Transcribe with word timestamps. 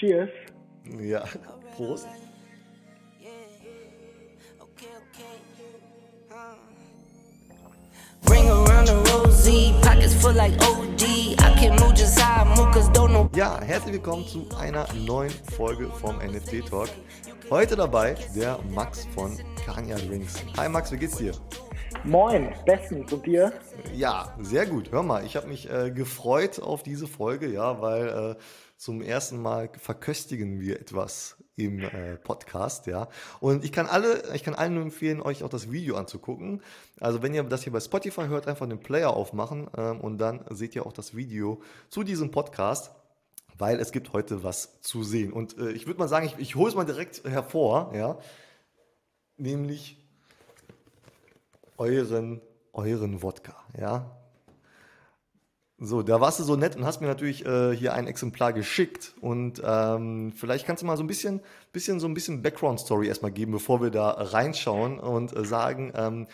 Cheers. 0.00 0.30
Ja, 0.98 1.24
Prost. 1.76 2.08
Ja, 13.34 13.60
herzlich 13.60 13.92
willkommen 13.92 14.26
zu 14.26 14.48
einer 14.58 14.86
neuen 14.94 15.30
Folge 15.54 15.90
vom 15.90 16.16
NFT 16.16 16.66
Talk. 16.70 16.88
Heute 17.50 17.76
dabei 17.76 18.14
der 18.34 18.58
Max 18.70 19.06
von 19.14 19.38
Kanya 19.66 19.96
Drinks. 19.96 20.42
Hi 20.56 20.70
Max, 20.70 20.90
wie 20.92 20.96
geht's 20.96 21.18
dir? 21.18 21.32
Moin, 22.04 22.54
bestens 22.64 23.12
und 23.12 23.26
dir? 23.26 23.52
Ja, 23.94 24.34
sehr 24.40 24.64
gut. 24.64 24.90
Hör 24.90 25.02
mal, 25.02 25.26
ich 25.26 25.36
habe 25.36 25.48
mich 25.48 25.70
äh, 25.70 25.90
gefreut 25.90 26.58
auf 26.58 26.82
diese 26.82 27.06
Folge, 27.06 27.52
ja, 27.52 27.82
weil 27.82 28.08
äh, 28.08 28.42
zum 28.80 29.02
ersten 29.02 29.42
Mal 29.42 29.68
verköstigen 29.78 30.58
wir 30.58 30.80
etwas 30.80 31.36
im 31.54 31.80
äh, 31.80 32.16
Podcast, 32.16 32.86
ja. 32.86 33.10
Und 33.38 33.62
ich 33.62 33.72
kann 33.72 33.86
alle, 33.86 34.34
ich 34.34 34.42
kann 34.42 34.54
allen 34.54 34.72
nur 34.72 34.82
empfehlen, 34.84 35.20
euch 35.20 35.44
auch 35.44 35.50
das 35.50 35.70
Video 35.70 35.96
anzugucken. 35.96 36.62
Also 36.98 37.22
wenn 37.22 37.34
ihr 37.34 37.42
das 37.42 37.62
hier 37.62 37.74
bei 37.74 37.80
Spotify 37.80 38.28
hört, 38.28 38.48
einfach 38.48 38.66
den 38.66 38.80
Player 38.80 39.10
aufmachen 39.10 39.68
ähm, 39.76 40.00
und 40.00 40.16
dann 40.16 40.46
seht 40.48 40.74
ihr 40.74 40.86
auch 40.86 40.94
das 40.94 41.14
Video 41.14 41.60
zu 41.90 42.02
diesem 42.02 42.30
Podcast 42.30 42.92
weil 43.58 43.78
es 43.78 43.92
gibt 43.92 44.14
heute 44.14 44.42
was 44.42 44.80
zu 44.80 45.02
sehen. 45.02 45.34
Und 45.34 45.58
äh, 45.58 45.72
ich 45.72 45.86
würde 45.86 45.98
mal 45.98 46.08
sagen, 46.08 46.24
ich, 46.24 46.38
ich 46.38 46.54
hole 46.54 46.70
es 46.70 46.74
mal 46.74 46.86
direkt 46.86 47.24
hervor, 47.24 47.92
ja, 47.94 48.18
nämlich 49.36 49.98
euren, 51.76 52.40
euren 52.72 53.22
Wodka, 53.22 53.54
ja. 53.78 54.19
So, 55.82 56.02
da 56.02 56.20
warst 56.20 56.38
du 56.38 56.44
so 56.44 56.56
nett 56.56 56.76
und 56.76 56.84
hast 56.84 57.00
mir 57.00 57.06
natürlich 57.06 57.46
äh, 57.46 57.74
hier 57.74 57.94
ein 57.94 58.06
Exemplar 58.06 58.52
geschickt 58.52 59.14
und 59.22 59.62
ähm, 59.66 60.30
vielleicht 60.36 60.66
kannst 60.66 60.82
du 60.82 60.86
mal 60.86 60.98
so 60.98 61.02
ein 61.02 61.06
bisschen, 61.06 61.40
bisschen 61.72 62.00
so 62.00 62.06
ein 62.06 62.12
bisschen 62.12 62.42
Background-Story 62.42 63.08
erstmal 63.08 63.30
geben, 63.32 63.52
bevor 63.52 63.80
wir 63.80 63.88
da 63.88 64.10
reinschauen 64.10 64.98
und 64.98 65.34
äh, 65.34 65.42
sagen, 65.42 65.90
ähm, 65.96 66.26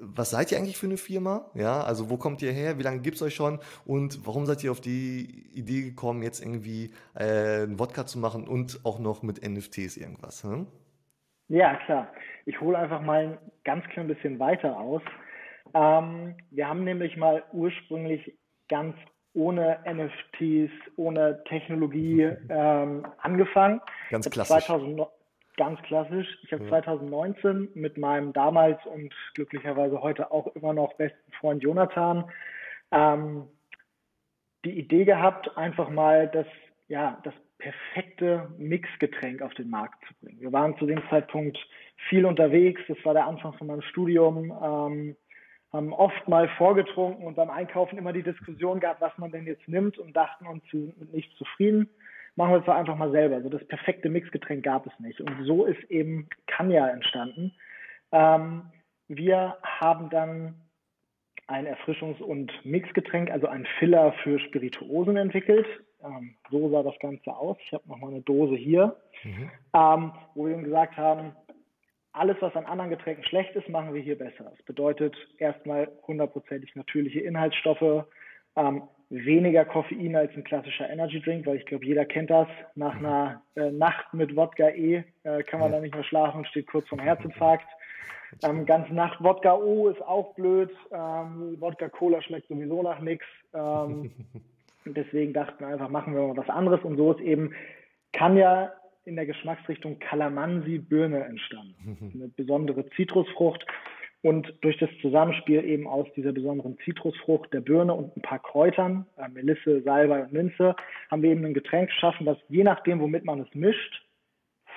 was 0.00 0.30
seid 0.30 0.52
ihr 0.52 0.58
eigentlich 0.58 0.78
für 0.78 0.86
eine 0.86 0.96
Firma? 0.96 1.50
Ja, 1.54 1.82
also 1.82 2.08
wo 2.08 2.18
kommt 2.18 2.40
ihr 2.40 2.52
her? 2.52 2.78
Wie 2.78 2.84
lange 2.84 3.00
gibt 3.00 3.16
es 3.16 3.22
euch 3.22 3.34
schon? 3.34 3.58
Und 3.84 4.24
warum 4.28 4.46
seid 4.46 4.62
ihr 4.62 4.70
auf 4.70 4.80
die 4.80 5.48
Idee 5.52 5.82
gekommen, 5.82 6.22
jetzt 6.22 6.40
irgendwie 6.40 6.92
äh, 7.16 7.64
einen 7.64 7.80
Wodka 7.80 8.06
zu 8.06 8.20
machen 8.20 8.46
und 8.46 8.78
auch 8.84 9.00
noch 9.00 9.24
mit 9.24 9.42
NFTs 9.44 9.96
irgendwas? 9.96 10.44
Hm? 10.44 10.68
Ja, 11.48 11.74
klar. 11.84 12.12
Ich 12.46 12.60
hole 12.60 12.78
einfach 12.78 13.02
mal 13.02 13.26
ein 13.26 13.38
ganz 13.64 13.84
klein 13.86 14.06
bisschen 14.06 14.38
weiter 14.38 14.78
aus. 14.78 15.02
Ähm, 15.74 16.36
wir 16.50 16.68
haben 16.68 16.84
nämlich 16.84 17.16
mal 17.16 17.42
ursprünglich 17.52 18.38
ganz 18.68 18.96
ohne 19.34 19.78
NFTs, 19.84 20.70
ohne 20.96 21.42
Technologie 21.44 22.22
ähm, 22.48 23.06
angefangen. 23.18 23.80
Ganz 24.10 24.30
klassisch. 24.30 24.66
2000, 24.66 25.06
ganz 25.56 25.82
klassisch. 25.82 26.28
Ich 26.42 26.52
habe 26.52 26.62
ja. 26.64 26.70
2019 26.70 27.70
mit 27.74 27.98
meinem 27.98 28.32
damals 28.32 28.78
und 28.86 29.12
glücklicherweise 29.34 30.00
heute 30.00 30.30
auch 30.30 30.46
immer 30.54 30.72
noch 30.72 30.94
besten 30.94 31.32
Freund 31.32 31.62
Jonathan 31.62 32.30
ähm, 32.92 33.48
die 34.64 34.78
Idee 34.78 35.04
gehabt, 35.04 35.56
einfach 35.56 35.90
mal 35.90 36.28
das, 36.28 36.46
ja, 36.88 37.20
das 37.24 37.34
perfekte 37.58 38.50
Mixgetränk 38.58 39.42
auf 39.42 39.54
den 39.54 39.70
Markt 39.70 40.02
zu 40.06 40.14
bringen. 40.20 40.40
Wir 40.40 40.52
waren 40.52 40.76
zu 40.78 40.86
dem 40.86 41.02
Zeitpunkt 41.10 41.58
viel 42.08 42.24
unterwegs. 42.24 42.80
Das 42.88 42.98
war 43.04 43.14
der 43.14 43.26
Anfang 43.26 43.52
von 43.54 43.66
meinem 43.66 43.82
Studium. 43.82 44.52
Ähm, 44.62 45.16
haben 45.74 45.92
oft 45.92 46.28
mal 46.28 46.48
vorgetrunken 46.56 47.26
und 47.26 47.34
beim 47.34 47.50
Einkaufen 47.50 47.98
immer 47.98 48.12
die 48.12 48.22
Diskussion 48.22 48.80
gehabt, 48.80 49.00
was 49.00 49.16
man 49.18 49.30
denn 49.30 49.46
jetzt 49.46 49.68
nimmt 49.68 49.98
und 49.98 50.14
dachten 50.16 50.46
uns, 50.46 50.62
wir 50.70 50.80
sind 50.80 51.00
mit 51.00 51.12
nichts 51.12 51.36
zufrieden 51.36 51.88
machen 52.36 52.52
wir 52.52 52.58
es 52.58 52.64
doch 52.64 52.74
einfach 52.74 52.96
mal 52.96 53.10
selber. 53.10 53.40
So 53.42 53.48
das 53.48 53.64
perfekte 53.66 54.08
Mixgetränk 54.08 54.64
gab 54.64 54.86
es 54.86 54.92
nicht. 54.98 55.20
Und 55.20 55.44
so 55.44 55.64
ist 55.64 55.82
eben 55.90 56.28
Kanya 56.46 56.88
entstanden. 56.88 57.52
Ähm, 58.12 58.62
wir 59.08 59.56
haben 59.62 60.10
dann 60.10 60.54
ein 61.46 61.66
Erfrischungs- 61.66 62.22
und 62.22 62.52
Mixgetränk, 62.64 63.30
also 63.30 63.48
ein 63.48 63.66
Filler 63.78 64.12
für 64.22 64.38
Spirituosen 64.38 65.16
entwickelt. 65.16 65.66
Ähm, 66.02 66.34
so 66.50 66.70
sah 66.70 66.82
das 66.82 66.98
Ganze 67.00 67.32
aus. 67.32 67.56
Ich 67.64 67.72
habe 67.72 67.88
nochmal 67.88 68.10
eine 68.10 68.22
Dose 68.22 68.56
hier, 68.56 68.96
mhm. 69.22 69.50
ähm, 69.74 70.12
wo 70.34 70.46
wir 70.46 70.54
ihm 70.54 70.64
gesagt 70.64 70.96
haben, 70.96 71.32
alles, 72.14 72.36
was 72.40 72.54
an 72.54 72.64
anderen 72.66 72.90
Getränken 72.90 73.24
schlecht 73.24 73.54
ist, 73.56 73.68
machen 73.68 73.92
wir 73.92 74.00
hier 74.00 74.16
besser. 74.16 74.44
Das 74.44 74.62
bedeutet 74.64 75.16
erstmal 75.38 75.88
hundertprozentig 76.06 76.74
natürliche 76.76 77.20
Inhaltsstoffe, 77.20 78.04
ähm, 78.56 78.82
weniger 79.10 79.64
Koffein 79.64 80.14
als 80.16 80.32
ein 80.34 80.44
klassischer 80.44 80.88
Energy 80.88 81.20
Drink, 81.20 81.44
weil 81.46 81.56
ich 81.56 81.66
glaube, 81.66 81.84
jeder 81.84 82.04
kennt 82.04 82.30
das. 82.30 82.48
Nach 82.76 82.96
einer 82.96 83.42
äh, 83.56 83.70
Nacht 83.70 84.14
mit 84.14 84.34
Wodka 84.36 84.68
E 84.68 85.04
äh, 85.24 85.42
kann 85.42 85.60
man 85.60 85.72
dann 85.72 85.82
nicht 85.82 85.94
mehr 85.94 86.04
schlafen 86.04 86.38
und 86.38 86.48
steht 86.48 86.68
kurz 86.68 86.88
vorm 86.88 87.00
Herzinfarkt. 87.00 87.66
Ähm, 88.42 88.64
ganze 88.64 88.94
Nacht 88.94 89.22
Wodka 89.22 89.54
O 89.56 89.88
ist 89.88 90.02
auch 90.02 90.34
blöd. 90.34 90.70
Ähm, 90.92 91.56
Wodka 91.60 91.88
Cola 91.88 92.22
schmeckt 92.22 92.48
sowieso 92.48 92.82
nach 92.82 93.00
nichts. 93.00 93.26
Ähm, 93.52 94.12
deswegen 94.84 95.32
dachten 95.32 95.60
wir 95.60 95.68
einfach, 95.68 95.88
machen 95.88 96.14
wir 96.14 96.22
mal 96.22 96.36
was 96.36 96.48
anderes. 96.48 96.82
Und 96.84 96.96
so 96.96 97.12
ist 97.12 97.20
eben, 97.20 97.54
kann 98.12 98.36
ja 98.36 98.72
in 99.04 99.16
der 99.16 99.26
Geschmacksrichtung 99.26 99.98
Calamansi 99.98 100.78
Birne 100.78 101.24
entstanden. 101.24 102.12
Eine 102.14 102.28
besondere 102.28 102.88
Zitrusfrucht. 102.90 103.64
Und 104.22 104.54
durch 104.62 104.78
das 104.78 104.88
Zusammenspiel 105.02 105.62
eben 105.64 105.86
aus 105.86 106.06
dieser 106.16 106.32
besonderen 106.32 106.78
Zitrusfrucht, 106.82 107.52
der 107.52 107.60
Birne 107.60 107.92
und 107.92 108.16
ein 108.16 108.22
paar 108.22 108.38
Kräutern, 108.38 109.06
äh, 109.18 109.28
Melisse, 109.28 109.82
Salbei 109.82 110.22
und 110.22 110.32
Minze, 110.32 110.74
haben 111.10 111.22
wir 111.22 111.30
eben 111.30 111.44
ein 111.44 111.52
Getränk 111.52 111.90
geschaffen, 111.90 112.24
das 112.24 112.38
je 112.48 112.64
nachdem, 112.64 113.00
womit 113.00 113.26
man 113.26 113.40
es 113.40 113.54
mischt, 113.54 114.02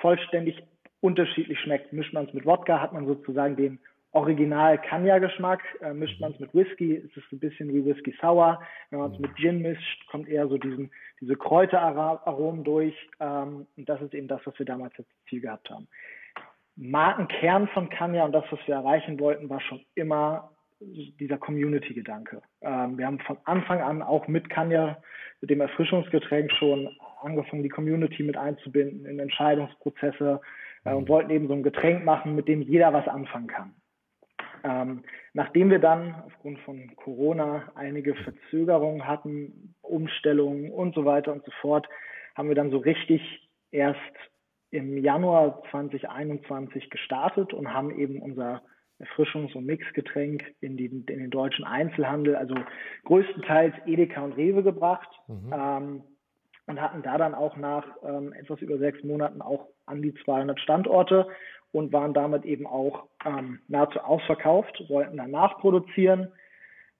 vollständig 0.02 0.62
unterschiedlich 1.00 1.58
schmeckt. 1.60 1.94
Mischt 1.94 2.12
man 2.12 2.26
es 2.26 2.34
mit 2.34 2.44
Wodka, 2.44 2.82
hat 2.82 2.92
man 2.92 3.06
sozusagen 3.06 3.56
den 3.56 3.78
Original 4.18 4.78
Kanya-Geschmack. 4.78 5.62
Äh, 5.80 5.94
mischt 5.94 6.20
man 6.20 6.32
es 6.32 6.40
mit 6.40 6.54
Whisky, 6.54 6.94
ist 6.94 7.16
es 7.16 7.22
ein 7.32 7.38
bisschen 7.38 7.72
wie 7.72 7.84
Whisky 7.84 8.14
Sour. 8.20 8.60
Wenn 8.90 8.98
man 8.98 9.12
es 9.12 9.18
mit 9.18 9.34
Gin 9.36 9.62
mischt, 9.62 10.06
kommt 10.08 10.28
eher 10.28 10.48
so 10.48 10.58
diesen, 10.58 10.90
diese 11.20 11.36
Kräuteraromen 11.36 12.64
durch. 12.64 12.94
Ähm, 13.20 13.66
und 13.76 13.88
das 13.88 14.00
ist 14.02 14.14
eben 14.14 14.28
das, 14.28 14.40
was 14.44 14.58
wir 14.58 14.66
damals 14.66 14.92
als 14.98 15.08
Ziel 15.28 15.40
gehabt 15.40 15.70
haben. 15.70 15.86
Markenkern 16.76 17.68
von 17.68 17.88
Kanya 17.88 18.24
und 18.24 18.32
das, 18.32 18.44
was 18.50 18.60
wir 18.66 18.74
erreichen 18.74 19.18
wollten, 19.18 19.48
war 19.48 19.60
schon 19.60 19.80
immer 19.94 20.50
dieser 20.80 21.38
Community-Gedanke. 21.38 22.40
Ähm, 22.60 22.98
wir 22.98 23.06
haben 23.06 23.18
von 23.20 23.38
Anfang 23.44 23.80
an 23.80 24.02
auch 24.02 24.28
mit 24.28 24.48
Kanya, 24.48 24.98
mit 25.40 25.50
dem 25.50 25.60
Erfrischungsgetränk 25.60 26.52
schon 26.52 26.88
angefangen, 27.22 27.62
die 27.62 27.68
Community 27.68 28.22
mit 28.22 28.36
einzubinden 28.36 29.06
in 29.06 29.18
Entscheidungsprozesse 29.18 30.40
äh, 30.84 30.92
und 30.92 31.08
wollten 31.08 31.30
eben 31.30 31.48
so 31.48 31.54
ein 31.54 31.62
Getränk 31.62 32.04
machen, 32.04 32.36
mit 32.36 32.48
dem 32.48 32.62
jeder 32.62 32.92
was 32.92 33.08
anfangen 33.08 33.48
kann. 33.48 33.74
Ähm, 34.64 35.02
nachdem 35.32 35.70
wir 35.70 35.78
dann 35.78 36.14
aufgrund 36.26 36.58
von 36.60 36.94
Corona 36.96 37.70
einige 37.74 38.14
Verzögerungen 38.14 39.06
hatten, 39.06 39.74
Umstellungen 39.82 40.70
und 40.70 40.94
so 40.94 41.04
weiter 41.04 41.32
und 41.32 41.44
so 41.44 41.52
fort, 41.60 41.88
haben 42.34 42.48
wir 42.48 42.56
dann 42.56 42.70
so 42.70 42.78
richtig 42.78 43.50
erst 43.70 43.98
im 44.70 44.98
Januar 44.98 45.62
2021 45.70 46.90
gestartet 46.90 47.54
und 47.54 47.72
haben 47.72 47.98
eben 47.98 48.20
unser 48.20 48.62
Erfrischungs- 49.00 49.54
und 49.54 49.66
Mixgetränk 49.66 50.44
in, 50.60 50.76
die, 50.76 50.86
in, 50.86 51.06
den 51.06 51.30
deutschen 51.30 51.64
Einzelhandel, 51.64 52.36
also 52.36 52.54
größtenteils 53.04 53.74
Edeka 53.86 54.22
und 54.22 54.32
Rewe 54.32 54.62
gebracht 54.62 55.08
mhm. 55.28 55.52
ähm, 55.52 56.02
und 56.66 56.80
hatten 56.80 57.02
da 57.02 57.16
dann 57.16 57.34
auch 57.34 57.56
nach 57.56 57.86
ähm, 58.02 58.32
etwas 58.32 58.60
über 58.60 58.78
sechs 58.78 59.02
Monaten 59.04 59.40
auch 59.40 59.68
an 59.86 60.02
die 60.02 60.14
200 60.24 60.58
Standorte 60.60 61.28
und 61.72 61.92
waren 61.92 62.14
damit 62.14 62.44
eben 62.44 62.66
auch 62.66 63.04
ähm, 63.24 63.60
nahezu 63.68 64.00
ausverkauft, 64.00 64.84
wollten 64.88 65.16
dann 65.16 65.30
nachproduzieren 65.30 66.32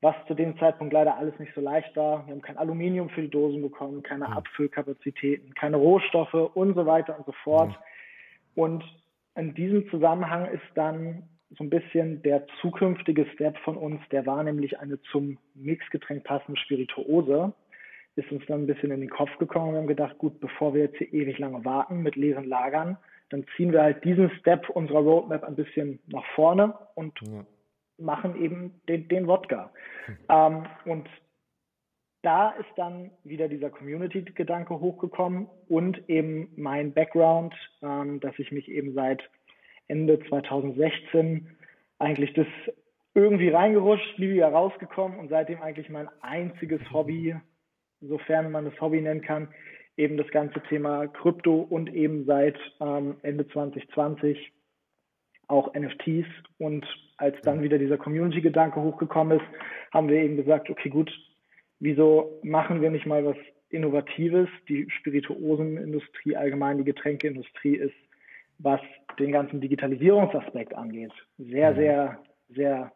was 0.01 0.15
zu 0.27 0.35
dem 0.35 0.57
Zeitpunkt 0.59 0.93
leider 0.93 1.17
alles 1.17 1.37
nicht 1.39 1.53
so 1.55 1.61
leicht 1.61 1.97
war. 1.97 2.25
Wir 2.27 2.33
haben 2.33 2.43
kein 2.43 2.57
Aluminium 2.59 3.09
für 3.11 3.23
die 3.23 3.31
Dosen 3.31 3.63
bekommen, 3.63 4.03
keine 4.03 4.29
mhm. 4.29 4.35
Abfüllkapazitäten, 4.35 5.55
keine 5.55 5.77
Rohstoffe 5.77 6.35
und 6.55 6.75
so 6.75 6.87
weiter 6.87 7.17
und 7.17 7.27
so 7.27 7.33
fort. 7.43 7.71
Mhm. 7.71 8.63
Und 8.63 8.85
in 9.35 9.55
diesem 9.55 9.89
Zusammenhang 9.91 10.47
ist 10.47 10.63
dann 10.75 11.25
so 11.57 11.65
ein 11.65 11.71
bisschen 11.71 12.23
der 12.23 12.47
zukünftige 12.61 13.27
Step 13.35 13.57
von 13.59 13.77
uns, 13.77 14.01
der 14.11 14.27
war 14.27 14.43
nämlich 14.43 14.79
eine 14.79 15.01
zum 15.11 15.39
Mixgetränk 15.55 16.25
passende 16.25 16.61
Spirituose, 16.61 17.53
ist 18.17 18.31
uns 18.31 18.45
dann 18.47 18.63
ein 18.63 18.67
bisschen 18.67 18.91
in 18.91 19.01
den 19.01 19.11
Kopf 19.11 19.37
gekommen 19.39 19.69
und 19.69 19.75
wir 19.75 19.79
haben 19.81 19.87
gedacht, 19.87 20.19
gut, 20.19 20.41
bevor 20.41 20.75
wir 20.75 20.83
jetzt 20.83 20.99
hier 20.99 21.13
ewig 21.13 21.39
lange 21.39 21.65
warten 21.65 22.03
mit 22.03 22.17
leeren 22.17 22.45
Lagern, 22.45 22.99
dann 23.31 23.45
ziehen 23.57 23.73
wir 23.73 23.83
halt 23.83 24.05
diesen 24.05 24.31
Step 24.41 24.69
unserer 24.71 25.01
Roadmap 25.01 25.45
ein 25.45 25.57
bisschen 25.57 26.01
nach 26.07 26.25
vorne 26.35 26.75
und 26.95 27.19
ja 27.23 27.45
machen 27.99 28.41
eben 28.41 28.81
den, 28.89 29.09
den 29.09 29.27
Wodka. 29.27 29.71
Hm. 30.07 30.17
Ähm, 30.29 30.67
und 30.85 31.09
da 32.23 32.51
ist 32.51 32.69
dann 32.77 33.11
wieder 33.25 33.49
dieser 33.49 33.71
Community-Gedanke 33.71 34.81
hochgekommen 34.81 35.49
und 35.69 36.09
eben 36.09 36.53
mein 36.57 36.93
Background, 36.93 37.55
ähm, 37.83 38.21
dass 38.21 38.39
ich 38.39 38.51
mich 38.51 38.69
eben 38.69 38.95
seit 38.95 39.23
Ende 39.87 40.19
2016 40.29 41.57
eigentlich 41.99 42.33
das 42.35 42.47
irgendwie 43.15 43.49
reingerutscht, 43.49 44.19
nie 44.19 44.31
wieder 44.31 44.49
rausgekommen 44.49 45.19
und 45.19 45.29
seitdem 45.29 45.63
eigentlich 45.63 45.89
mein 45.89 46.09
einziges 46.21 46.81
Hobby, 46.93 47.35
sofern 48.01 48.53
man 48.53 48.65
das 48.65 48.81
Hobby 48.81 49.01
nennen 49.01 49.23
kann, 49.23 49.49
eben 49.99 50.17
das 50.17 50.29
ganze 50.29 50.61
Thema 50.69 51.09
Krypto 51.09 51.61
und 51.61 51.93
eben 51.93 52.25
seit 52.25 52.57
ähm, 52.81 53.17
Ende 53.23 53.47
2020 53.49 54.53
auch 55.49 55.75
NFTs. 55.75 56.27
Und 56.59 56.87
als 57.17 57.37
dann 57.43 57.63
wieder 57.63 57.79
dieser 57.79 57.99
Community-Gedanke 57.99 58.81
hochgekommen 58.81 59.39
ist, 59.39 59.47
haben 59.93 60.09
wir 60.09 60.23
eben 60.23 60.37
gesagt, 60.37 60.71
okay, 60.71 60.89
gut, 60.89 61.11
wieso 61.81 62.39
machen 62.43 62.81
wir 62.81 62.91
nicht 62.91 63.07
mal 63.07 63.25
was 63.25 63.37
Innovatives? 63.71 64.49
Die 64.69 64.89
Spirituosenindustrie, 64.89 66.37
allgemein 66.37 66.79
die 66.79 66.85
Getränkeindustrie 66.85 67.77
ist, 67.77 67.97
was 68.59 68.81
den 69.19 69.33
ganzen 69.33 69.61
Digitalisierungsaspekt 69.61 70.75
angeht, 70.75 71.13
sehr, 71.39 71.75
sehr, 71.75 72.19
sehr 72.51 72.93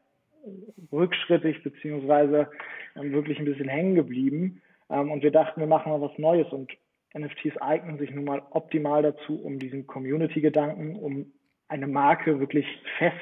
rückschrittig 0.92 1.62
beziehungsweise 1.62 2.48
ähm, 2.96 3.12
wirklich 3.12 3.38
ein 3.38 3.44
bisschen 3.44 3.68
hängen 3.68 3.94
geblieben. 3.94 4.60
Ähm, 4.90 5.10
und 5.10 5.22
wir 5.22 5.30
dachten, 5.30 5.60
wir 5.60 5.66
machen 5.66 5.90
mal 5.90 6.00
was 6.00 6.16
Neues 6.18 6.52
und 6.52 6.70
NFTs 7.16 7.56
eignen 7.60 7.98
sich 7.98 8.10
nun 8.10 8.24
mal 8.24 8.42
optimal 8.50 9.02
dazu, 9.02 9.42
um 9.42 9.58
diesen 9.58 9.86
Community-Gedanken, 9.86 10.96
um 10.96 11.32
eine 11.68 11.86
Marke 11.86 12.40
wirklich 12.40 12.66
fest 12.98 13.16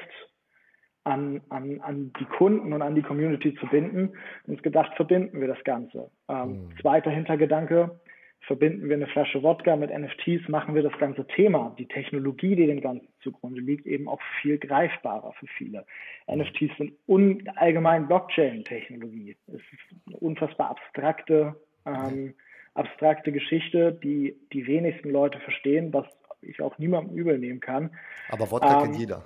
an, 1.03 1.41
an, 1.49 1.81
an 1.81 2.13
die 2.19 2.25
Kunden 2.25 2.73
und 2.73 2.81
an 2.81 2.95
die 2.95 3.01
Community 3.01 3.55
zu 3.55 3.67
binden. 3.67 4.13
Uns 4.45 4.61
gedacht, 4.61 4.93
verbinden 4.95 5.39
wir 5.39 5.47
das 5.47 5.63
Ganze. 5.63 6.11
Ähm, 6.29 6.65
mhm. 6.65 6.77
Zweiter 6.79 7.09
Hintergedanke, 7.09 7.99
verbinden 8.41 8.87
wir 8.89 8.95
eine 8.95 9.07
Flasche 9.07 9.43
Wodka 9.43 9.75
mit 9.75 9.91
NFTs, 9.91 10.47
machen 10.47 10.75
wir 10.75 10.83
das 10.83 10.97
ganze 10.99 11.25
Thema, 11.27 11.75
die 11.77 11.87
Technologie, 11.87 12.55
die 12.55 12.67
dem 12.67 12.81
Ganzen 12.81 13.07
zugrunde 13.21 13.61
liegt, 13.61 13.85
eben 13.85 14.07
auch 14.07 14.21
viel 14.41 14.57
greifbarer 14.57 15.33
für 15.33 15.47
viele. 15.57 15.85
NFTs 16.29 16.75
sind 16.77 16.93
un 17.07 17.47
allgemein 17.55 18.07
Blockchain-Technologie. 18.07 19.37
Es 19.47 19.53
ist 19.53 20.07
eine 20.07 20.17
unfassbar 20.17 20.71
abstrakte, 20.71 21.55
ähm, 21.85 22.33
abstrakte 22.73 23.31
Geschichte, 23.31 23.91
die 23.91 24.39
die 24.53 24.65
wenigsten 24.67 25.09
Leute 25.09 25.39
verstehen, 25.39 25.93
was 25.93 26.05
ich 26.41 26.61
auch 26.61 26.77
niemandem 26.77 27.15
übel 27.15 27.37
nehmen 27.37 27.59
kann. 27.59 27.91
Aber 28.29 28.49
Wodka 28.49 28.77
ähm, 28.77 28.83
kennt 28.83 28.99
jeder. 28.99 29.25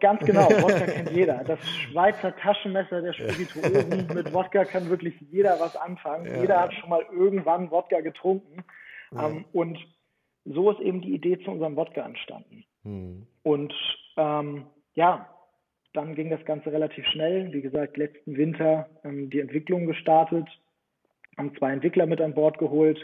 Ganz 0.00 0.24
genau, 0.24 0.48
Wodka 0.62 0.86
kennt 0.86 1.10
jeder. 1.10 1.44
Das 1.44 1.58
Schweizer 1.68 2.34
Taschenmesser 2.36 3.02
der 3.02 3.12
Spirituosen. 3.12 4.06
Mit 4.14 4.32
Wodka 4.32 4.64
kann 4.64 4.88
wirklich 4.88 5.14
jeder 5.30 5.60
was 5.60 5.76
anfangen. 5.76 6.26
Ja. 6.26 6.40
Jeder 6.40 6.60
hat 6.60 6.74
schon 6.74 6.90
mal 6.90 7.04
irgendwann 7.12 7.70
Wodka 7.70 8.00
getrunken. 8.00 8.64
Ja. 9.12 9.28
Ähm, 9.28 9.44
und 9.52 9.78
so 10.44 10.70
ist 10.70 10.80
eben 10.80 11.02
die 11.02 11.14
Idee 11.14 11.38
zu 11.40 11.50
unserem 11.50 11.76
Wodka 11.76 12.02
entstanden. 12.04 12.64
Mhm. 12.82 13.26
Und 13.42 13.74
ähm, 14.16 14.66
ja, 14.94 15.28
dann 15.92 16.14
ging 16.14 16.30
das 16.30 16.44
Ganze 16.44 16.72
relativ 16.72 17.06
schnell. 17.06 17.52
Wie 17.52 17.62
gesagt, 17.62 17.96
letzten 17.96 18.36
Winter 18.36 18.88
ähm, 19.04 19.30
die 19.30 19.40
Entwicklung 19.40 19.86
gestartet, 19.86 20.48
haben 21.38 21.56
zwei 21.56 21.72
Entwickler 21.72 22.06
mit 22.06 22.20
an 22.20 22.34
Bord 22.34 22.58
geholt. 22.58 22.98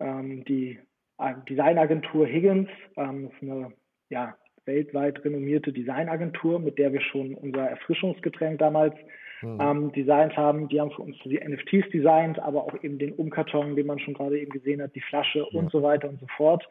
Ähm, 0.00 0.44
die 0.44 0.78
äh, 1.18 1.34
Designagentur 1.48 2.26
Higgins, 2.26 2.68
ähm, 2.96 3.30
ist 3.30 3.42
eine 3.42 3.72
ja, 4.10 4.36
weltweit 4.66 5.24
renommierte 5.24 5.72
Designagentur, 5.72 6.58
mit 6.58 6.78
der 6.78 6.92
wir 6.92 7.00
schon 7.00 7.34
unser 7.34 7.70
Erfrischungsgetränk 7.70 8.58
damals 8.58 8.94
mhm. 9.42 9.58
ähm, 9.60 9.92
designt 9.92 10.36
haben. 10.36 10.68
Die 10.68 10.80
haben 10.80 10.90
für 10.90 11.02
uns 11.02 11.16
die 11.24 11.40
NFTs 11.40 11.90
designt, 11.90 12.38
aber 12.38 12.64
auch 12.64 12.82
eben 12.82 12.98
den 12.98 13.14
Umkarton, 13.14 13.76
den 13.76 13.86
man 13.86 13.98
schon 13.98 14.14
gerade 14.14 14.38
eben 14.38 14.50
gesehen 14.50 14.82
hat, 14.82 14.94
die 14.94 15.00
Flasche 15.00 15.40
ja. 15.40 15.58
und 15.58 15.70
so 15.70 15.82
weiter 15.82 16.08
und 16.08 16.20
so 16.20 16.26
fort. 16.36 16.68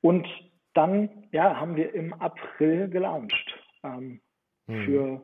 Und 0.00 0.26
dann 0.74 1.08
ja, 1.32 1.58
haben 1.58 1.76
wir 1.76 1.94
im 1.94 2.12
April 2.14 2.88
gelauncht. 2.88 3.58
Ähm, 3.82 4.20
mhm. 4.66 4.84
Für 4.84 5.22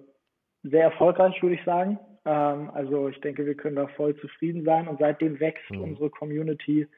sehr 0.62 0.84
erfolgreich, 0.84 1.40
würde 1.42 1.56
ich 1.56 1.64
sagen. 1.64 1.98
Ähm, 2.24 2.70
also 2.70 3.08
ich 3.08 3.20
denke, 3.20 3.46
wir 3.46 3.54
können 3.54 3.76
da 3.76 3.86
voll 3.88 4.16
zufrieden 4.16 4.64
sein 4.64 4.88
und 4.88 4.98
seitdem 4.98 5.40
wächst 5.40 5.70
mhm. 5.70 5.82
unsere 5.82 6.10
Community 6.10 6.88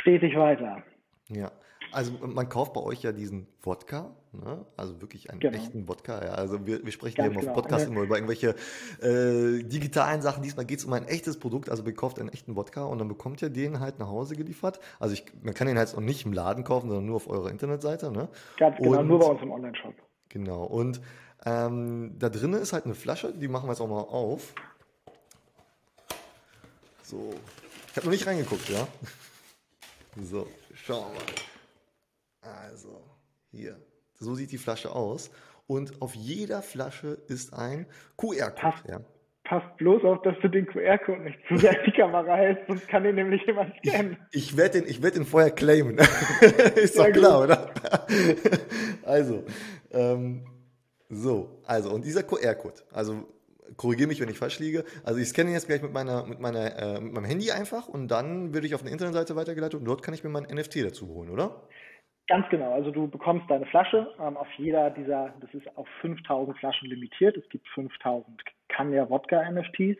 stetig 0.00 0.36
weiter. 0.36 0.82
Ja, 1.28 1.52
also 1.92 2.12
man 2.26 2.48
kauft 2.48 2.72
bei 2.72 2.80
euch 2.80 3.02
ja 3.02 3.12
diesen 3.12 3.46
Wodka, 3.62 4.14
ne? 4.32 4.64
also 4.76 5.00
wirklich 5.00 5.30
einen 5.30 5.40
genau. 5.40 5.56
echten 5.56 5.88
Wodka. 5.88 6.24
Ja. 6.24 6.32
Also 6.32 6.66
wir, 6.66 6.84
wir 6.84 6.92
sprechen 6.92 7.20
ja 7.20 7.26
immer 7.26 7.40
genau. 7.40 7.52
auf 7.52 7.56
Podcast 7.56 7.86
immer 7.86 8.02
über 8.02 8.16
irgendwelche 8.16 8.54
äh, 9.00 9.62
digitalen 9.62 10.22
Sachen. 10.22 10.42
Diesmal 10.42 10.64
geht 10.64 10.78
es 10.78 10.84
um 10.84 10.92
ein 10.92 11.06
echtes 11.06 11.38
Produkt, 11.38 11.70
also 11.70 11.84
ihr 11.84 11.94
kauft 11.94 12.18
einen 12.18 12.28
echten 12.28 12.56
Wodka 12.56 12.84
und 12.84 12.98
dann 12.98 13.08
bekommt 13.08 13.42
ihr 13.42 13.50
den 13.50 13.80
halt 13.80 13.98
nach 13.98 14.08
Hause 14.08 14.36
geliefert. 14.36 14.80
Also 14.98 15.14
ich, 15.14 15.24
man 15.42 15.54
kann 15.54 15.66
den 15.66 15.78
halt 15.78 15.94
auch 15.94 16.00
nicht 16.00 16.26
im 16.26 16.32
Laden 16.32 16.64
kaufen, 16.64 16.88
sondern 16.88 17.06
nur 17.06 17.16
auf 17.16 17.28
eurer 17.28 17.50
Internetseite. 17.50 18.10
Ne? 18.10 18.28
Ganz 18.58 18.76
genau, 18.78 19.00
und, 19.00 19.08
nur 19.08 19.18
bei 19.18 19.26
uns 19.26 19.42
im 19.42 19.50
Online-Shop. 19.52 19.94
Genau, 20.28 20.64
und 20.64 21.00
ähm, 21.44 22.16
da 22.18 22.28
drinnen 22.28 22.60
ist 22.60 22.72
halt 22.72 22.84
eine 22.84 22.94
Flasche, 22.94 23.32
die 23.32 23.48
machen 23.48 23.66
wir 23.66 23.72
jetzt 23.72 23.80
auch 23.80 23.88
mal 23.88 24.00
auf. 24.00 24.54
So, 27.02 27.34
ich 27.90 27.96
habe 27.96 28.06
noch 28.06 28.12
nicht 28.12 28.26
reingeguckt, 28.26 28.68
ja. 28.68 28.86
So, 30.22 30.48
schauen 30.74 31.12
wir 31.12 31.20
mal. 31.20 32.62
Also, 32.70 33.02
hier. 33.50 33.76
So 34.18 34.34
sieht 34.34 34.50
die 34.50 34.58
Flasche 34.58 34.90
aus. 34.92 35.30
Und 35.66 36.00
auf 36.00 36.14
jeder 36.14 36.62
Flasche 36.62 37.18
ist 37.28 37.52
ein 37.52 37.86
QR-Code. 38.16 38.88
Ja. 38.88 39.00
Passt 39.44 39.76
bloß 39.76 40.02
auf, 40.04 40.22
dass 40.22 40.36
du 40.40 40.48
den 40.48 40.66
QR-Code 40.66 41.20
nicht 41.20 41.38
zu 41.46 41.56
sehr 41.56 41.80
die 41.84 41.92
Kamera 41.92 42.34
hältst, 42.34 42.66
sonst 42.66 42.88
kann 42.88 43.04
den 43.04 43.14
nämlich 43.14 43.42
jemand 43.46 43.74
scannen. 43.76 44.16
Ich, 44.32 44.52
ich 44.52 44.56
werde 44.56 44.82
den, 44.82 45.02
werd 45.02 45.16
den 45.16 45.24
vorher 45.24 45.50
claimen. 45.50 45.98
ist 46.76 46.98
doch 46.98 47.10
klar, 47.12 47.42
oder? 47.42 47.72
also, 49.04 49.44
ähm, 49.92 50.44
so, 51.08 51.62
also, 51.64 51.90
und 51.90 52.04
dieser 52.04 52.22
QR-Code, 52.22 52.82
also 52.92 53.26
korrigiere 53.76 54.08
mich, 54.08 54.20
wenn 54.20 54.28
ich 54.28 54.38
falsch 54.38 54.58
liege. 54.58 54.84
Also 55.04 55.20
ich 55.20 55.28
scanne 55.28 55.50
jetzt 55.50 55.66
gleich 55.66 55.82
mit 55.82 55.92
meiner, 55.92 56.26
mit 56.26 56.40
meiner, 56.40 56.78
äh, 56.78 57.00
mit 57.00 57.12
meinem 57.12 57.24
Handy 57.24 57.50
einfach 57.50 57.88
und 57.88 58.08
dann 58.08 58.54
würde 58.54 58.66
ich 58.66 58.74
auf 58.74 58.82
eine 58.82 58.90
Internetseite 58.90 59.36
weitergeleitet 59.36 59.78
und 59.80 59.84
dort 59.84 60.02
kann 60.02 60.14
ich 60.14 60.24
mir 60.24 60.30
mein 60.30 60.44
NFT 60.44 60.84
dazu 60.84 61.08
holen, 61.08 61.30
oder? 61.30 61.62
Ganz 62.28 62.48
genau. 62.48 62.72
Also 62.72 62.90
du 62.90 63.06
bekommst 63.06 63.48
deine 63.48 63.66
Flasche 63.66 64.12
ähm, 64.20 64.36
auf 64.36 64.48
jeder 64.56 64.90
dieser, 64.90 65.32
das 65.40 65.52
ist 65.54 65.76
auf 65.76 65.86
5000 66.00 66.58
Flaschen 66.58 66.88
limitiert. 66.88 67.36
Es 67.36 67.48
gibt 67.50 67.68
5000 67.68 68.42
Kanya 68.68 69.08
Wodka 69.08 69.48
NFTs. 69.50 69.98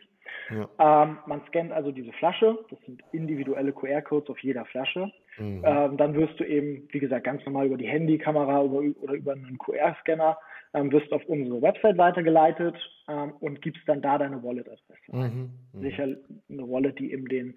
Ja. 0.49 1.03
Ähm, 1.03 1.19
man 1.25 1.41
scannt 1.47 1.71
also 1.71 1.91
diese 1.91 2.11
Flasche. 2.13 2.57
Das 2.69 2.79
sind 2.85 3.01
individuelle 3.13 3.71
QR-Codes 3.71 4.29
auf 4.29 4.39
jeder 4.39 4.65
Flasche. 4.65 5.09
Mhm. 5.37 5.63
Ähm, 5.65 5.97
dann 5.97 6.15
wirst 6.15 6.37
du 6.39 6.43
eben, 6.43 6.89
wie 6.91 6.99
gesagt, 6.99 7.23
ganz 7.23 7.45
normal 7.45 7.67
über 7.67 7.77
die 7.77 7.87
Handykamera 7.87 8.63
über, 8.63 8.81
oder 9.01 9.13
über 9.13 9.31
einen 9.31 9.57
QR-Scanner 9.57 10.37
ähm, 10.73 10.91
wirst 10.91 11.11
auf 11.11 11.23
unsere 11.25 11.61
Website 11.61 11.97
weitergeleitet 11.97 12.75
ähm, 13.07 13.33
und 13.39 13.61
gibst 13.61 13.81
dann 13.87 14.01
da 14.01 14.17
deine 14.17 14.43
Wallet-Adresse. 14.43 15.03
Mhm. 15.11 15.51
Mhm. 15.73 15.81
Sicher 15.81 16.03
eine 16.03 16.69
Wallet, 16.69 16.99
die 16.99 17.11
eben 17.11 17.27
den 17.27 17.55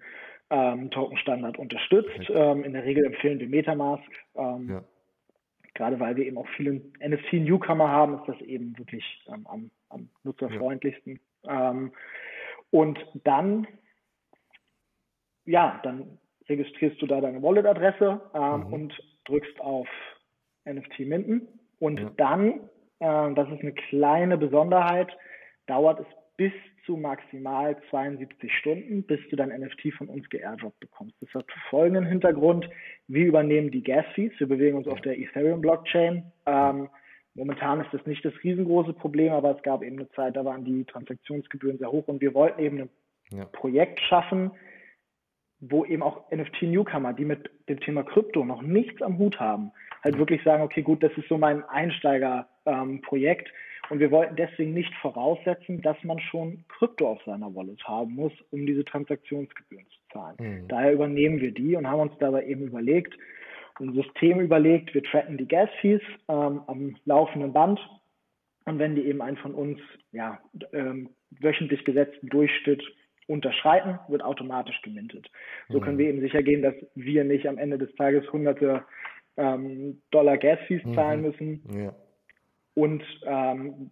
ähm, 0.49 0.91
Token-Standard 0.91 1.57
unterstützt. 1.57 2.29
Ähm, 2.29 2.63
in 2.63 2.73
der 2.73 2.83
Regel 2.83 3.05
empfehlen 3.05 3.39
wir 3.39 3.47
Metamask. 3.47 4.03
Ähm, 4.35 4.69
ja. 4.69 4.83
Gerade 5.73 5.99
weil 5.99 6.15
wir 6.17 6.25
eben 6.25 6.37
auch 6.37 6.47
viele 6.57 6.81
NFC-Newcomer 6.99 7.89
haben, 7.89 8.15
ist 8.15 8.27
das 8.27 8.41
eben 8.41 8.77
wirklich 8.77 9.03
ähm, 9.27 9.47
am, 9.47 9.71
am, 9.89 10.09
nutzerfreundlichsten. 10.23 11.19
Ja. 11.43 11.75
Und 12.71 12.99
dann, 13.23 13.67
ja, 15.45 15.79
dann 15.83 16.19
registrierst 16.47 17.01
du 17.01 17.07
da 17.07 17.19
deine 17.19 17.41
Wallet-Adresse 17.41 18.21
mhm. 18.33 18.73
und 18.73 19.03
drückst 19.25 19.59
auf 19.59 19.87
NFT 20.65 20.99
Minden. 20.99 21.47
Und 21.79 21.99
ja. 21.99 22.11
dann, 22.17 22.69
das 23.01 23.49
ist 23.49 23.61
eine 23.61 23.73
kleine 23.73 24.37
Besonderheit, 24.37 25.09
dauert 25.65 25.99
es 25.99 26.05
bis 26.37 26.53
zu 26.85 26.97
maximal 26.97 27.77
72 27.89 28.51
Stunden, 28.57 29.03
bis 29.03 29.19
du 29.29 29.35
dein 29.35 29.49
NFT 29.49 29.93
von 29.97 30.07
uns 30.07 30.27
geairdroppt 30.29 30.79
bekommst. 30.79 31.15
Das 31.21 31.33
hat 31.33 31.45
folgenden 31.69 32.05
Hintergrund. 32.05 32.69
Wir 33.07 33.25
übernehmen 33.25 33.71
die 33.71 33.83
Gas-Fees. 33.83 34.33
Wir 34.37 34.47
bewegen 34.47 34.77
uns 34.77 34.87
auf 34.87 35.01
der 35.01 35.19
Ethereum-Blockchain. 35.19 36.23
Ähm, 36.45 36.89
momentan 37.35 37.81
ist 37.81 37.93
das 37.93 38.05
nicht 38.05 38.25
das 38.25 38.33
riesengroße 38.43 38.93
Problem, 38.93 39.33
aber 39.33 39.55
es 39.55 39.63
gab 39.63 39.83
eben 39.83 39.99
eine 39.99 40.09
Zeit, 40.11 40.35
da 40.35 40.45
waren 40.45 40.65
die 40.65 40.85
Transaktionsgebühren 40.85 41.77
sehr 41.77 41.91
hoch 41.91 42.07
und 42.07 42.21
wir 42.21 42.33
wollten 42.33 42.61
eben 42.61 42.79
ein 42.81 42.89
ja. 43.31 43.45
Projekt 43.45 43.99
schaffen, 43.99 44.51
wo 45.59 45.85
eben 45.85 46.01
auch 46.01 46.31
NFT-Newcomer, 46.31 47.13
die 47.13 47.25
mit 47.25 47.51
dem 47.69 47.79
Thema 47.79 48.03
Krypto 48.03 48.43
noch 48.43 48.63
nichts 48.63 49.01
am 49.01 49.19
Hut 49.19 49.39
haben, 49.39 49.71
halt 50.03 50.17
wirklich 50.17 50.43
sagen, 50.43 50.63
okay, 50.63 50.81
gut, 50.81 51.03
das 51.03 51.11
ist 51.17 51.29
so 51.29 51.37
mein 51.37 51.63
Einsteigerprojekt. 51.63 52.50
Ähm, 52.65 53.01
und 53.89 53.99
wir 53.99 54.09
wollten 54.09 54.37
deswegen 54.37 54.73
nicht 54.73 54.93
voraussetzen, 55.01 55.81
dass 55.81 56.01
man 56.03 56.17
schon 56.19 56.63
Krypto 56.69 57.09
auf 57.09 57.21
seiner 57.25 57.53
Wallet 57.53 57.83
haben 57.83 58.15
muss, 58.15 58.31
um 58.49 58.65
diese 58.65 58.85
Transaktionsgebühren 58.85 59.85
zu 59.85 60.13
zahlen. 60.13 60.37
Mhm. 60.39 60.67
Daher 60.69 60.93
übernehmen 60.93 61.41
wir 61.41 61.51
die 61.51 61.75
und 61.75 61.85
haben 61.85 61.99
uns 61.99 62.17
dabei 62.19 62.45
eben 62.45 62.67
überlegt, 62.67 63.13
ein 63.81 63.93
System 63.93 64.39
überlegt, 64.39 64.93
wir 64.93 65.03
tracken 65.03 65.37
die 65.37 65.47
Gas-Fees 65.47 66.01
ähm, 66.29 66.61
am 66.67 66.95
laufenden 67.03 67.51
Band 67.51 67.79
und 68.65 68.79
wenn 68.79 68.95
die 68.95 69.07
eben 69.07 69.21
einen 69.21 69.37
von 69.37 69.53
uns 69.53 69.79
ja, 70.13 70.39
ähm, 70.71 71.09
wöchentlich 71.31 71.83
gesetzten 71.83 72.27
Durchschnitt 72.27 72.83
unterschreiten, 73.27 73.99
wird 74.07 74.23
automatisch 74.23 74.81
gemintet. 74.83 75.29
So 75.67 75.79
mhm. 75.79 75.83
können 75.83 75.97
wir 75.97 76.07
eben 76.07 76.21
sicher 76.21 76.43
gehen, 76.43 76.61
dass 76.61 76.75
wir 76.95 77.23
nicht 77.25 77.45
am 77.45 77.57
Ende 77.57 77.77
des 77.77 77.93
Tages 77.95 78.31
hunderte 78.31 78.85
ähm, 79.35 80.01
Dollar 80.11 80.37
Gas-Fees 80.37 80.85
mhm. 80.85 80.93
zahlen 80.93 81.21
müssen. 81.23 81.63
Ja 81.73 81.93
und 82.73 83.03
ähm, 83.25 83.91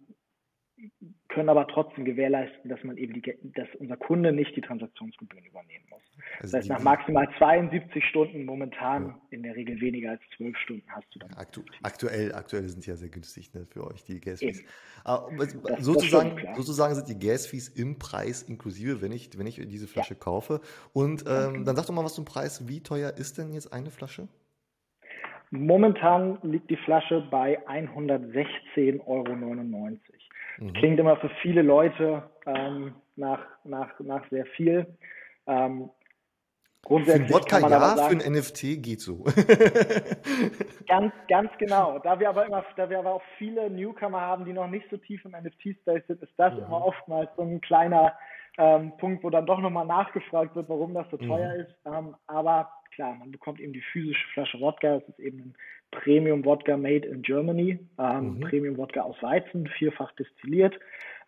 können 1.28 1.48
aber 1.48 1.68
trotzdem 1.68 2.04
gewährleisten, 2.04 2.68
dass 2.68 2.82
man 2.82 2.96
eben 2.96 3.12
die, 3.14 3.22
dass 3.54 3.68
unser 3.78 3.96
Kunde 3.96 4.32
nicht 4.32 4.56
die 4.56 4.60
Transaktionsgebühren 4.60 5.44
übernehmen 5.44 5.84
muss. 5.88 6.02
Also 6.40 6.42
das 6.42 6.54
heißt, 6.54 6.68
nach 6.70 6.82
maximal 6.82 7.28
72 7.38 8.04
Stunden 8.04 8.44
momentan 8.44 9.06
ja. 9.06 9.22
in 9.30 9.42
der 9.42 9.54
Regel 9.54 9.80
weniger 9.80 10.10
als 10.10 10.22
12 10.36 10.56
Stunden 10.56 10.90
hast 10.90 11.06
du 11.14 11.20
dann. 11.20 11.32
Aktu 11.34 11.62
aktuell, 11.82 12.34
aktuell 12.34 12.68
sind 12.68 12.84
ja 12.86 12.96
sehr 12.96 13.10
günstig 13.10 13.54
ne, 13.54 13.66
für 13.66 13.86
euch, 13.86 14.02
die 14.04 14.20
Gas-Fees. 14.20 14.64
sozusagen, 15.78 16.38
stimmt, 16.38 16.56
sozusagen 16.56 16.94
sind 16.94 17.08
die 17.08 17.18
Gas-Fees 17.18 17.68
im 17.68 17.98
Preis 17.98 18.42
inklusive, 18.42 19.00
wenn 19.00 19.12
ich, 19.12 19.38
wenn 19.38 19.46
ich 19.46 19.56
diese 19.68 19.86
Flasche 19.86 20.14
ja. 20.14 20.20
kaufe. 20.20 20.60
Und 20.92 21.24
ähm, 21.28 21.64
dann 21.64 21.76
sag 21.76 21.86
doch 21.86 21.94
mal 21.94 22.04
was 22.04 22.14
zum 22.14 22.24
Preis. 22.24 22.66
Wie 22.68 22.82
teuer 22.82 23.12
ist 23.16 23.38
denn 23.38 23.52
jetzt 23.52 23.72
eine 23.72 23.90
Flasche? 23.90 24.28
Momentan 25.50 26.38
liegt 26.42 26.70
die 26.70 26.76
Flasche 26.76 27.26
bei 27.30 27.58
116,99 27.66 29.00
Euro. 29.06 29.34
Mhm. 30.58 30.72
Klingt 30.74 31.00
immer 31.00 31.16
für 31.16 31.30
viele 31.42 31.62
Leute 31.62 32.22
ähm, 32.46 32.94
nach, 33.16 33.40
nach, 33.64 33.98
nach 34.00 34.28
sehr 34.30 34.46
viel. 34.46 34.86
Ähm, 35.46 35.90
Grundsätzlich 36.82 37.28
für 37.28 37.34
Wodka 37.34 37.58
ja, 37.58 37.96
sagen, 37.96 38.20
für 38.20 38.26
ein 38.26 38.32
NFT 38.32 38.82
geht 38.82 39.00
so. 39.00 39.24
ganz, 40.86 41.12
ganz 41.28 41.50
genau. 41.58 41.98
Da 41.98 42.18
wir 42.18 42.28
aber 42.28 42.46
immer, 42.46 42.64
da 42.76 42.88
wir 42.88 42.98
aber 43.00 43.14
auch 43.14 43.22
viele 43.36 43.68
Newcomer 43.68 44.20
haben, 44.20 44.44
die 44.44 44.52
noch 44.52 44.68
nicht 44.68 44.86
so 44.90 44.96
tief 44.96 45.24
im 45.24 45.32
NFT-Space 45.32 46.06
sind, 46.06 46.22
ist 46.22 46.32
das 46.36 46.54
mhm. 46.54 46.60
immer 46.60 46.84
oftmals 46.86 47.28
so 47.36 47.42
ein 47.42 47.60
kleiner 47.60 48.14
ähm, 48.56 48.92
Punkt, 48.98 49.22
wo 49.24 49.30
dann 49.30 49.46
doch 49.46 49.60
nochmal 49.60 49.86
nachgefragt 49.86 50.54
wird, 50.56 50.68
warum 50.68 50.94
das 50.94 51.06
so 51.10 51.18
mhm. 51.18 51.28
teuer 51.28 51.54
ist. 51.54 51.74
Ähm, 51.84 52.16
aber 52.26 52.70
klar, 53.00 53.14
man 53.14 53.32
bekommt 53.32 53.60
eben 53.60 53.72
die 53.72 53.80
physische 53.80 54.28
Flasche 54.34 54.60
Wodka. 54.60 54.96
Es 54.96 55.08
ist 55.08 55.20
eben 55.20 55.38
ein 55.38 55.54
Premium 55.90 56.44
Wodka 56.44 56.76
made 56.76 57.08
in 57.08 57.22
Germany. 57.22 57.78
Ähm, 57.98 58.34
mhm. 58.34 58.40
Premium 58.40 58.76
Wodka 58.76 59.00
aus 59.00 59.16
Weizen, 59.22 59.66
vierfach 59.78 60.12
destilliert. 60.12 60.74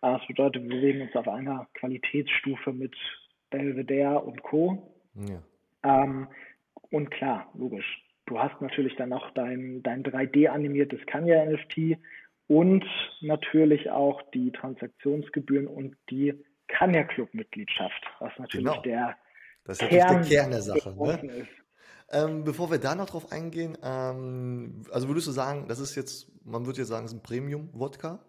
Äh, 0.03 0.13
das 0.13 0.27
bedeutet, 0.27 0.61
wir 0.63 0.69
bewegen 0.69 1.01
uns 1.01 1.15
auf 1.15 1.27
einer 1.27 1.67
Qualitätsstufe 1.73 2.71
mit 2.71 2.95
Belvedere 3.49 4.19
und 4.19 4.43
Co. 4.43 4.93
Ja. 5.15 5.41
Ähm, 5.83 6.27
und 6.91 7.09
klar, 7.09 7.51
logisch. 7.55 8.03
Du 8.27 8.39
hast 8.39 8.61
natürlich 8.61 8.95
dann 8.95 9.09
noch 9.09 9.31
dein, 9.31 9.81
dein 9.81 10.03
3D-animiertes 10.03 11.03
Kanya-NFT 11.07 11.97
und 12.47 12.85
natürlich 13.21 13.89
auch 13.89 14.21
die 14.31 14.51
Transaktionsgebühren 14.51 15.65
und 15.65 15.95
die 16.11 16.35
Kanya 16.67 17.03
Club-Mitgliedschaft, 17.03 18.03
was 18.19 18.31
natürlich 18.37 18.67
genau. 18.67 18.81
der 18.83 19.17
das 19.65 19.81
ist 19.81 19.89
Kern 19.89 19.99
natürlich 19.99 20.29
der 20.29 20.39
Kern 20.39 20.51
der 20.51 20.61
Sache. 20.61 21.25
Ne? 21.25 21.47
Ähm, 22.13 22.43
bevor 22.43 22.69
wir 22.69 22.77
da 22.77 22.93
noch 22.93 23.07
drauf 23.09 23.31
eingehen, 23.31 23.75
ähm, 23.81 24.83
also 24.91 25.07
würdest 25.07 25.25
du 25.25 25.31
sagen, 25.31 25.67
das 25.67 25.79
ist 25.79 25.95
jetzt, 25.95 26.27
man 26.45 26.65
würde 26.67 26.77
jetzt 26.77 26.89
sagen, 26.89 27.05
es 27.05 27.11
ist 27.11 27.17
ein 27.17 27.23
Premium-Wodka? 27.23 28.19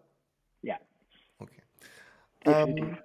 Ja. 0.63 0.77
Okay. 1.39 1.61
Ähm, 2.47 2.97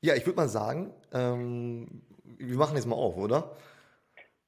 ja, 0.00 0.16
ich 0.16 0.26
würde 0.26 0.36
mal 0.36 0.48
sagen, 0.48 0.92
ähm, 1.12 2.02
wir 2.38 2.56
machen 2.56 2.74
jetzt 2.74 2.86
mal 2.86 2.96
auf, 2.96 3.16
oder? 3.16 3.56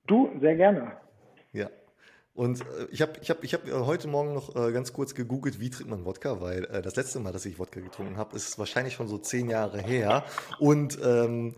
Du, 0.08 0.28
sehr 0.40 0.56
gerne. 0.56 0.96
Ja. 1.52 1.70
Und 2.38 2.60
äh, 2.60 2.86
ich 2.92 3.02
habe 3.02 3.14
ich 3.20 3.30
hab, 3.30 3.42
ich 3.42 3.52
hab 3.52 3.66
äh, 3.66 3.72
heute 3.72 4.06
Morgen 4.06 4.32
noch 4.32 4.54
äh, 4.54 4.70
ganz 4.70 4.92
kurz 4.92 5.16
gegoogelt, 5.16 5.58
wie 5.58 5.70
trinkt 5.70 5.90
man 5.90 6.04
Wodka, 6.04 6.40
weil 6.40 6.66
äh, 6.66 6.82
das 6.82 6.94
letzte 6.94 7.18
Mal, 7.18 7.32
dass 7.32 7.44
ich 7.44 7.58
Wodka 7.58 7.80
getrunken 7.80 8.16
habe, 8.16 8.36
ist 8.36 8.60
wahrscheinlich 8.60 8.94
schon 8.94 9.08
so 9.08 9.18
zehn 9.18 9.50
Jahre 9.50 9.80
her. 9.80 10.22
Und 10.60 11.00
ähm, 11.04 11.56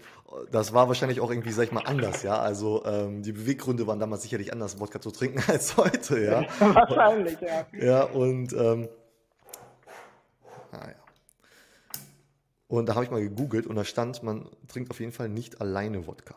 das 0.51 0.73
war 0.73 0.89
wahrscheinlich 0.89 1.21
auch 1.21 1.29
irgendwie, 1.29 1.53
sag 1.53 1.65
ich 1.65 1.73
mal, 1.73 1.83
anders, 1.83 2.23
ja. 2.23 2.39
Also 2.39 2.83
ähm, 2.87 3.23
die 3.23 3.33
Beweggründe 3.33 3.87
waren 3.87 3.99
damals 3.99 4.23
sicherlich 4.23 4.55
anders, 4.55 4.81
Wodka 4.81 5.03
zu 5.03 5.11
trinken 5.11 5.43
als 5.49 5.77
heute, 5.77 6.19
ja. 6.19 6.47
wahrscheinlich, 6.61 7.39
ja. 7.43 7.67
Ja, 7.79 8.05
und 8.05 8.55
ähm, 8.55 8.89
ah, 10.73 10.79
ja. 10.79 10.95
Und 12.69 12.89
da 12.89 12.95
habe 12.95 13.05
ich 13.05 13.11
mal 13.11 13.21
gegoogelt 13.21 13.67
und 13.67 13.77
da 13.77 13.85
stand, 13.85 14.23
man 14.23 14.49
trinkt 14.67 14.91
auf 14.91 14.99
jeden 14.99 15.13
Fall 15.13 15.29
nicht 15.29 15.61
alleine 15.61 16.07
Wodka. 16.07 16.37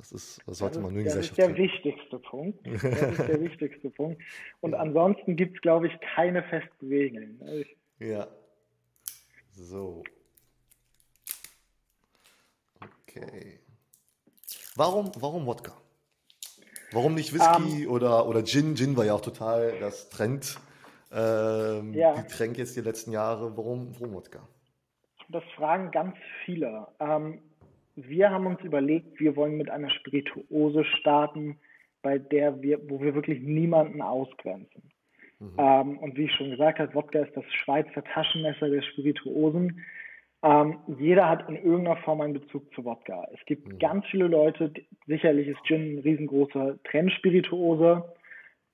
Das 0.00 0.12
ist, 0.12 0.40
das 0.46 0.56
sollte 0.56 0.76
das 0.76 0.82
man 0.82 0.94
nur 0.94 1.00
in 1.00 1.08
Gesellschaft 1.08 1.38
Das 1.38 1.48
ist 1.48 1.56
der 1.56 1.62
wichtigste 1.62 2.18
Punkt. 2.18 2.66
Das 2.82 2.82
ist 3.18 3.28
der 3.28 3.40
wichtigste 3.42 3.90
Punkt. 3.90 4.22
Und 4.62 4.74
ansonsten 4.74 5.36
gibt 5.36 5.56
es, 5.56 5.60
glaube 5.60 5.88
ich, 5.88 5.92
keine 6.14 6.42
festen 6.44 6.88
Regeln. 6.88 7.38
Ja. 7.98 8.26
So. 9.52 10.02
Okay. 12.80 13.60
Warum, 14.74 15.12
warum 15.16 15.44
Wodka? 15.44 15.76
Warum 16.92 17.14
nicht 17.14 17.34
Whisky 17.34 17.62
um, 17.62 17.82
ähm. 17.82 17.90
oder, 17.90 18.26
oder 18.26 18.42
Gin? 18.42 18.76
Gin 18.76 18.96
war 18.96 19.04
ja 19.04 19.12
auch 19.12 19.20
total 19.20 19.78
das 19.80 20.08
Trend. 20.08 20.58
Ähm, 21.12 21.92
ja. 21.92 22.14
Getränk 22.14 22.56
jetzt 22.56 22.74
die 22.74 22.80
letzten 22.80 23.12
Jahre. 23.12 23.54
Warum, 23.54 23.94
warum 24.00 24.14
Wodka? 24.14 24.48
Das 25.28 25.44
fragen 25.56 25.90
ganz 25.90 26.16
viele. 26.46 26.88
Ähm, 27.00 27.42
wir 28.08 28.30
haben 28.30 28.46
uns 28.46 28.60
überlegt, 28.62 29.20
wir 29.20 29.36
wollen 29.36 29.56
mit 29.56 29.70
einer 29.70 29.90
Spirituose 29.90 30.84
starten, 30.84 31.58
bei 32.02 32.18
der 32.18 32.62
wir, 32.62 32.80
wo 32.88 33.00
wir 33.00 33.14
wirklich 33.14 33.40
niemanden 33.40 34.00
ausgrenzen. 34.00 34.82
Mhm. 35.38 35.52
Ähm, 35.58 35.98
und 35.98 36.16
wie 36.16 36.24
ich 36.24 36.34
schon 36.34 36.50
gesagt 36.50 36.78
habe, 36.78 36.94
Wodka 36.94 37.20
ist 37.20 37.36
das 37.36 37.44
Schweizer 37.52 38.04
Taschenmesser 38.04 38.68
der 38.68 38.82
Spirituosen. 38.82 39.84
Ähm, 40.42 40.78
jeder 40.98 41.28
hat 41.28 41.48
in 41.48 41.56
irgendeiner 41.56 41.96
Form 41.98 42.20
einen 42.20 42.34
Bezug 42.34 42.72
zu 42.74 42.84
Wodka. 42.84 43.26
Es 43.34 43.44
gibt 43.46 43.68
mhm. 43.68 43.78
ganz 43.78 44.06
viele 44.06 44.26
Leute, 44.26 44.72
sicherlich 45.06 45.48
ist 45.48 45.62
Gin 45.64 45.96
ein 45.96 45.98
riesengroßer 45.98 46.78
Trendspirituose, 46.84 48.04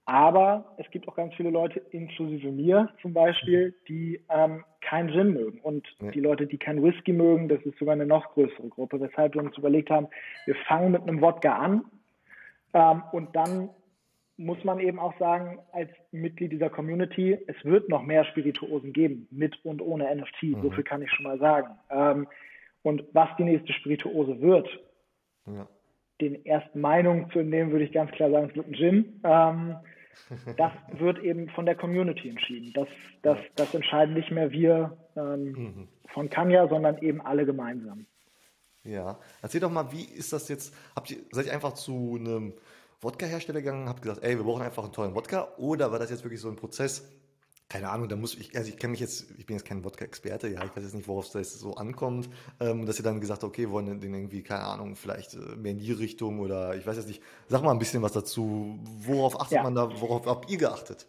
aber 0.06 0.76
es 0.78 0.88
gibt 0.90 1.08
auch 1.08 1.16
ganz 1.16 1.34
viele 1.34 1.50
Leute, 1.50 1.80
inklusive 1.90 2.50
mir 2.52 2.88
zum 3.02 3.12
Beispiel, 3.12 3.74
die 3.88 4.20
ähm, 4.30 4.64
keinen 4.80 5.10
Gin 5.10 5.32
mögen. 5.32 5.60
Und 5.60 5.86
ja. 6.00 6.12
die 6.12 6.20
Leute, 6.20 6.46
die 6.46 6.58
keinen 6.58 6.82
Whisky 6.82 7.12
mögen, 7.12 7.48
das 7.48 7.60
ist 7.62 7.76
sogar 7.78 7.92
eine 7.94 8.06
noch 8.06 8.32
größere 8.34 8.68
Gruppe, 8.68 9.00
weshalb 9.00 9.34
wir 9.34 9.42
uns 9.42 9.58
überlegt 9.58 9.90
haben, 9.90 10.06
wir 10.46 10.54
fangen 10.68 10.92
mit 10.92 11.02
einem 11.02 11.20
Wodka 11.20 11.56
an 11.56 11.84
ähm, 12.72 13.02
und 13.12 13.34
dann 13.34 13.70
muss 14.38 14.62
man 14.64 14.78
eben 14.80 14.98
auch 14.98 15.18
sagen, 15.18 15.58
als 15.72 15.90
Mitglied 16.12 16.52
dieser 16.52 16.68
Community, 16.68 17.38
es 17.46 17.56
wird 17.64 17.88
noch 17.88 18.02
mehr 18.02 18.24
Spirituosen 18.26 18.92
geben, 18.92 19.26
mit 19.30 19.64
und 19.64 19.80
ohne 19.80 20.14
NFT. 20.14 20.42
Mhm. 20.42 20.62
So 20.62 20.70
viel 20.70 20.84
kann 20.84 21.02
ich 21.02 21.10
schon 21.10 21.24
mal 21.24 21.38
sagen. 21.38 21.68
Ähm, 21.90 22.28
und 22.82 23.04
was 23.12 23.28
die 23.38 23.44
nächste 23.44 23.72
Spirituose 23.72 24.40
wird, 24.40 24.68
ja. 25.46 25.66
den 26.20 26.44
ersten 26.44 26.80
Meinungen 26.80 27.30
zu 27.30 27.40
entnehmen, 27.40 27.72
würde 27.72 27.86
ich 27.86 27.92
ganz 27.92 28.10
klar 28.12 28.30
sagen, 28.30 28.50
es 28.50 28.56
wird 28.56 28.68
ein 28.68 28.74
Gin. 28.74 29.20
Das 30.56 30.72
wird 30.90 31.18
eben 31.18 31.48
von 31.50 31.66
der 31.66 31.76
Community 31.76 32.28
entschieden. 32.28 32.72
Das, 32.74 32.88
das, 33.22 33.38
das 33.54 33.74
entscheiden 33.74 34.14
nicht 34.14 34.30
mehr 34.30 34.50
wir 34.50 34.96
ähm, 35.16 35.52
mhm. 35.52 35.88
von 36.12 36.30
Kanya, 36.30 36.68
sondern 36.68 36.98
eben 36.98 37.20
alle 37.20 37.44
gemeinsam. 37.44 38.06
Ja, 38.82 39.18
erzähl 39.42 39.60
doch 39.60 39.70
mal, 39.70 39.90
wie 39.92 40.04
ist 40.04 40.32
das 40.32 40.48
jetzt? 40.48 40.74
Habt 40.94 41.10
ihr, 41.10 41.18
seid 41.30 41.46
ihr 41.46 41.52
einfach 41.52 41.74
zu 41.74 42.16
einem 42.18 42.54
Wodka-Hersteller 43.00 43.60
gegangen, 43.60 43.88
habt 43.88 44.02
gesagt, 44.02 44.22
ey, 44.22 44.36
wir 44.36 44.44
brauchen 44.44 44.62
einfach 44.62 44.84
einen 44.84 44.92
tollen 44.92 45.14
Wodka? 45.14 45.48
Oder 45.58 45.92
war 45.92 45.98
das 45.98 46.10
jetzt 46.10 46.24
wirklich 46.24 46.40
so 46.40 46.48
ein 46.48 46.56
Prozess? 46.56 47.08
Keine 47.68 47.90
Ahnung, 47.90 48.08
da 48.08 48.14
muss 48.14 48.38
ich, 48.38 48.56
also 48.56 48.68
ich 48.68 48.78
kenne 48.78 48.92
mich 48.92 49.00
jetzt, 49.00 49.28
ich 49.38 49.46
bin 49.46 49.56
jetzt 49.56 49.66
kein 49.66 49.84
Wodka-Experte, 49.84 50.46
ja, 50.46 50.64
ich 50.64 50.76
weiß 50.76 50.84
jetzt 50.84 50.94
nicht, 50.94 51.08
worauf 51.08 51.24
es 51.24 51.32
da 51.32 51.40
jetzt 51.40 51.58
so 51.58 51.74
ankommt, 51.74 52.30
ähm, 52.60 52.86
dass 52.86 53.00
ihr 53.00 53.04
dann 53.04 53.20
gesagt 53.20 53.42
habt, 53.42 53.52
okay, 53.52 53.70
wollen 53.70 54.00
den 54.00 54.14
irgendwie, 54.14 54.42
keine 54.42 54.62
Ahnung, 54.62 54.94
vielleicht 54.94 55.34
äh, 55.34 55.56
mehr 55.56 55.72
in 55.72 55.80
die 55.80 55.90
Richtung 55.90 56.38
oder 56.38 56.76
ich 56.76 56.86
weiß 56.86 56.96
jetzt 56.96 57.08
nicht, 57.08 57.22
sag 57.48 57.64
mal 57.64 57.72
ein 57.72 57.80
bisschen 57.80 58.02
was 58.02 58.12
dazu. 58.12 58.78
Worauf 59.00 59.40
achtet 59.40 59.56
ja. 59.56 59.62
man 59.64 59.74
da, 59.74 60.00
worauf 60.00 60.26
habt 60.26 60.48
ihr 60.48 60.58
geachtet? 60.58 61.08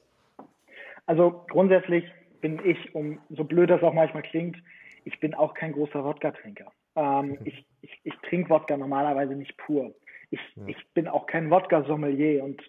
Also 1.06 1.46
grundsätzlich 1.48 2.06
bin 2.42 2.60
ich, 2.66 2.96
um 2.96 3.20
so 3.30 3.44
blöd 3.44 3.70
das 3.70 3.84
auch 3.84 3.94
manchmal 3.94 4.24
klingt, 4.24 4.58
ich 5.06 5.20
bin 5.20 5.36
auch 5.36 5.54
kein 5.54 5.74
großer 5.74 6.04
Wodka-Trinker. 6.04 6.72
Ähm. 6.96 7.38
Ich, 7.46 7.66
ich, 7.82 8.00
ich 8.04 8.14
trinke 8.28 8.50
Wodka 8.50 8.76
normalerweise 8.76 9.34
nicht 9.36 9.56
pur. 9.58 9.94
Ich, 10.32 10.40
ja. 10.56 10.64
ich 10.68 10.78
bin 10.96 11.08
auch 11.08 11.28
kein 11.28 11.52
Wodka-Sommelier 11.52 12.44
und 12.44 12.62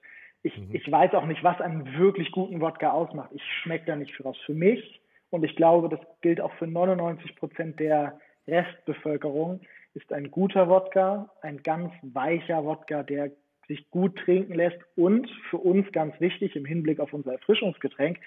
ich, 0.43 0.57
mhm. 0.57 0.69
ich 0.73 0.91
weiß 0.91 1.15
auch 1.15 1.27
nicht, 1.27 1.43
was 1.43 1.61
einen 1.61 1.99
wirklich 1.99 2.31
guten 2.33 2.61
Wodka 2.61 2.91
ausmacht. 2.91 3.31
Ich 3.33 3.43
schmecke 3.63 3.87
da 3.87 3.97
nicht 3.97 4.15
für 4.15 4.25
was. 4.25 4.37
Für 4.39 4.55
mich, 4.55 5.01
und 5.31 5.45
ich 5.45 5.57
glaube, 5.57 5.89
das 5.89 6.01
gilt 6.21 6.41
auch 6.41 6.53
für 6.55 6.67
99 6.67 7.37
Prozent 7.37 7.81
der 7.81 8.19
Restbevölkerung, 8.47 9.61
ist 9.95 10.13
ein 10.13 10.31
guter 10.31 10.69
Wodka, 10.69 11.31
ein 11.43 11.63
ganz 11.63 11.93
weicher 12.03 12.65
Wodka, 12.65 13.03
der 13.03 13.33
sich 13.67 13.91
gut 13.91 14.17
trinken 14.17 14.55
lässt 14.55 14.79
und 14.97 15.29
für 15.51 15.59
uns 15.59 15.91
ganz 15.93 16.19
wichtig 16.21 16.57
im 16.57 16.65
Hinblick 16.65 17.01
auf 17.01 17.13
unser 17.13 17.33
Erfrischungsgetränk, 17.33 18.19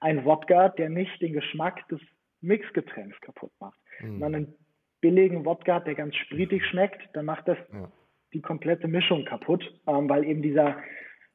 ein 0.00 0.24
Wodka, 0.24 0.68
der 0.68 0.88
nicht 0.88 1.20
den 1.20 1.32
Geschmack 1.32 1.88
des 1.88 2.00
Mixgetränks 2.40 3.20
kaputt 3.20 3.50
macht. 3.58 3.78
Mhm. 4.00 4.06
Wenn 4.06 4.18
man 4.18 4.34
einen 4.34 4.54
billigen 5.00 5.44
Wodka 5.44 5.76
hat, 5.76 5.86
der 5.86 5.94
ganz 5.94 6.14
spritig 6.16 6.64
schmeckt, 6.66 7.02
dann 7.14 7.24
macht 7.24 7.48
das 7.48 7.58
ja. 7.72 7.90
die 8.32 8.40
komplette 8.40 8.86
Mischung 8.86 9.24
kaputt, 9.24 9.64
ähm, 9.86 10.08
weil 10.08 10.24
eben 10.24 10.42
dieser 10.42 10.76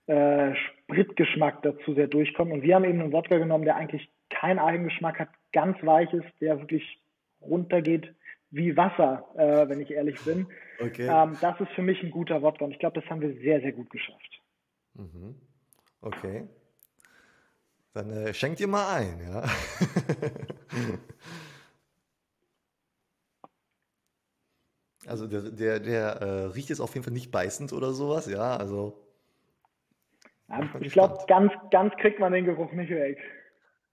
äh, 0.09 0.55
Spritgeschmack 0.55 1.61
dazu 1.61 1.93
sehr 1.93 2.07
durchkommt. 2.07 2.51
Und 2.51 2.63
wir 2.63 2.75
haben 2.75 2.83
eben 2.83 2.99
einen 2.99 3.11
Wodka 3.11 3.37
genommen, 3.37 3.65
der 3.65 3.75
eigentlich 3.75 4.09
keinen 4.29 4.57
Eigengeschmack 4.57 5.19
hat, 5.19 5.29
ganz 5.53 5.77
weich 5.83 6.11
ist, 6.13 6.27
der 6.41 6.59
wirklich 6.59 6.99
runtergeht 7.41 8.13
wie 8.51 8.75
Wasser, 8.75 9.25
äh, 9.37 9.69
wenn 9.69 9.79
ich 9.79 9.91
ehrlich 9.91 10.19
bin. 10.25 10.47
Okay. 10.79 11.07
Ähm, 11.07 11.37
das 11.39 11.59
ist 11.59 11.71
für 11.75 11.83
mich 11.83 12.01
ein 12.01 12.09
guter 12.09 12.41
Wodka 12.41 12.65
und 12.65 12.71
ich 12.71 12.79
glaube, 12.79 12.99
das 12.99 13.09
haben 13.09 13.21
wir 13.21 13.33
sehr, 13.35 13.61
sehr 13.61 13.71
gut 13.71 13.91
geschafft. 13.91 14.41
Mhm. 14.95 15.35
Okay. 16.01 16.47
Dann 17.93 18.09
äh, 18.09 18.33
schenkt 18.33 18.59
ihr 18.59 18.67
mal 18.67 18.95
ein, 18.95 19.19
ja. 19.21 19.43
Also 25.07 25.25
der, 25.25 25.41
der, 25.41 25.79
der 25.79 26.05
äh, 26.21 26.45
riecht 26.53 26.69
jetzt 26.69 26.81
auf 26.81 26.93
jeden 26.93 27.03
Fall 27.03 27.13
nicht 27.13 27.31
beißend 27.31 27.73
oder 27.73 27.93
sowas, 27.93 28.27
ja, 28.27 28.55
also. 28.55 29.08
Ja, 30.49 30.69
ich 30.79 30.93
glaube, 30.93 31.17
ganz, 31.27 31.51
ganz 31.71 31.93
kriegt 31.97 32.19
man 32.19 32.33
den 32.33 32.45
Geruch 32.45 32.71
nicht 32.71 32.89
weg. 32.89 33.19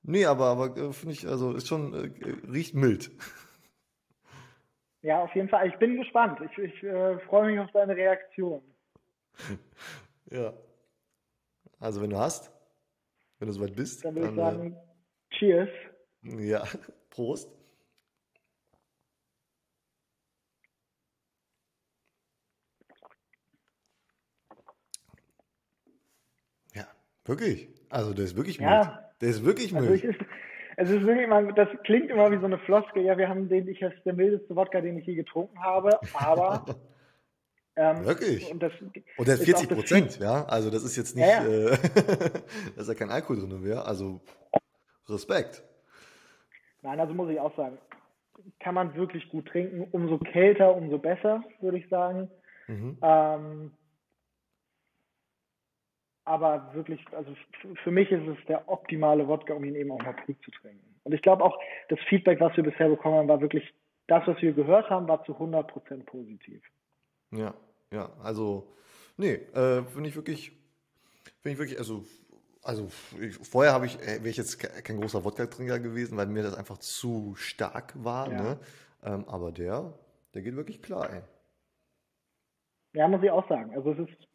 Nee, 0.02 0.24
aber, 0.24 0.46
aber 0.46 0.76
äh, 0.76 0.92
finde 0.92 1.14
ich, 1.14 1.26
also 1.26 1.52
ist 1.52 1.68
schon, 1.68 1.92
äh, 1.92 2.50
riecht 2.50 2.74
mild. 2.74 3.10
Ja, 5.02 5.22
auf 5.22 5.34
jeden 5.34 5.48
Fall. 5.48 5.68
Ich 5.68 5.76
bin 5.76 5.96
gespannt. 5.96 6.40
Ich, 6.40 6.58
ich 6.58 6.82
äh, 6.82 7.18
freue 7.20 7.50
mich 7.50 7.60
auf 7.60 7.70
deine 7.72 7.94
Reaktion. 7.94 8.62
ja. 10.30 10.52
Also 11.78 12.00
wenn 12.00 12.10
du 12.10 12.18
hast, 12.18 12.50
wenn 13.38 13.48
du 13.48 13.54
soweit 13.54 13.76
bist. 13.76 14.04
Dann 14.04 14.14
würde 14.14 14.30
ich 14.30 14.34
sagen, 14.36 14.72
äh, 14.72 15.34
Cheers. 15.36 15.68
Ja, 16.22 16.64
Prost. 17.10 17.50
Ja, 26.74 26.86
wirklich. 27.28 27.68
Also 27.90 28.14
der 28.14 28.24
ist 28.24 28.36
wirklich 28.36 28.58
ja. 28.58 28.68
mild. 28.68 28.90
Der 29.20 29.28
ist 29.28 29.44
wirklich 29.44 29.74
also 29.74 29.88
mild. 29.88 30.04
Also 30.04 30.92
es 30.94 31.00
ist 31.00 31.06
wirklich 31.06 31.24
immer, 31.24 31.52
das 31.52 31.68
klingt 31.84 32.10
immer 32.10 32.30
wie 32.30 32.38
so 32.38 32.44
eine 32.44 32.58
Floskel. 32.58 33.02
Ja, 33.02 33.16
wir 33.16 33.28
haben 33.28 33.48
den, 33.48 33.66
ich 33.68 33.80
ist 33.80 34.04
der 34.04 34.12
mildeste 34.12 34.54
Wodka, 34.54 34.80
den 34.80 34.98
ich 34.98 35.06
je 35.06 35.14
getrunken 35.14 35.58
habe, 35.62 35.98
aber. 36.12 36.64
ähm, 37.76 38.04
wirklich? 38.04 38.50
Und, 38.50 38.62
das 38.62 38.72
und 39.16 39.28
der 39.28 39.34
ist 39.34 39.44
40 39.44 39.68
Prozent, 39.70 40.18
ja. 40.18 40.44
Also 40.44 40.70
das 40.70 40.84
ist 40.84 40.96
jetzt 40.96 41.16
nicht, 41.16 41.26
ja, 41.26 41.42
ja. 41.42 41.70
Äh, 41.70 41.78
da 42.74 42.80
ist 42.82 42.88
ja 42.88 42.94
kein 42.94 43.10
Alkohol 43.10 43.40
drin 43.40 43.62
mehr. 43.62 43.86
Also 43.86 44.20
Respekt. 45.08 45.62
Nein, 46.82 47.00
also 47.00 47.14
muss 47.14 47.30
ich 47.30 47.40
auch 47.40 47.56
sagen, 47.56 47.78
kann 48.60 48.74
man 48.74 48.94
wirklich 48.94 49.28
gut 49.30 49.46
trinken. 49.46 49.88
Umso 49.92 50.18
kälter, 50.18 50.74
umso 50.74 50.98
besser, 50.98 51.42
würde 51.60 51.78
ich 51.78 51.88
sagen. 51.88 52.30
Mhm. 52.68 52.98
Ähm, 53.02 53.70
aber 56.26 56.74
wirklich, 56.74 57.00
also 57.12 57.32
für 57.84 57.90
mich 57.90 58.10
ist 58.10 58.26
es 58.26 58.36
der 58.46 58.68
optimale 58.68 59.26
Wodka, 59.28 59.54
um 59.54 59.64
ihn 59.64 59.76
eben 59.76 59.92
auch 59.92 60.02
mal 60.02 60.12
prüf 60.12 60.36
zu 60.42 60.50
trinken. 60.50 60.84
Und 61.04 61.14
ich 61.14 61.22
glaube 61.22 61.42
auch, 61.42 61.56
das 61.88 62.00
Feedback, 62.08 62.40
was 62.40 62.54
wir 62.56 62.64
bisher 62.64 62.88
bekommen 62.88 63.16
haben, 63.16 63.28
war 63.28 63.40
wirklich, 63.40 63.72
das, 64.08 64.26
was 64.26 64.42
wir 64.42 64.52
gehört 64.52 64.90
haben, 64.90 65.06
war 65.06 65.24
zu 65.24 65.32
100% 65.32 66.04
positiv. 66.04 66.62
Ja, 67.30 67.54
ja, 67.92 68.10
also, 68.22 68.72
nee, 69.16 69.34
äh, 69.34 69.84
finde 69.84 70.08
ich 70.08 70.16
wirklich, 70.16 70.50
finde 71.42 71.52
ich 71.52 71.58
wirklich, 71.58 71.78
also, 71.78 72.04
also 72.62 72.88
ich, 73.20 73.36
vorher 73.36 73.72
habe 73.72 73.86
ich, 73.86 73.96
äh, 74.00 74.18
wäre 74.18 74.28
ich 74.28 74.36
jetzt 74.36 74.58
kein 74.58 75.00
großer 75.00 75.24
Wodka-Trinker 75.24 75.78
gewesen, 75.78 76.18
weil 76.18 76.26
mir 76.26 76.42
das 76.42 76.54
einfach 76.54 76.78
zu 76.78 77.34
stark 77.36 77.94
war, 78.02 78.32
ja. 78.32 78.42
ne? 78.42 78.58
Ähm, 79.04 79.24
aber 79.28 79.52
der, 79.52 79.92
der 80.34 80.42
geht 80.42 80.56
wirklich 80.56 80.82
klar, 80.82 81.08
ey. 81.12 81.22
Ja, 82.94 83.06
muss 83.06 83.22
ich 83.22 83.30
auch 83.30 83.48
sagen. 83.48 83.72
Also 83.76 83.92
es 83.92 83.98
ist 84.08 84.28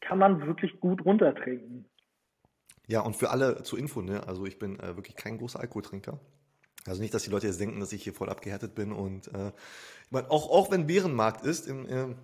kann 0.00 0.18
man 0.18 0.46
wirklich 0.46 0.80
gut 0.80 1.04
runtertrinken. 1.04 1.86
Ja, 2.86 3.00
und 3.00 3.16
für 3.16 3.30
alle 3.30 3.62
zur 3.62 3.78
Info, 3.78 4.02
ne? 4.02 4.26
also 4.26 4.44
ich 4.44 4.58
bin 4.58 4.78
äh, 4.78 4.96
wirklich 4.96 5.16
kein 5.16 5.38
großer 5.38 5.60
Alkoholtrinker. 5.60 6.20
Also 6.86 7.00
nicht, 7.00 7.14
dass 7.14 7.22
die 7.22 7.30
Leute 7.30 7.46
jetzt 7.46 7.58
denken, 7.60 7.80
dass 7.80 7.92
ich 7.92 8.02
hier 8.02 8.12
voll 8.12 8.28
abgehärtet 8.28 8.74
bin 8.74 8.92
und 8.92 9.28
äh, 9.28 9.48
ich 9.48 10.12
meine, 10.12 10.30
auch, 10.30 10.50
auch 10.50 10.70
wenn 10.70 10.86
Bärenmarkt 10.86 11.46
ist 11.46 11.66
im, 11.66 11.86
im, 11.86 12.16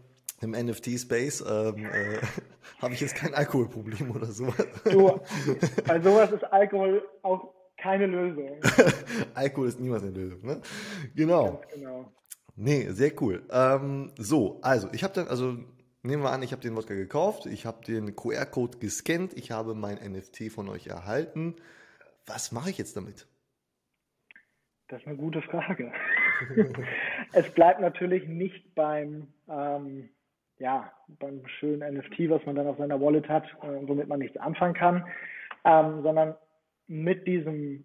im 0.42 0.50
NFT-Space, 0.50 1.44
ähm, 1.48 1.86
äh, 1.86 2.18
habe 2.82 2.92
ich 2.92 3.00
jetzt 3.00 3.14
kein 3.14 3.34
Alkoholproblem 3.34 4.10
oder 4.10 4.26
sowas. 4.26 4.66
Du, 4.84 5.18
bei 5.86 6.00
sowas 6.00 6.30
ist 6.32 6.44
Alkohol 6.44 7.02
auch 7.22 7.54
keine 7.78 8.06
Lösung. 8.06 8.60
Alkohol 9.34 9.68
ist 9.68 9.80
niemals 9.80 10.02
eine 10.02 10.12
Lösung, 10.12 10.44
ne? 10.44 10.60
Genau. 11.14 11.52
Ganz 11.52 11.72
genau. 11.72 12.12
Nee, 12.56 12.90
sehr 12.90 13.12
cool. 13.22 13.42
Ähm, 13.50 14.12
so, 14.18 14.58
also 14.60 14.88
ich 14.92 15.02
habe 15.02 15.14
dann, 15.14 15.28
also 15.28 15.56
Nehmen 16.02 16.22
wir 16.22 16.30
an, 16.30 16.42
ich 16.42 16.52
habe 16.52 16.62
den 16.62 16.76
Wodka 16.76 16.94
gekauft, 16.94 17.44
ich 17.44 17.66
habe 17.66 17.84
den 17.84 18.16
QR-Code 18.16 18.78
gescannt, 18.78 19.34
ich 19.34 19.50
habe 19.50 19.74
mein 19.74 19.96
NFT 19.96 20.50
von 20.50 20.68
euch 20.70 20.86
erhalten. 20.86 21.56
Was 22.26 22.52
mache 22.52 22.70
ich 22.70 22.78
jetzt 22.78 22.96
damit? 22.96 23.26
Das 24.88 25.00
ist 25.02 25.06
eine 25.06 25.16
gute 25.16 25.42
Frage. 25.42 25.92
es 27.34 27.50
bleibt 27.50 27.80
natürlich 27.80 28.26
nicht 28.26 28.74
beim, 28.74 29.28
ähm, 29.48 30.08
ja, 30.58 30.90
beim 31.18 31.46
schönen 31.46 31.98
NFT, 31.98 32.30
was 32.30 32.46
man 32.46 32.56
dann 32.56 32.66
auf 32.66 32.78
seiner 32.78 33.00
Wallet 33.00 33.28
hat, 33.28 33.44
äh, 33.62 33.86
womit 33.86 34.08
man 34.08 34.20
nichts 34.20 34.38
anfangen 34.38 34.74
kann, 34.74 35.06
ähm, 35.64 36.02
sondern 36.02 36.34
mit 36.86 37.26
diesem 37.26 37.84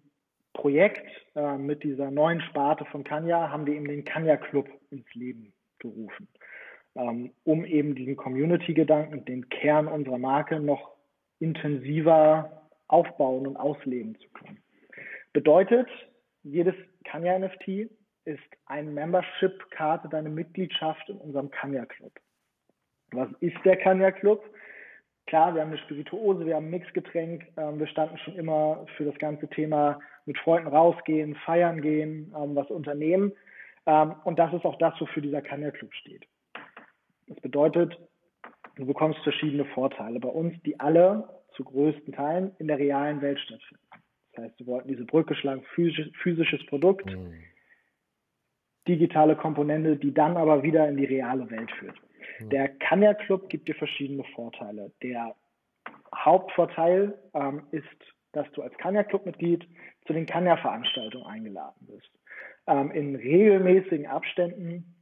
Projekt, 0.54 1.06
äh, 1.34 1.58
mit 1.58 1.84
dieser 1.84 2.10
neuen 2.10 2.40
Sparte 2.40 2.86
von 2.86 3.04
Kanya, 3.04 3.50
haben 3.50 3.66
wir 3.66 3.74
eben 3.74 3.86
den 3.86 4.06
Kanya 4.06 4.38
Club 4.38 4.68
ins 4.90 5.12
Leben 5.12 5.52
gerufen. 5.78 6.28
Ähm, 6.96 7.30
um 7.44 7.64
eben 7.64 7.94
diesen 7.94 8.16
Community-Gedanken, 8.16 9.24
den 9.26 9.48
Kern 9.50 9.86
unserer 9.86 10.18
Marke 10.18 10.60
noch 10.60 10.92
intensiver 11.40 12.62
aufbauen 12.88 13.46
und 13.46 13.56
ausleben 13.56 14.16
zu 14.18 14.28
können. 14.30 14.58
Bedeutet, 15.32 15.88
jedes 16.42 16.74
Kanya 17.04 17.38
NFT 17.38 17.90
ist 18.24 18.40
eine 18.64 18.90
Membership-Karte, 18.90 20.08
deine 20.08 20.30
Mitgliedschaft 20.30 21.08
in 21.10 21.18
unserem 21.18 21.50
Kanya 21.50 21.84
Club. 21.84 22.12
Was 23.12 23.28
ist 23.40 23.56
der 23.64 23.76
Kanya 23.76 24.10
Club? 24.10 24.42
Klar, 25.26 25.54
wir 25.54 25.60
haben 25.60 25.68
eine 25.68 25.78
Spirituose, 25.78 26.46
wir 26.46 26.56
haben 26.56 26.66
ein 26.66 26.70
Mixgetränk. 26.70 27.46
Ähm, 27.56 27.78
wir 27.78 27.88
standen 27.88 28.16
schon 28.18 28.36
immer 28.36 28.86
für 28.96 29.04
das 29.04 29.18
ganze 29.18 29.48
Thema 29.48 30.00
mit 30.24 30.38
Freunden 30.38 30.68
rausgehen, 30.68 31.34
feiern 31.44 31.82
gehen, 31.82 32.32
ähm, 32.36 32.56
was 32.56 32.70
unternehmen. 32.70 33.32
und 34.24 34.36
das 34.36 34.52
ist 34.52 34.64
auch 34.64 34.78
das, 34.78 35.00
wofür 35.00 35.22
dieser 35.22 35.42
Kanya 35.42 35.70
Club 35.70 35.94
steht. 35.94 36.26
Das 37.26 37.40
bedeutet, 37.40 37.98
du 38.76 38.86
bekommst 38.86 39.18
verschiedene 39.20 39.64
Vorteile 39.66 40.20
bei 40.20 40.28
uns, 40.28 40.54
die 40.62 40.78
alle 40.78 41.28
zu 41.54 41.64
größten 41.64 42.12
Teilen 42.12 42.52
in 42.58 42.68
der 42.68 42.78
realen 42.78 43.20
Welt 43.22 43.40
stattfinden. 43.40 43.82
Das 44.32 44.44
heißt, 44.44 44.58
wir 44.60 44.66
wollten 44.66 44.88
diese 44.88 45.04
Brücke 45.04 45.34
schlagen, 45.34 45.62
physisch, 45.74 46.10
physisches 46.22 46.64
Produkt, 46.66 47.06
mhm. 47.06 47.42
digitale 48.86 49.34
Komponente, 49.34 49.96
die 49.96 50.12
dann 50.12 50.36
aber 50.36 50.62
wieder 50.62 50.88
in 50.88 50.96
die 50.96 51.06
reale 51.06 51.50
Welt 51.50 51.70
führt. 51.72 51.96
Mhm. 52.40 52.50
Der 52.50 52.68
Kanya 52.68 53.14
Club 53.14 53.48
gibt 53.48 53.68
dir 53.68 53.74
verschiedene 53.74 54.24
Vorteile. 54.34 54.92
Der 55.02 55.34
Hauptvorteil 56.14 57.18
ähm, 57.34 57.62
ist, 57.70 57.86
dass 58.32 58.50
du 58.52 58.62
als 58.62 58.76
Kanya 58.76 59.04
Club 59.04 59.24
Mitglied 59.24 59.66
zu 60.06 60.12
den 60.12 60.26
Kanya 60.26 60.56
Veranstaltungen 60.58 61.26
eingeladen 61.26 61.86
bist. 61.86 62.10
Ähm, 62.66 62.90
in 62.90 63.16
regelmäßigen 63.16 64.06
Abständen 64.06 64.95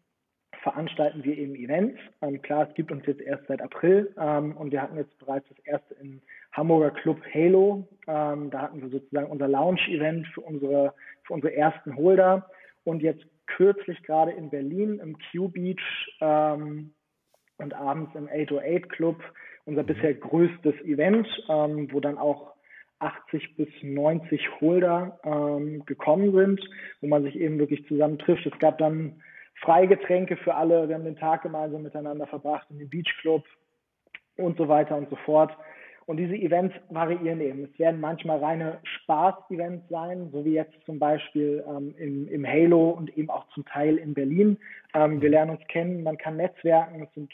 veranstalten 0.64 1.22
wir 1.24 1.36
eben 1.36 1.54
Events. 1.54 2.00
Ähm, 2.22 2.40
klar, 2.40 2.66
es 2.68 2.74
gibt 2.74 2.90
uns 2.90 3.04
jetzt 3.06 3.20
erst 3.20 3.46
seit 3.46 3.60
April 3.60 4.12
ähm, 4.18 4.56
und 4.56 4.72
wir 4.72 4.80
hatten 4.80 4.96
jetzt 4.96 5.16
bereits 5.18 5.46
das 5.50 5.58
erste 5.66 5.94
im 6.00 6.22
Hamburger 6.52 6.90
Club 6.90 7.20
Halo. 7.32 7.86
Ähm, 8.08 8.50
da 8.50 8.62
hatten 8.62 8.80
wir 8.80 8.88
sozusagen 8.88 9.30
unser 9.30 9.46
Launch-Event 9.46 10.26
für 10.28 10.40
unsere, 10.40 10.94
für 11.24 11.34
unsere 11.34 11.54
ersten 11.54 11.96
Holder 11.96 12.48
und 12.82 13.02
jetzt 13.02 13.24
kürzlich 13.46 14.02
gerade 14.04 14.32
in 14.32 14.48
Berlin 14.48 15.00
im 15.00 15.18
Q-Beach 15.30 16.16
ähm, 16.22 16.94
und 17.58 17.74
abends 17.74 18.14
im 18.14 18.28
808 18.28 18.88
Club 18.88 19.22
unser 19.66 19.82
mhm. 19.82 19.86
bisher 19.86 20.14
größtes 20.14 20.80
Event, 20.86 21.28
ähm, 21.50 21.88
wo 21.92 22.00
dann 22.00 22.16
auch 22.16 22.54
80 23.00 23.56
bis 23.56 23.68
90 23.82 24.62
Holder 24.62 25.20
ähm, 25.24 25.84
gekommen 25.84 26.32
sind, 26.32 26.60
wo 27.02 27.06
man 27.06 27.22
sich 27.22 27.38
eben 27.38 27.58
wirklich 27.58 27.86
zusammen 27.86 28.18
trifft. 28.18 28.46
Es 28.46 28.58
gab 28.58 28.78
dann 28.78 29.20
Freigetränke 29.60 30.36
für 30.36 30.54
alle. 30.54 30.88
Wir 30.88 30.94
haben 30.94 31.04
den 31.04 31.16
Tag 31.16 31.42
gemeinsam 31.42 31.82
miteinander 31.82 32.26
verbracht 32.26 32.66
in 32.70 32.78
dem 32.78 32.90
Beachclub 32.90 33.44
und 34.36 34.56
so 34.58 34.68
weiter 34.68 34.96
und 34.96 35.08
so 35.10 35.16
fort. 35.16 35.56
Und 36.06 36.18
diese 36.18 36.34
Events 36.34 36.74
variieren 36.90 37.40
eben. 37.40 37.64
Es 37.64 37.78
werden 37.78 38.00
manchmal 38.00 38.38
reine 38.38 38.78
Spaß-Events 38.82 39.88
sein, 39.88 40.28
so 40.32 40.44
wie 40.44 40.52
jetzt 40.52 40.74
zum 40.84 40.98
Beispiel 40.98 41.64
ähm, 41.66 41.94
im, 41.96 42.28
im 42.28 42.46
Halo 42.46 42.90
und 42.90 43.16
eben 43.16 43.30
auch 43.30 43.48
zum 43.54 43.64
Teil 43.64 43.96
in 43.96 44.12
Berlin. 44.12 44.58
Ähm, 44.92 45.22
wir 45.22 45.30
lernen 45.30 45.52
uns 45.52 45.66
kennen, 45.68 46.02
man 46.02 46.18
kann 46.18 46.36
netzwerken, 46.36 47.02
es 47.02 47.14
sind 47.14 47.32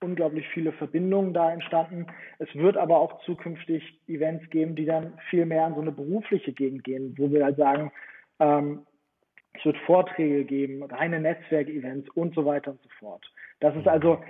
unglaublich 0.00 0.48
viele 0.48 0.72
Verbindungen 0.72 1.32
da 1.32 1.52
entstanden. 1.52 2.06
Es 2.38 2.52
wird 2.54 2.76
aber 2.76 2.98
auch 2.98 3.22
zukünftig 3.24 4.00
Events 4.06 4.48
geben, 4.50 4.76
die 4.76 4.84
dann 4.84 5.14
viel 5.30 5.46
mehr 5.46 5.64
an 5.64 5.74
so 5.74 5.80
eine 5.80 5.92
berufliche 5.92 6.52
Gegend 6.52 6.84
gehen, 6.84 7.14
wo 7.18 7.30
wir 7.30 7.44
halt 7.44 7.56
sagen, 7.56 7.92
ähm, 8.38 8.86
es 9.54 9.64
wird 9.64 9.76
Vorträge 9.78 10.44
geben, 10.44 10.82
reine 10.82 11.20
Netzwerkevents 11.20 12.08
und 12.10 12.34
so 12.34 12.44
weiter 12.44 12.72
und 12.72 12.82
so 12.82 12.88
fort. 12.98 13.30
Das 13.60 13.76
ist 13.76 13.86
also 13.86 14.22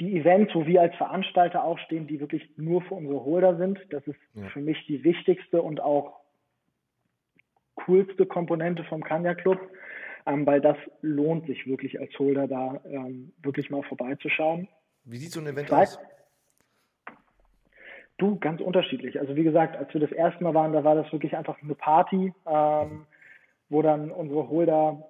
die 0.00 0.16
Events, 0.16 0.54
wo 0.54 0.66
wir 0.66 0.82
als 0.82 0.94
Veranstalter 0.96 1.62
aufstehen, 1.62 2.06
die 2.06 2.20
wirklich 2.20 2.50
nur 2.56 2.82
für 2.82 2.94
unsere 2.94 3.24
Holder 3.24 3.56
sind. 3.56 3.78
Das 3.90 4.06
ist 4.06 4.18
ja. 4.34 4.48
für 4.48 4.60
mich 4.60 4.84
die 4.86 5.04
wichtigste 5.04 5.62
und 5.62 5.80
auch 5.80 6.20
coolste 7.76 8.26
Komponente 8.26 8.84
vom 8.84 9.02
Kanya 9.02 9.34
Club, 9.34 9.58
ähm, 10.26 10.46
weil 10.46 10.60
das 10.60 10.76
lohnt 11.02 11.46
sich 11.46 11.66
wirklich 11.66 12.00
als 12.00 12.16
Holder 12.18 12.48
da 12.48 12.80
ähm, 12.84 13.32
wirklich 13.42 13.70
mal 13.70 13.82
vorbeizuschauen. 13.84 14.68
Wie 15.04 15.16
sieht 15.16 15.32
so 15.32 15.40
ein 15.40 15.46
Event 15.46 15.68
Zeit, 15.68 15.88
aus? 15.88 16.00
Du, 18.18 18.38
ganz 18.38 18.60
unterschiedlich. 18.60 19.18
Also 19.18 19.36
wie 19.36 19.42
gesagt, 19.42 19.76
als 19.76 19.92
wir 19.94 20.00
das 20.00 20.12
erste 20.12 20.44
Mal 20.44 20.54
waren, 20.54 20.72
da 20.72 20.84
war 20.84 20.94
das 20.94 21.10
wirklich 21.12 21.36
einfach 21.36 21.60
eine 21.62 21.74
Party. 21.74 22.32
Ähm, 22.46 23.06
wo 23.72 23.80
dann 23.80 24.10
unsere 24.10 24.48
Holder 24.50 25.02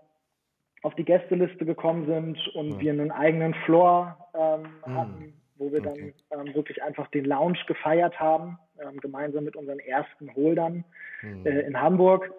auf 0.83 0.95
die 0.95 1.05
Gästeliste 1.05 1.67
gekommen 1.67 2.07
sind 2.07 2.49
und 2.55 2.71
ja. 2.73 2.81
wir 2.81 2.93
einen 2.93 3.11
eigenen 3.11 3.55
Floor 3.67 4.17
ähm, 4.35 4.63
mhm. 4.87 4.99
hatten, 4.99 5.35
wo 5.57 5.73
wir 5.73 5.85
okay. 5.85 6.15
dann 6.31 6.47
ähm, 6.47 6.55
wirklich 6.55 6.83
einfach 6.83 7.09
den 7.09 7.25
Lounge 7.25 7.59
gefeiert 7.67 8.19
haben, 8.19 8.59
ähm, 8.81 9.01
gemeinsam 9.01 9.45
mit 9.45 9.57
unseren 9.57 9.81
ersten 9.81 10.35
Holdern 10.35 10.85
mhm. 11.23 11.45
äh, 11.45 11.61
in 11.61 11.81
Hamburg. 11.81 12.33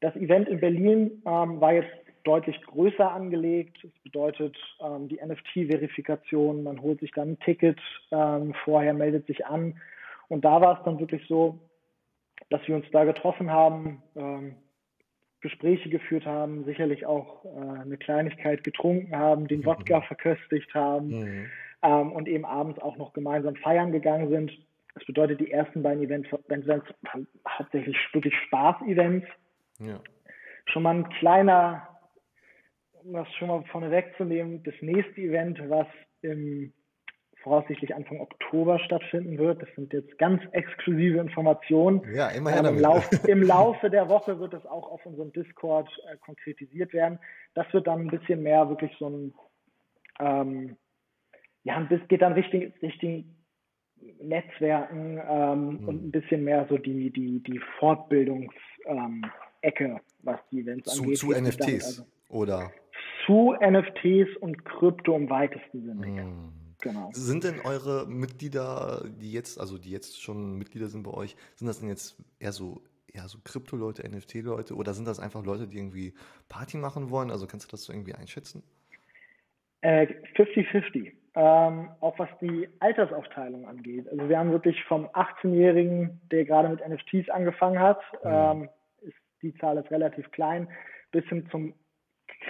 Das 0.00 0.16
Event 0.16 0.48
in 0.48 0.60
Berlin 0.60 1.22
ähm, 1.26 1.60
war 1.60 1.74
jetzt 1.74 1.92
deutlich 2.24 2.60
größer 2.62 3.10
angelegt. 3.10 3.78
Das 3.82 3.92
bedeutet 4.02 4.56
ähm, 4.80 5.08
die 5.08 5.20
NFT-Verifikation, 5.22 6.62
man 6.62 6.80
holt 6.80 7.00
sich 7.00 7.10
dann 7.12 7.32
ein 7.32 7.40
Ticket, 7.40 7.78
ähm, 8.10 8.54
vorher 8.64 8.94
meldet 8.94 9.26
sich 9.26 9.44
an. 9.46 9.78
Und 10.28 10.44
da 10.44 10.60
war 10.60 10.78
es 10.78 10.84
dann 10.84 10.98
wirklich 10.98 11.26
so, 11.26 11.58
dass 12.50 12.66
wir 12.66 12.76
uns 12.76 12.86
da 12.90 13.04
getroffen 13.04 13.50
haben, 13.50 14.02
ähm, 14.16 14.54
Gespräche 15.40 15.88
geführt 15.88 16.26
haben, 16.26 16.64
sicherlich 16.64 17.06
auch 17.06 17.44
äh, 17.44 17.80
eine 17.82 17.96
Kleinigkeit 17.96 18.64
getrunken 18.64 19.16
haben, 19.16 19.46
den 19.46 19.64
Wodka 19.64 20.00
verköstigt 20.02 20.74
haben 20.74 21.08
mhm. 21.08 21.46
ähm, 21.82 22.12
und 22.12 22.28
eben 22.28 22.44
abends 22.44 22.80
auch 22.80 22.96
noch 22.96 23.12
gemeinsam 23.12 23.54
feiern 23.56 23.92
gegangen 23.92 24.28
sind. 24.30 24.52
Das 24.94 25.04
bedeutet, 25.06 25.40
die 25.40 25.52
ersten 25.52 25.82
beiden 25.82 26.02
Events, 26.02 26.28
Events 26.48 26.92
waren 27.02 27.28
hauptsächlich 27.48 27.96
wirklich 28.12 28.34
Spaß-Events. 28.46 29.26
Ja. 29.78 30.00
Schon 30.66 30.82
mal 30.82 30.96
ein 30.96 31.08
kleiner, 31.10 31.86
um 33.04 33.12
das 33.12 33.32
schon 33.34 33.48
mal 33.48 33.62
vorne 33.70 33.92
wegzunehmen, 33.92 34.62
das 34.64 34.74
nächste 34.80 35.20
Event, 35.20 35.60
was 35.68 35.86
im 36.22 36.72
voraussichtlich 37.42 37.94
Anfang 37.94 38.20
Oktober 38.20 38.78
stattfinden 38.80 39.38
wird. 39.38 39.62
Das 39.62 39.68
sind 39.74 39.92
jetzt 39.92 40.18
ganz 40.18 40.42
exklusive 40.52 41.18
Informationen. 41.18 42.02
Ja, 42.12 42.28
immerhin. 42.28 42.64
Ähm, 42.64 42.74
im, 42.74 42.80
Lauf, 42.80 43.08
Im 43.28 43.42
Laufe 43.42 43.90
der 43.90 44.08
Woche 44.08 44.38
wird 44.38 44.52
das 44.52 44.66
auch 44.66 44.90
auf 44.90 45.04
unserem 45.06 45.32
Discord 45.32 45.88
äh, 46.10 46.16
konkretisiert 46.18 46.92
werden. 46.92 47.18
Das 47.54 47.72
wird 47.72 47.86
dann 47.86 48.00
ein 48.00 48.08
bisschen 48.08 48.42
mehr 48.42 48.68
wirklich 48.68 48.92
so 48.98 49.08
ein, 49.08 49.34
ähm, 50.20 50.76
ja, 51.64 51.80
das 51.88 52.00
geht 52.08 52.22
dann 52.22 52.32
richtig, 52.32 52.72
richtig 52.82 53.26
Netzwerken 54.20 55.20
ähm, 55.28 55.78
hm. 55.80 55.88
und 55.88 56.04
ein 56.06 56.10
bisschen 56.10 56.44
mehr 56.44 56.66
so 56.68 56.78
die, 56.78 57.10
die, 57.10 57.42
die 57.42 57.60
Fortbildungsecke, 57.78 58.52
ähm, 58.84 60.00
was 60.22 60.38
die 60.50 60.60
Events 60.60 60.94
zu, 60.94 61.02
angeht. 61.02 61.18
Zu 61.18 61.30
NFTs, 61.30 61.56
dann, 61.58 61.74
also, 61.74 62.04
oder? 62.28 62.72
Zu 63.26 63.54
NFTs 63.60 64.36
und 64.40 64.64
Krypto 64.64 65.16
im 65.16 65.28
weitesten 65.30 65.84
Sinne. 65.84 66.06
Hm. 66.06 66.67
Genau. 66.80 67.10
Sind 67.12 67.44
denn 67.44 67.60
eure 67.60 68.06
Mitglieder, 68.06 69.04
die 69.20 69.32
jetzt, 69.32 69.58
also 69.58 69.78
die 69.78 69.90
jetzt 69.90 70.22
schon 70.22 70.56
Mitglieder 70.56 70.88
sind 70.88 71.02
bei 71.02 71.10
euch, 71.10 71.36
sind 71.56 71.66
das 71.66 71.80
denn 71.80 71.88
jetzt 71.88 72.16
eher 72.38 72.52
so, 72.52 72.82
eher 73.12 73.26
so 73.26 73.38
Krypto-Leute, 73.42 74.08
NFT-Leute 74.08 74.74
oder 74.74 74.94
sind 74.94 75.06
das 75.06 75.18
einfach 75.18 75.44
Leute, 75.44 75.66
die 75.66 75.76
irgendwie 75.76 76.14
Party 76.48 76.76
machen 76.76 77.10
wollen? 77.10 77.30
Also 77.30 77.46
kannst 77.46 77.66
du 77.66 77.70
das 77.72 77.84
so 77.84 77.92
irgendwie 77.92 78.14
einschätzen? 78.14 78.62
50-50. 79.82 81.06
Äh, 81.06 81.12
ähm, 81.34 81.90
auch 82.00 82.18
was 82.18 82.28
die 82.40 82.68
Altersaufteilung 82.80 83.66
angeht. 83.66 84.08
Also 84.08 84.28
wir 84.28 84.38
haben 84.38 84.50
wirklich 84.50 84.82
vom 84.84 85.06
18-Jährigen, 85.06 86.20
der 86.30 86.44
gerade 86.44 86.68
mit 86.68 86.80
NFTs 86.86 87.28
angefangen 87.30 87.78
hat, 87.78 88.00
mhm. 88.24 88.30
ähm, 88.62 88.68
ist 89.02 89.16
die 89.42 89.54
Zahl 89.58 89.78
ist 89.78 89.90
relativ 89.90 90.30
klein, 90.30 90.68
bis 91.10 91.24
hin 91.26 91.48
zum 91.50 91.74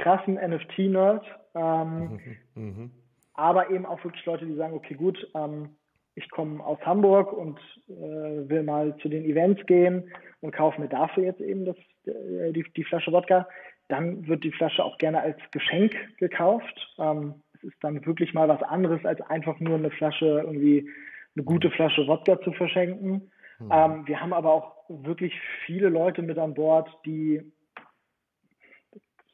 krassen 0.02 0.34
NFT-Nerd. 0.34 1.24
Ähm, 1.54 2.20
mhm. 2.54 2.62
Mhm 2.62 2.90
aber 3.38 3.70
eben 3.70 3.86
auch 3.86 4.02
wirklich 4.02 4.26
Leute, 4.26 4.46
die 4.46 4.56
sagen, 4.56 4.74
okay, 4.74 4.94
gut, 4.94 5.26
ähm, 5.34 5.76
ich 6.16 6.28
komme 6.30 6.64
aus 6.64 6.80
Hamburg 6.84 7.32
und 7.32 7.58
äh, 7.88 8.48
will 8.50 8.64
mal 8.64 8.96
zu 8.96 9.08
den 9.08 9.24
Events 9.24 9.64
gehen 9.66 10.10
und 10.40 10.52
kaufe 10.52 10.80
mir 10.80 10.88
dafür 10.88 11.22
jetzt 11.22 11.40
eben 11.40 11.64
das, 11.64 11.76
äh, 12.06 12.52
die, 12.52 12.64
die 12.76 12.82
Flasche 12.82 13.12
Wodka. 13.12 13.46
Dann 13.86 14.26
wird 14.26 14.42
die 14.42 14.50
Flasche 14.50 14.84
auch 14.84 14.98
gerne 14.98 15.20
als 15.20 15.38
Geschenk 15.52 15.94
gekauft. 16.18 16.96
Ähm, 16.98 17.34
es 17.54 17.62
ist 17.62 17.76
dann 17.80 18.04
wirklich 18.04 18.34
mal 18.34 18.48
was 18.48 18.62
anderes, 18.64 19.04
als 19.04 19.20
einfach 19.20 19.60
nur 19.60 19.76
eine 19.76 19.90
Flasche, 19.90 20.42
irgendwie 20.44 20.90
eine 21.36 21.44
gute 21.44 21.70
Flasche 21.70 22.08
Wodka 22.08 22.40
zu 22.40 22.50
verschenken. 22.52 23.30
Mhm. 23.60 23.70
Ähm, 23.72 24.06
wir 24.08 24.20
haben 24.20 24.32
aber 24.32 24.52
auch 24.52 24.74
wirklich 24.88 25.32
viele 25.64 25.90
Leute 25.90 26.22
mit 26.22 26.38
an 26.38 26.54
Bord, 26.54 26.90
die 27.06 27.40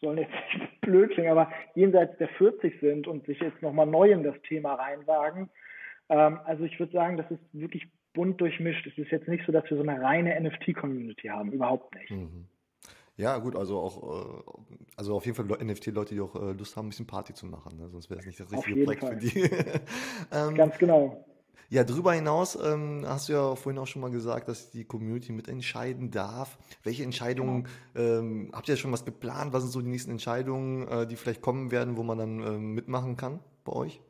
sollen 0.05 0.19
jetzt 0.19 0.33
nicht 0.55 0.81
blöd 0.83 1.11
klingen, 1.13 1.31
aber 1.31 1.51
jenseits 1.75 2.17
der 2.19 2.29
40 2.29 2.81
sind 2.81 3.07
und 3.07 3.27
sich 3.27 3.41
jetzt 3.41 3.61
nochmal 3.63 3.87
neu 3.87 4.11
in 4.13 4.23
das 4.23 4.37
Thema 4.49 4.75
reinwagen. 4.75 5.51
Ähm, 6.09 6.39
also 6.45 6.65
ich 6.65 6.79
würde 6.79 6.93
sagen, 6.93 7.17
das 7.17 7.31
ist 7.31 7.41
wirklich 7.53 7.89
bunt 8.13 8.41
durchmischt. 8.41 8.87
Es 8.87 8.97
ist 8.97 9.11
jetzt 9.11 9.29
nicht 9.29 9.45
so, 9.47 9.53
dass 9.53 9.69
wir 9.69 9.77
so 9.77 9.83
eine 9.83 10.01
reine 10.01 10.41
NFT-Community 10.41 11.29
haben, 11.29 11.53
überhaupt 11.53 11.95
nicht. 11.97 12.11
Mhm. 12.11 12.47
Ja, 13.17 13.39
gut, 13.39 13.55
also 13.55 13.79
auch, 13.79 14.03
äh, 14.03 14.43
also 14.97 15.15
auf 15.15 15.25
jeden 15.25 15.37
Fall 15.37 15.47
NFT-Leute, 15.65 16.15
die 16.15 16.21
auch 16.21 16.35
äh, 16.35 16.53
Lust 16.53 16.77
haben, 16.77 16.87
ein 16.87 16.91
bisschen 16.91 17.07
Party 17.07 17.33
zu 17.33 17.47
machen, 17.47 17.79
ne? 17.79 17.89
sonst 17.89 18.11
wäre 18.11 18.21
es 18.21 18.27
nicht 18.27 18.41
das 18.41 18.51
richtige 18.51 18.85
Projekt 18.85 19.03
Fall. 19.05 19.21
für 19.21 19.27
die. 19.27 19.41
ähm, 20.33 20.55
Ganz 20.57 20.77
genau. 20.79 21.25
Ja, 21.71 21.85
darüber 21.85 22.13
hinaus 22.13 22.57
ähm, 22.57 23.05
hast 23.07 23.29
du 23.29 23.33
ja 23.33 23.55
vorhin 23.55 23.81
auch 23.81 23.87
schon 23.87 24.03
mal 24.03 24.11
gesagt, 24.11 24.49
dass 24.49 24.71
die 24.71 24.85
Community 24.85 25.33
mitentscheiden 25.33 26.11
darf. 26.11 26.59
Welche 26.83 27.03
Entscheidungen 27.03 27.67
genau. 27.95 28.19
ähm, 28.19 28.51
habt 28.53 28.69
ihr 28.69 28.77
schon 28.77 28.93
was 28.93 29.05
geplant? 29.05 29.53
Was 29.53 29.63
sind 29.63 29.73
so 29.73 29.81
die 29.81 29.89
nächsten 29.89 30.11
Entscheidungen, 30.11 30.87
äh, 30.89 31.07
die 31.07 31.17
vielleicht 31.17 31.43
kommen 31.43 31.71
werden, 31.71 31.97
wo 31.97 32.03
man 32.03 32.19
dann 32.19 32.41
ähm, 32.41 32.75
mitmachen 32.75 33.17
kann 33.17 33.41
bei 33.65 33.73
euch? 33.73 34.01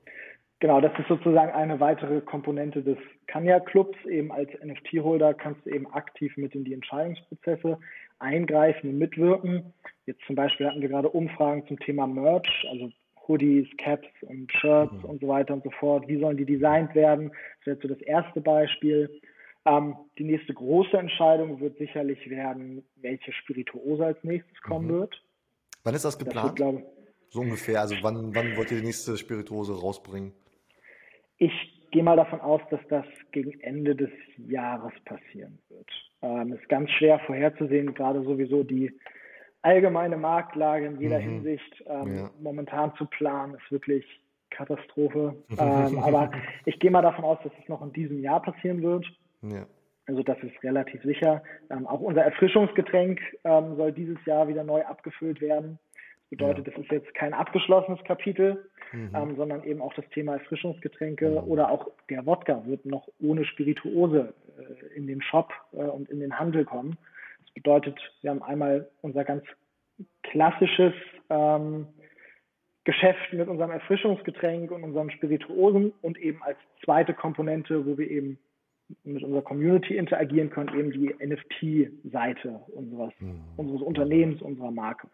Genau, 0.61 0.81
das 0.81 0.93
ist 0.99 1.09
sozusagen 1.09 1.53
eine 1.53 1.79
weitere 1.81 2.21
Komponente 2.23 2.83
des 2.83 2.97
Kanya 3.27 3.61
Clubs. 3.61 3.99
Eben 4.07 4.33
als 4.33 4.51
NFT-Holder 4.64 5.35
kannst 5.35 5.64
du 5.67 5.71
eben 5.71 5.87
aktiv 5.93 6.37
mit 6.37 6.55
in 6.55 6.64
die 6.64 6.73
Entscheidungsprozesse 6.73 7.79
eingreifen 8.19 8.90
und 8.90 8.99
mitwirken. 8.99 9.75
Jetzt 10.07 10.23
zum 10.27 10.37
Beispiel 10.37 10.67
hatten 10.67 10.81
wir 10.81 10.88
gerade 10.88 11.11
Umfragen 11.11 11.67
zum 11.67 11.79
Thema 11.81 12.07
Merch, 12.07 12.67
also 12.71 12.90
Hoodies, 13.27 13.67
Caps 13.79 14.09
und 14.23 14.51
Shirts 14.53 14.93
mhm. 14.93 15.05
und 15.05 15.21
so 15.21 15.29
weiter 15.29 15.55
und 15.55 15.65
so 15.65 15.71
fort. 15.71 16.07
Wie 16.09 16.19
sollen 16.19 16.37
die 16.37 16.45
designt 16.45 16.95
werden? 16.95 17.31
Das 17.65 17.67
wäre 17.67 17.79
so 17.83 17.89
das 17.89 18.01
erste 18.03 18.41
Beispiel. 18.41 19.21
Ähm, 19.67 19.97
die 20.19 20.25
nächste 20.25 20.53
große 20.53 20.97
Entscheidung 20.97 21.61
wird 21.61 21.79
sicherlich 21.79 22.29
werden, 22.29 22.85
welche 22.97 23.33
Spirituose 23.33 24.05
als 24.05 24.23
nächstes 24.23 24.61
kommen 24.63 24.89
mhm. 24.89 25.01
wird. 25.01 25.23
Wann 25.85 25.95
ist 25.95 26.05
das 26.05 26.19
geplant? 26.19 26.61
Das 26.61 26.73
wird, 26.73 26.85
so 27.31 27.41
ungefähr. 27.41 27.81
Also 27.81 27.97
wann, 28.03 28.35
wann 28.35 28.57
wollt 28.57 28.71
ihr 28.71 28.79
die 28.79 28.87
nächste 28.87 29.17
Spirituose 29.17 29.79
rausbringen? 29.79 30.33
Ich 31.39 31.53
gehe 31.91 32.03
mal 32.03 32.17
davon 32.17 32.41
aus, 32.41 32.61
dass 32.71 32.81
das 32.89 33.07
gegen 33.33 33.59
Ende 33.61 33.95
des 33.95 34.11
Jahres 34.37 34.93
passieren 35.05 35.59
wird. 35.69 35.89
Ähm, 36.23 36.53
ist 36.53 36.69
ganz 36.69 36.91
schwer 36.91 37.19
vorherzusehen, 37.21 37.95
gerade 37.95 38.23
sowieso 38.23 38.63
die 38.63 38.93
allgemeine 39.64 40.16
Marktlage 40.16 40.87
in 40.87 41.00
jeder 41.00 41.18
mhm. 41.18 41.22
Hinsicht 41.22 41.85
ähm, 41.87 42.16
ja. 42.16 42.31
momentan 42.40 42.94
zu 42.96 43.07
planen, 43.07 43.55
ist 43.55 43.72
wirklich 43.72 44.05
Katastrophe. 44.50 45.35
ähm, 45.59 45.98
aber 45.98 46.31
ich 46.66 46.79
gehe 46.79 46.90
mal 46.90 47.03
davon 47.03 47.24
aus, 47.24 47.38
dass 47.42 47.53
es 47.61 47.68
noch 47.68 47.83
in 47.83 47.92
diesem 47.92 48.20
Jahr 48.20 48.42
passieren 48.42 48.83
wird. 48.83 49.07
Ja. 49.42 49.66
Also 50.07 50.22
das 50.22 50.37
ist 50.42 50.62
relativ 50.62 51.03
sicher. 51.03 51.42
Ähm, 51.70 51.87
auch 51.87 52.00
unser 52.00 52.22
Erfrischungsgetränk 52.22 53.20
ähm, 53.44 53.77
soll 53.77 53.92
dieses 53.92 54.22
Jahr 54.27 54.48
wieder 54.48 54.62
neu 54.62 54.85
abgefüllt 54.85 55.40
werden. 55.40 55.79
Das 55.94 56.38
bedeutet, 56.38 56.66
ja. 56.66 56.72
das 56.72 56.83
ist 56.83 56.90
jetzt 56.90 57.14
kein 57.14 57.33
abgeschlossenes 57.33 58.05
Kapitel, 58.05 58.68
mhm. 58.92 59.11
ähm, 59.14 59.37
sondern 59.37 59.64
eben 59.64 59.81
auch 59.81 59.94
das 59.94 60.07
Thema 60.11 60.35
Erfrischungsgetränke 60.35 61.31
mhm. 61.31 61.50
oder 61.50 61.70
auch 61.70 61.88
der 62.11 62.27
Wodka 62.27 62.66
wird 62.66 62.85
noch 62.85 63.09
ohne 63.22 63.46
Spirituose 63.46 64.35
äh, 64.59 64.94
in 64.94 65.07
den 65.07 65.22
Shop 65.22 65.55
äh, 65.72 65.77
und 65.77 66.11
in 66.11 66.20
den 66.20 66.38
Handel 66.38 66.66
kommen 66.66 66.98
bedeutet, 67.55 67.99
wir 68.21 68.31
haben 68.31 68.43
einmal 68.43 68.90
unser 69.03 69.25
ganz 69.25 69.45
klassisches 70.23 70.93
ähm, 71.31 71.87
Geschäft 72.85 73.33
mit 73.33 73.49
unserem 73.49 73.71
Erfrischungsgetränk 73.71 74.71
und 74.71 74.85
unserem 74.85 75.11
Spirituosen 75.11 75.93
und 76.03 76.19
eben 76.19 76.43
als 76.43 76.59
zweite 76.85 77.14
Komponente, 77.14 77.87
wo 77.87 77.97
wir 77.97 78.11
eben 78.11 78.38
mit 79.05 79.23
unserer 79.23 79.43
Community 79.43 79.97
interagieren 79.97 80.51
können, 80.51 80.79
eben 80.79 80.90
die 80.93 81.14
NFT-Seite 81.25 82.61
unseres, 82.75 83.12
mhm. 83.21 83.40
unseres 83.57 83.81
Unternehmens, 83.81 84.43
unserer 84.43 84.71
Marke. 84.71 85.09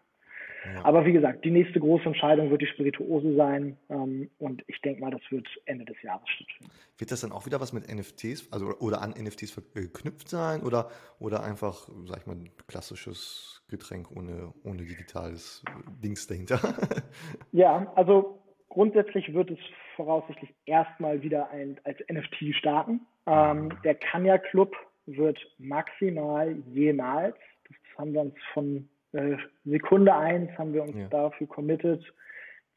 Aber 0.83 1.05
wie 1.05 1.11
gesagt, 1.11 1.43
die 1.43 1.51
nächste 1.51 1.79
große 1.79 2.05
Entscheidung 2.05 2.51
wird 2.51 2.61
die 2.61 2.67
Spirituose 2.67 3.35
sein 3.35 3.77
ähm, 3.89 4.29
und 4.37 4.63
ich 4.67 4.79
denke 4.81 5.01
mal, 5.01 5.11
das 5.11 5.21
wird 5.29 5.47
Ende 5.65 5.85
des 5.85 5.99
Jahres 6.01 6.27
stattfinden. 6.29 6.71
Wird 6.97 7.11
das 7.11 7.21
dann 7.21 7.31
auch 7.31 7.45
wieder 7.45 7.59
was 7.59 7.73
mit 7.73 7.91
NFTs, 7.91 8.51
also 8.51 8.77
oder 8.79 9.01
an 9.01 9.11
NFTs 9.11 9.59
geknüpft 9.73 10.29
sein 10.29 10.61
oder, 10.61 10.89
oder 11.19 11.43
einfach, 11.43 11.89
sag 12.05 12.19
ich 12.19 12.27
mal, 12.27 12.37
klassisches 12.67 13.63
Getränk 13.69 14.11
ohne, 14.15 14.53
ohne 14.63 14.83
digitales 14.83 15.63
Dings 16.03 16.27
dahinter? 16.27 16.59
ja, 17.51 17.91
also 17.95 18.39
grundsätzlich 18.69 19.33
wird 19.33 19.51
es 19.51 19.59
voraussichtlich 19.95 20.53
erstmal 20.65 21.21
wieder 21.23 21.49
ein, 21.49 21.79
als 21.83 21.97
NFT 22.11 22.55
starten. 22.55 23.01
Ähm, 23.25 23.65
mhm. 23.65 23.81
der 23.83 23.95
Kanya 23.95 24.37
Club 24.37 24.75
wird 25.05 25.39
maximal 25.57 26.55
jemals, 26.67 27.35
das 27.67 27.77
haben 27.97 28.13
wir 28.13 28.21
uns 28.21 28.35
von 28.53 28.89
äh, 29.13 29.37
Sekunde 29.65 30.13
eins 30.15 30.49
haben 30.57 30.73
wir 30.73 30.83
uns 30.83 30.95
ja. 30.95 31.07
dafür 31.07 31.47
committed, 31.47 32.03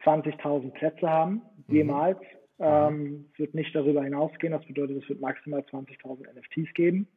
20.000 0.05 0.73
Plätze 0.73 1.09
haben, 1.09 1.43
mhm. 1.67 1.75
jemals. 1.75 2.19
Mhm. 2.59 2.65
Ähm, 2.65 3.25
es 3.33 3.39
wird 3.41 3.55
nicht 3.55 3.75
darüber 3.75 4.05
hinausgehen, 4.05 4.53
das 4.53 4.65
bedeutet, 4.67 5.03
es 5.03 5.09
wird 5.09 5.21
maximal 5.21 5.61
20.000 5.61 6.27
NFTs 6.35 6.73
geben. 6.75 7.09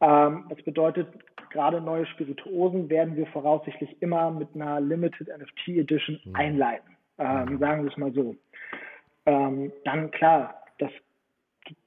Ja. 0.00 0.28
Ähm, 0.28 0.46
das 0.48 0.62
bedeutet, 0.62 1.08
gerade 1.50 1.80
neue 1.80 2.06
Spirituosen 2.06 2.88
werden 2.88 3.16
wir 3.16 3.26
voraussichtlich 3.26 4.00
immer 4.00 4.30
mit 4.30 4.48
einer 4.54 4.80
Limited 4.80 5.28
NFT 5.28 5.68
Edition 5.68 6.18
ja. 6.24 6.32
einleiten. 6.34 6.96
Ähm, 7.18 7.58
sagen 7.58 7.84
wir 7.84 7.90
es 7.90 7.96
mal 7.96 8.12
so. 8.12 8.34
Ähm, 9.26 9.72
dann 9.84 10.10
klar, 10.10 10.64
das 10.78 10.90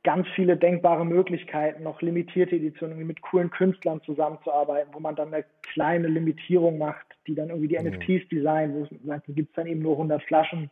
ganz 0.06 0.28
viele 0.36 0.56
denkbare 0.56 1.04
Möglichkeiten, 1.04 1.84
noch 1.84 2.02
limitierte 2.02 2.56
Editionen 2.56 3.06
mit 3.06 3.22
coolen 3.24 3.50
Künstlern 3.50 4.02
zusammenzuarbeiten, 4.04 4.94
wo 4.94 5.00
man 5.00 5.16
dann 5.16 5.34
eine 5.34 5.44
kleine 5.64 6.08
Limitierung 6.08 6.78
macht, 6.78 7.08
die 7.28 7.34
dann 7.34 7.50
irgendwie 7.50 7.68
die 7.68 7.80
mhm. 7.80 7.88
NFTs 7.88 8.30
designen, 8.30 8.76
wo 8.76 8.84
es 8.84 9.04
sagt, 9.04 9.26
gibt 9.28 9.50
es 9.50 9.56
dann 9.56 9.66
eben 9.66 9.82
nur 9.82 9.94
100 9.94 10.22
Flaschen 10.24 10.70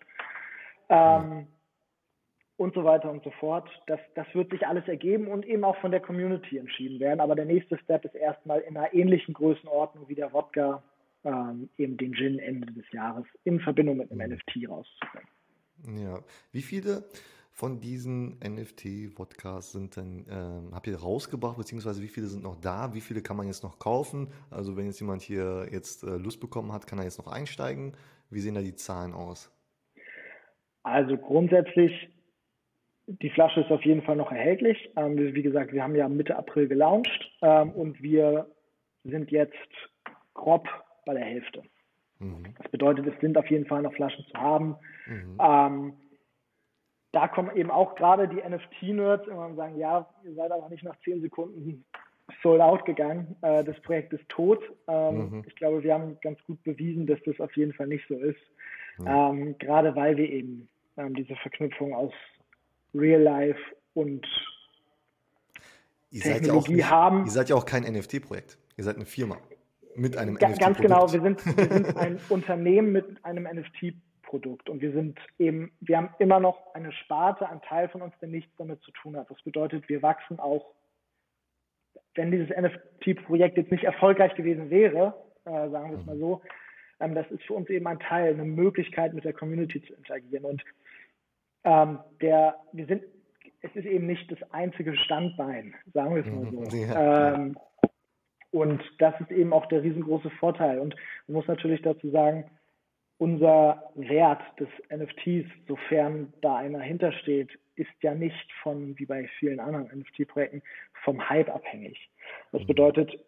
ähm, 0.89 1.29
mhm. 1.29 1.47
und 2.57 2.75
so 2.75 2.83
weiter 2.83 3.09
und 3.09 3.23
so 3.23 3.31
fort. 3.31 3.67
Das, 3.87 3.99
das 4.13 4.27
wird 4.33 4.51
sich 4.51 4.67
alles 4.67 4.87
ergeben 4.87 5.27
und 5.27 5.45
eben 5.47 5.63
auch 5.63 5.77
von 5.77 5.89
der 5.89 5.99
Community 5.99 6.59
entschieden 6.59 6.99
werden. 6.99 7.19
Aber 7.19 7.33
der 7.33 7.45
nächste 7.45 7.79
Step 7.79 8.05
ist 8.05 8.15
erstmal 8.15 8.59
in 8.59 8.77
einer 8.77 8.93
ähnlichen 8.93 9.33
Größenordnung 9.33 10.07
wie 10.07 10.15
der 10.15 10.31
Wodka 10.31 10.83
ähm, 11.23 11.69
eben 11.79 11.97
den 11.97 12.13
Gin 12.13 12.37
Ende 12.37 12.71
des 12.71 12.85
Jahres 12.91 13.25
in 13.45 13.59
Verbindung 13.59 13.97
mit 13.97 14.11
einem 14.11 14.29
mhm. 14.29 14.35
NFT 14.35 14.69
rauszubringen. 14.69 15.27
Ja, 15.97 16.19
wie 16.51 16.61
viele 16.61 17.03
von 17.55 17.79
diesen 17.79 18.39
NFT-Podcasts 18.39 19.73
sind 19.73 19.95
denn, 19.95 20.25
ähm, 20.27 20.71
habt 20.73 20.87
ihr 20.87 20.97
rausgebracht, 20.97 21.55
beziehungsweise 21.55 22.01
wie 22.01 22.07
viele 22.07 22.25
sind 22.25 22.41
noch 22.41 22.59
da? 22.59 22.95
Wie 22.95 22.99
viele 22.99 23.21
kann 23.21 23.37
man 23.37 23.45
jetzt 23.45 23.63
noch 23.63 23.77
kaufen? 23.77 24.29
Also 24.49 24.75
wenn 24.75 24.87
jetzt 24.87 24.99
jemand 24.99 25.21
hier 25.21 25.67
jetzt 25.71 26.03
äh, 26.03 26.17
Lust 26.17 26.39
bekommen 26.39 26.73
hat, 26.73 26.87
kann 26.87 26.97
er 26.97 27.05
jetzt 27.05 27.19
noch 27.19 27.31
einsteigen. 27.31 27.93
Wie 28.31 28.39
sehen 28.39 28.55
da 28.55 28.61
die 28.61 28.73
Zahlen 28.73 29.13
aus? 29.13 29.51
Also 30.81 31.15
grundsätzlich, 31.15 32.09
die 33.05 33.29
Flasche 33.29 33.61
ist 33.61 33.69
auf 33.69 33.85
jeden 33.85 34.01
Fall 34.01 34.15
noch 34.15 34.31
erhältlich. 34.31 34.89
Ähm, 34.95 35.15
wie 35.35 35.43
gesagt, 35.43 35.73
wir 35.73 35.83
haben 35.83 35.95
ja 35.95 36.09
Mitte 36.09 36.35
April 36.35 36.67
gelauncht 36.67 37.31
ähm, 37.43 37.69
und 37.73 38.01
wir 38.01 38.49
sind 39.03 39.29
jetzt 39.29 39.53
grob 40.33 40.67
bei 41.05 41.13
der 41.13 41.23
Hälfte. 41.23 41.61
Mhm. 42.17 42.55
Das 42.57 42.71
bedeutet, 42.71 43.05
es 43.05 43.21
sind 43.21 43.37
auf 43.37 43.49
jeden 43.51 43.67
Fall 43.67 43.83
noch 43.83 43.93
Flaschen 43.93 44.25
zu 44.31 44.41
haben. 44.41 44.75
Mhm. 45.05 45.37
Ähm, 45.39 45.93
da 47.13 47.27
kommen 47.27 47.55
eben 47.55 47.71
auch 47.71 47.95
gerade 47.95 48.27
die 48.27 48.41
NFT-Nerds 48.41 49.27
immer 49.27 49.45
und 49.45 49.55
sagen, 49.55 49.77
ja, 49.77 50.09
ihr 50.25 50.33
seid 50.33 50.51
aber 50.51 50.67
nicht 50.69 50.83
nach 50.83 50.99
zehn 51.03 51.21
Sekunden 51.21 51.85
sold 52.41 52.59
out 52.59 52.85
gegangen. 52.85 53.35
Äh, 53.41 53.63
das 53.63 53.79
Projekt 53.81 54.13
ist 54.13 54.27
tot. 54.29 54.59
Ähm, 54.87 55.29
mhm. 55.29 55.43
Ich 55.47 55.55
glaube, 55.55 55.83
wir 55.83 55.93
haben 55.93 56.17
ganz 56.21 56.39
gut 56.45 56.61
bewiesen, 56.63 57.05
dass 57.05 57.19
das 57.25 57.39
auf 57.39 57.55
jeden 57.55 57.73
Fall 57.73 57.87
nicht 57.87 58.05
so 58.07 58.15
ist. 58.15 58.39
Mhm. 58.97 59.07
Ähm, 59.07 59.57
gerade 59.59 59.95
weil 59.95 60.17
wir 60.17 60.27
eben 60.27 60.67
ähm, 60.97 61.13
diese 61.13 61.35
Verknüpfung 61.35 61.93
aus 61.93 62.11
Real 62.95 63.21
Life 63.21 63.59
und 63.93 64.25
ihr 66.09 66.21
Technologie 66.21 66.75
nicht, 66.75 66.89
haben. 66.89 67.25
Ihr 67.25 67.31
seid 67.31 67.49
ja 67.49 67.55
auch 67.55 67.65
kein 67.65 67.83
NFT-Projekt. 67.83 68.57
Ihr 68.75 68.83
seid 68.85 68.95
eine 68.95 69.05
Firma 69.05 69.37
mit 69.95 70.17
einem 70.17 70.35
Ga 70.35 70.49
NFT. 70.49 70.59
Ganz 70.59 70.77
genau. 70.79 71.11
Wir 71.13 71.21
sind, 71.21 71.45
wir 71.45 71.65
sind 71.65 71.95
ein 71.95 72.19
Unternehmen 72.29 72.91
mit 72.91 73.23
einem 73.23 73.43
NFT-Projekt. 73.43 74.12
Produkt. 74.33 74.67
Und 74.67 74.81
wir 74.81 74.91
sind 74.93 75.19
eben, 75.37 75.71
wir 75.79 75.95
haben 75.95 76.09
immer 76.17 76.39
noch 76.39 76.73
eine 76.73 76.91
Sparte, 76.91 77.47
ein 77.47 77.61
Teil 77.61 77.87
von 77.89 78.01
uns, 78.01 78.15
der 78.19 78.29
nichts 78.29 78.51
damit 78.57 78.81
zu 78.81 78.89
tun 78.89 79.15
hat. 79.15 79.29
Das 79.29 79.39
bedeutet, 79.43 79.87
wir 79.89 80.01
wachsen 80.01 80.39
auch, 80.39 80.73
wenn 82.15 82.31
dieses 82.31 82.49
NFT-Projekt 82.49 83.57
jetzt 83.57 83.71
nicht 83.71 83.83
erfolgreich 83.83 84.33
gewesen 84.33 84.71
wäre, 84.71 85.13
äh, 85.45 85.69
sagen 85.69 85.91
wir 85.91 85.99
es 85.99 86.05
mal 86.07 86.17
so, 86.17 86.41
ähm, 86.99 87.13
das 87.13 87.29
ist 87.29 87.43
für 87.43 87.53
uns 87.53 87.69
eben 87.69 87.85
ein 87.85 87.99
Teil, 87.99 88.33
eine 88.33 88.43
Möglichkeit, 88.43 89.13
mit 89.13 89.23
der 89.23 89.33
Community 89.33 89.83
zu 89.83 89.93
interagieren. 89.93 90.45
Und 90.45 90.63
ähm, 91.63 91.99
der, 92.19 92.55
wir 92.71 92.87
sind, 92.87 93.03
es 93.61 93.75
ist 93.75 93.85
eben 93.85 94.07
nicht 94.07 94.31
das 94.31 94.39
einzige 94.51 94.97
Standbein, 94.97 95.75
sagen 95.93 96.15
wir 96.15 96.25
es 96.25 96.31
mal 96.31 96.69
so. 96.71 96.75
Ja. 96.75 97.35
Ähm, 97.35 97.55
und 98.49 98.83
das 98.97 99.13
ist 99.21 99.29
eben 99.29 99.53
auch 99.53 99.67
der 99.67 99.83
riesengroße 99.83 100.31
Vorteil. 100.31 100.79
Und 100.79 100.95
man 101.27 101.35
muss 101.35 101.47
natürlich 101.47 101.83
dazu 101.83 102.09
sagen, 102.09 102.49
unser 103.17 103.91
Wert 103.95 104.41
des 104.59 104.67
NFTs, 104.89 105.49
sofern 105.67 106.33
da 106.41 106.57
einer 106.57 106.81
hintersteht, 106.81 107.49
ist 107.75 107.91
ja 108.01 108.13
nicht 108.13 108.51
von, 108.61 108.97
wie 108.99 109.05
bei 109.05 109.27
vielen 109.39 109.59
anderen 109.59 109.87
NFT-Projekten, 109.99 110.61
vom 111.03 111.29
Hype 111.29 111.49
abhängig. 111.49 112.09
Das 112.51 112.61
mhm. 112.61 112.67
bedeutet, 112.67 113.19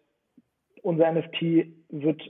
unser 0.81 1.11
NFT 1.11 1.67
wird, 1.89 2.21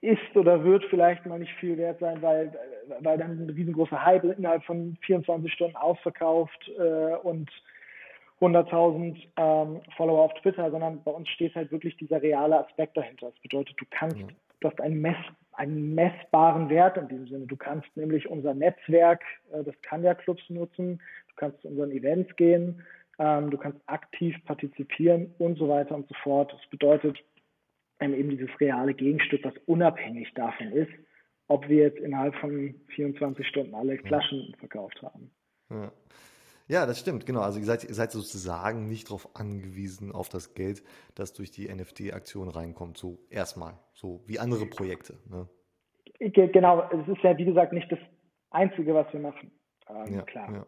ist 0.00 0.36
oder 0.36 0.64
wird 0.64 0.84
vielleicht 0.86 1.26
mal 1.26 1.38
nicht 1.38 1.52
viel 1.54 1.76
wert 1.76 2.00
sein, 2.00 2.22
weil, 2.22 2.56
weil 3.00 3.18
dann 3.18 3.46
ein 3.46 3.50
riesengroßer 3.50 4.04
Hype 4.04 4.24
innerhalb 4.24 4.64
von 4.64 4.96
24 5.02 5.52
Stunden 5.52 5.76
ausverkauft 5.76 6.70
äh, 6.78 7.16
und 7.16 7.50
100.000 8.40 9.16
ähm, 9.36 9.80
Follower 9.96 10.22
auf 10.22 10.34
Twitter, 10.34 10.70
sondern 10.70 11.02
bei 11.02 11.10
uns 11.10 11.28
steht 11.28 11.54
halt 11.54 11.72
wirklich 11.72 11.96
dieser 11.96 12.22
reale 12.22 12.64
Aspekt 12.64 12.96
dahinter. 12.96 13.30
Das 13.30 13.40
bedeutet, 13.40 13.74
du 13.78 13.84
kannst, 13.90 14.16
ja. 14.16 14.26
Du 14.60 14.68
hast 14.68 14.80
ein 14.80 15.00
Mess, 15.00 15.16
einen 15.52 15.94
messbaren 15.94 16.68
Wert 16.68 16.96
in 16.96 17.08
diesem 17.08 17.26
Sinne. 17.26 17.46
Du 17.46 17.56
kannst 17.56 17.88
nämlich 17.96 18.28
unser 18.28 18.54
Netzwerk 18.54 19.22
äh, 19.52 19.64
des 19.64 19.74
Kanja-Clubs 19.82 20.42
nutzen, 20.48 21.00
du 21.28 21.34
kannst 21.36 21.60
zu 21.62 21.68
unseren 21.68 21.90
Events 21.90 22.34
gehen, 22.36 22.82
ähm, 23.18 23.50
du 23.50 23.58
kannst 23.58 23.80
aktiv 23.86 24.36
partizipieren 24.44 25.34
und 25.38 25.58
so 25.58 25.68
weiter 25.68 25.94
und 25.94 26.08
so 26.08 26.14
fort. 26.22 26.52
Das 26.52 26.70
bedeutet 26.70 27.18
ähm, 28.00 28.14
eben 28.14 28.30
dieses 28.30 28.50
reale 28.60 28.94
Gegenstück, 28.94 29.44
was 29.44 29.54
unabhängig 29.66 30.32
davon 30.34 30.70
ist, 30.72 30.92
ob 31.48 31.68
wir 31.68 31.84
jetzt 31.84 31.98
innerhalb 31.98 32.34
von 32.36 32.74
24 32.94 33.46
Stunden 33.46 33.74
alle 33.74 33.98
Flaschen 33.98 34.54
verkauft 34.58 35.02
haben. 35.02 35.30
Ja. 35.70 35.90
Ja, 36.68 36.84
das 36.84 36.98
stimmt, 37.00 37.24
genau. 37.24 37.40
Also 37.40 37.58
ihr 37.58 37.64
seid, 37.64 37.84
ihr 37.84 37.94
seid 37.94 38.12
sozusagen 38.12 38.88
nicht 38.88 39.08
darauf 39.08 39.34
angewiesen, 39.34 40.12
auf 40.12 40.28
das 40.28 40.52
Geld, 40.52 40.82
das 41.14 41.32
durch 41.32 41.50
die 41.50 41.66
NFT-Aktion 41.74 42.48
reinkommt. 42.48 42.98
So 42.98 43.18
erstmal, 43.30 43.78
so 43.94 44.22
wie 44.26 44.38
andere 44.38 44.66
Projekte. 44.66 45.14
Ne? 45.28 45.48
Genau, 46.20 46.82
es 46.90 47.08
ist 47.08 47.22
ja 47.22 47.36
wie 47.38 47.46
gesagt 47.46 47.72
nicht 47.72 47.90
das 47.90 47.98
Einzige, 48.50 48.94
was 48.94 49.10
wir 49.12 49.20
machen. 49.20 49.50
Ähm, 49.88 50.14
ja, 50.14 50.22
klar. 50.22 50.66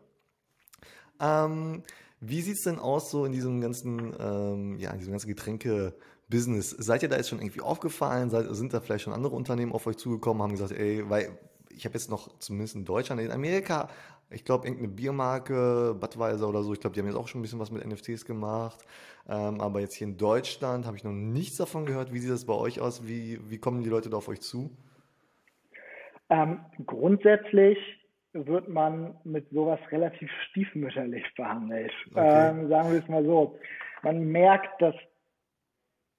Ja. 1.21 1.45
Ähm, 1.45 1.83
wie 2.21 2.41
sieht 2.41 2.57
es 2.57 2.65
denn 2.65 2.79
aus 2.79 3.11
so 3.11 3.27
in 3.27 3.33
diesem 3.33 3.61
ganzen, 3.61 4.15
ähm, 4.19 4.79
ja, 4.79 4.93
in 4.93 4.99
diesem 4.99 5.13
ganzen 5.13 5.29
Getränke-Business? 5.29 6.71
Seid 6.71 7.03
ihr 7.03 7.11
da 7.11 7.17
jetzt 7.17 7.29
schon 7.29 7.41
irgendwie 7.41 7.61
aufgefallen? 7.61 8.31
Seid, 8.31 8.47
sind 8.51 8.73
da 8.73 8.81
vielleicht 8.81 9.05
schon 9.05 9.13
andere 9.13 9.37
Unternehmen 9.37 9.73
auf 9.73 9.87
euch 9.87 9.97
zugekommen, 9.97 10.43
haben 10.43 10.53
gesagt, 10.53 10.73
ey, 10.73 11.09
weil 11.11 11.39
ich 11.71 11.85
habe 11.85 11.95
jetzt 11.95 12.11
noch 12.11 12.39
zumindest 12.39 12.75
in 12.75 12.85
Deutschland, 12.85 13.21
in 13.21 13.31
Amerika 13.31 13.89
ich 14.31 14.45
glaube, 14.45 14.67
irgendeine 14.67 14.93
Biermarke, 14.93 15.97
Budweiser 15.99 16.49
oder 16.49 16.63
so, 16.63 16.73
ich 16.73 16.81
glaube, 16.81 16.95
die 16.95 17.01
haben 17.01 17.07
jetzt 17.07 17.17
auch 17.17 17.29
schon 17.29 17.41
ein 17.41 17.43
bisschen 17.43 17.59
was 17.59 17.71
mit 17.71 17.85
NFTs 17.85 18.25
gemacht. 18.25 18.79
Ähm, 19.29 19.61
aber 19.61 19.81
jetzt 19.81 19.95
hier 19.95 20.07
in 20.07 20.17
Deutschland 20.17 20.87
habe 20.87 20.97
ich 20.97 21.05
noch 21.05 21.13
nichts 21.13 21.57
davon 21.57 21.85
gehört. 21.85 22.13
Wie 22.13 22.19
sieht 22.19 22.31
das 22.31 22.47
bei 22.47 22.55
euch 22.55 22.81
aus? 22.81 23.07
Wie, 23.07 23.39
wie 23.51 23.59
kommen 23.59 23.83
die 23.83 23.91
Leute 23.91 24.09
da 24.09 24.19
auf 24.19 24.29
euch 24.29 24.41
zu? 24.41 24.71
Ähm, 26.31 26.61
grundsätzlich 26.87 27.77
wird 28.33 28.69
man 28.69 29.17
mit 29.25 29.51
sowas 29.51 29.81
relativ 29.91 30.31
stiefmütterlich 30.49 31.25
behandelt. 31.37 31.93
Okay. 32.13 32.51
Ähm, 32.51 32.69
sagen 32.69 32.93
wir 32.93 33.01
es 33.01 33.09
mal 33.09 33.25
so. 33.25 33.59
Man 34.03 34.31
merkt, 34.31 34.81
dass 34.81 34.95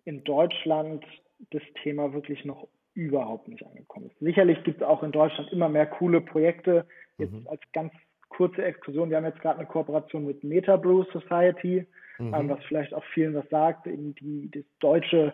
in 0.03 0.23
Deutschland 0.25 1.05
das 1.51 1.63
Thema 1.81 2.13
wirklich 2.13 2.43
noch 2.43 2.67
überhaupt 2.93 3.47
nicht 3.47 3.65
angekommen 3.65 4.07
ist. 4.07 4.19
Sicherlich 4.19 4.63
gibt 4.63 4.81
es 4.81 4.87
auch 4.87 5.03
in 5.03 5.11
Deutschland 5.11 5.51
immer 5.51 5.69
mehr 5.69 5.85
coole 5.85 6.21
Projekte, 6.21 6.85
Jetzt 7.21 7.33
mhm. 7.33 7.47
als 7.49 7.61
ganz 7.73 7.93
kurze 8.29 8.63
Exkursion, 8.63 9.09
wir 9.09 9.17
haben 9.17 9.25
jetzt 9.25 9.41
gerade 9.41 9.59
eine 9.59 9.67
Kooperation 9.67 10.25
mit 10.25 10.43
Metabrew 10.43 11.03
Society, 11.11 11.85
mhm. 12.17 12.33
ähm, 12.33 12.49
was 12.49 12.63
vielleicht 12.65 12.93
auch 12.93 13.03
vielen 13.13 13.35
was 13.35 13.47
sagt, 13.49 13.87
eben 13.87 14.15
die, 14.15 14.49
das 14.51 14.63
deutsche 14.79 15.33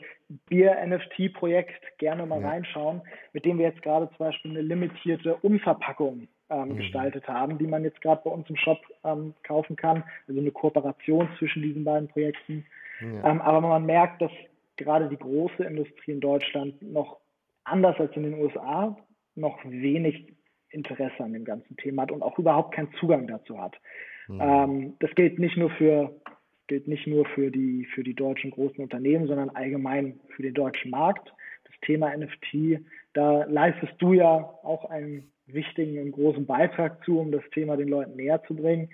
Bier-NFT-Projekt 0.50 1.98
gerne 2.00 2.26
mal 2.26 2.42
ja. 2.42 2.50
reinschauen, 2.50 3.02
mit 3.34 3.46
dem 3.46 3.58
wir 3.58 3.68
jetzt 3.68 3.82
gerade 3.82 4.10
zum 4.10 4.18
Beispiel 4.18 4.52
eine 4.52 4.62
limitierte 4.62 5.36
Umverpackung 5.38 6.28
ähm, 6.50 6.70
mhm. 6.70 6.78
gestaltet 6.78 7.28
haben, 7.28 7.58
die 7.58 7.68
man 7.68 7.84
jetzt 7.84 8.02
gerade 8.02 8.22
bei 8.24 8.32
uns 8.32 8.50
im 8.50 8.58
Shop 8.58 8.80
ähm, 9.04 9.34
kaufen 9.44 9.76
kann. 9.76 10.04
Also 10.28 10.42
eine 10.42 10.52
Kooperation 10.52 11.30
zwischen 11.38 11.62
diesen 11.62 11.84
beiden 11.84 12.08
Projekten. 12.10 12.66
Ja. 13.00 13.32
Ähm, 13.32 13.42
aber 13.42 13.62
man 13.62 13.86
merkt, 13.86 14.22
dass 14.22 14.32
gerade 14.76 15.08
die 15.08 15.18
große 15.18 15.64
Industrie 15.64 16.12
in 16.12 16.20
Deutschland 16.20 16.82
noch 16.82 17.18
anders 17.68 18.00
als 18.00 18.16
in 18.16 18.24
den 18.24 18.36
USA 18.36 18.98
noch 19.36 19.60
wenig 19.66 20.34
Interesse 20.70 21.24
an 21.24 21.34
dem 21.34 21.46
ganzen 21.46 21.78
Thema 21.78 22.04
hat 22.04 22.12
und 22.12 22.22
auch 22.22 22.38
überhaupt 22.40 22.74
keinen 22.74 22.92
Zugang 23.00 23.28
dazu 23.28 23.60
hat. 23.60 23.76
Mhm. 24.28 24.42
Ähm, 24.42 24.94
das 25.00 25.14
gilt 25.16 25.40
nicht 25.40 25.58
nur 25.58 25.70
für 25.72 26.20
gilt 26.68 26.88
nicht 26.88 27.08
nur 27.08 27.26
für 27.28 27.50
die 27.50 27.86
für 27.94 28.04
die 28.04 28.14
deutschen 28.14 28.52
großen 28.52 28.80
Unternehmen, 28.80 29.28
sondern 29.28 29.50
allgemein 29.52 30.20
für 30.36 30.44
den 30.44 30.54
deutschen 30.54 30.92
Markt. 30.92 31.32
Das 31.64 31.74
Thema 31.82 32.16
NFT, 32.16 32.82
da 33.14 33.46
leistest 33.46 33.94
du 34.00 34.14
ja 34.14 34.36
auch 34.64 34.90
einen 34.90 35.32
wichtigen 35.46 36.00
und 36.02 36.12
großen 36.12 36.46
Beitrag 36.46 37.04
zu, 37.06 37.20
um 37.20 37.32
das 37.32 37.44
Thema 37.54 37.78
den 37.78 37.88
Leuten 37.88 38.16
näher 38.18 38.44
zu 38.44 38.56
bringen. 38.56 38.90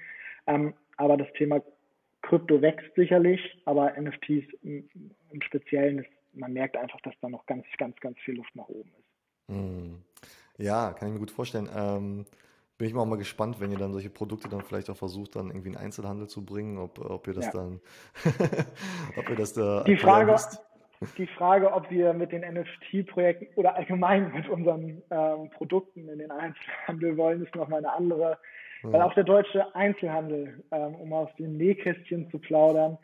Ähm, 0.45 0.73
aber 0.97 1.17
das 1.17 1.31
Thema 1.33 1.61
Krypto 2.21 2.61
wächst 2.61 2.93
sicherlich, 2.95 3.41
aber 3.65 3.93
NFTs 3.99 4.45
im, 4.61 4.87
im 5.31 5.41
Speziellen, 5.41 5.99
ist, 5.99 6.09
man 6.33 6.53
merkt 6.53 6.77
einfach, 6.77 6.99
dass 7.01 7.13
da 7.21 7.29
noch 7.29 7.45
ganz, 7.45 7.65
ganz, 7.77 7.99
ganz 7.99 8.17
viel 8.19 8.35
Luft 8.35 8.55
nach 8.55 8.67
oben 8.67 8.91
ist. 8.99 9.55
Mhm. 9.55 10.01
Ja, 10.57 10.93
kann 10.93 11.07
ich 11.07 11.13
mir 11.13 11.19
gut 11.19 11.31
vorstellen. 11.31 11.69
Ähm, 11.75 12.25
bin 12.77 12.87
ich 12.87 12.93
mal 12.93 13.01
auch 13.01 13.07
mal 13.07 13.17
gespannt, 13.17 13.59
wenn 13.59 13.71
ihr 13.71 13.77
dann 13.77 13.93
solche 13.93 14.09
Produkte 14.09 14.49
dann 14.49 14.61
vielleicht 14.61 14.89
auch 14.89 14.97
versucht, 14.97 15.35
dann 15.35 15.47
irgendwie 15.47 15.69
in 15.69 15.77
Einzelhandel 15.77 16.27
zu 16.27 16.43
bringen, 16.43 16.77
ob, 16.77 16.99
ob 16.99 17.27
ihr 17.27 17.33
das 17.33 17.45
ja. 17.45 17.51
dann, 17.51 17.79
ob 19.17 19.29
ihr 19.29 19.35
das 19.35 19.53
da 19.53 19.83
die 19.83 19.97
Frage, 19.97 20.35
die 21.17 21.27
Frage, 21.27 21.71
ob 21.71 21.89
wir 21.91 22.13
mit 22.13 22.31
den 22.31 22.41
NFT-Projekten 22.41 23.47
oder 23.55 23.75
allgemein 23.75 24.31
mit 24.33 24.47
unseren 24.49 25.01
ähm, 25.11 25.49
Produkten 25.51 26.07
in 26.09 26.19
den 26.19 26.31
Einzelhandel 26.31 27.17
wollen, 27.17 27.45
ist 27.45 27.55
nochmal 27.55 27.79
eine 27.79 27.93
andere. 27.93 28.37
Ja. 28.83 28.91
Weil 28.91 29.01
auch 29.01 29.13
der 29.13 29.23
deutsche 29.23 29.75
Einzelhandel, 29.75 30.63
ähm, 30.71 30.95
um 30.95 31.13
aus 31.13 31.29
dem 31.37 31.57
Nähkästchen 31.57 32.29
zu 32.31 32.39
plaudern, 32.39 32.97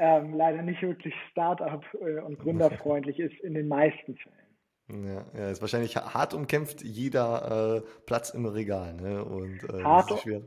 ähm, 0.00 0.32
leider 0.32 0.62
nicht 0.62 0.80
wirklich 0.80 1.14
Start-up 1.30 1.84
äh, 2.00 2.20
und 2.20 2.38
gründerfreundlich 2.38 3.18
ist 3.18 3.38
in 3.40 3.52
den 3.52 3.68
meisten 3.68 4.16
Fällen. 4.16 5.06
Ja, 5.06 5.24
ja, 5.38 5.50
ist 5.50 5.60
wahrscheinlich 5.60 5.94
hart 5.96 6.32
umkämpft 6.32 6.82
jeder 6.82 7.76
äh, 7.76 8.00
Platz 8.06 8.30
im 8.30 8.46
Regal. 8.46 8.94
Ne? 8.94 9.22
Und, 9.22 9.62
äh, 9.64 9.84
hart, 9.84 10.10
schwer. 10.20 10.40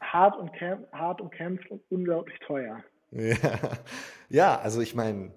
Hart, 0.00 0.36
und 0.38 0.50
hart 0.92 1.20
umkämpft 1.20 1.70
und 1.70 1.82
unglaublich 1.90 2.38
teuer. 2.40 2.82
Ja, 3.10 3.36
ja 4.30 4.58
also 4.58 4.80
ich 4.80 4.94
meine, 4.94 5.30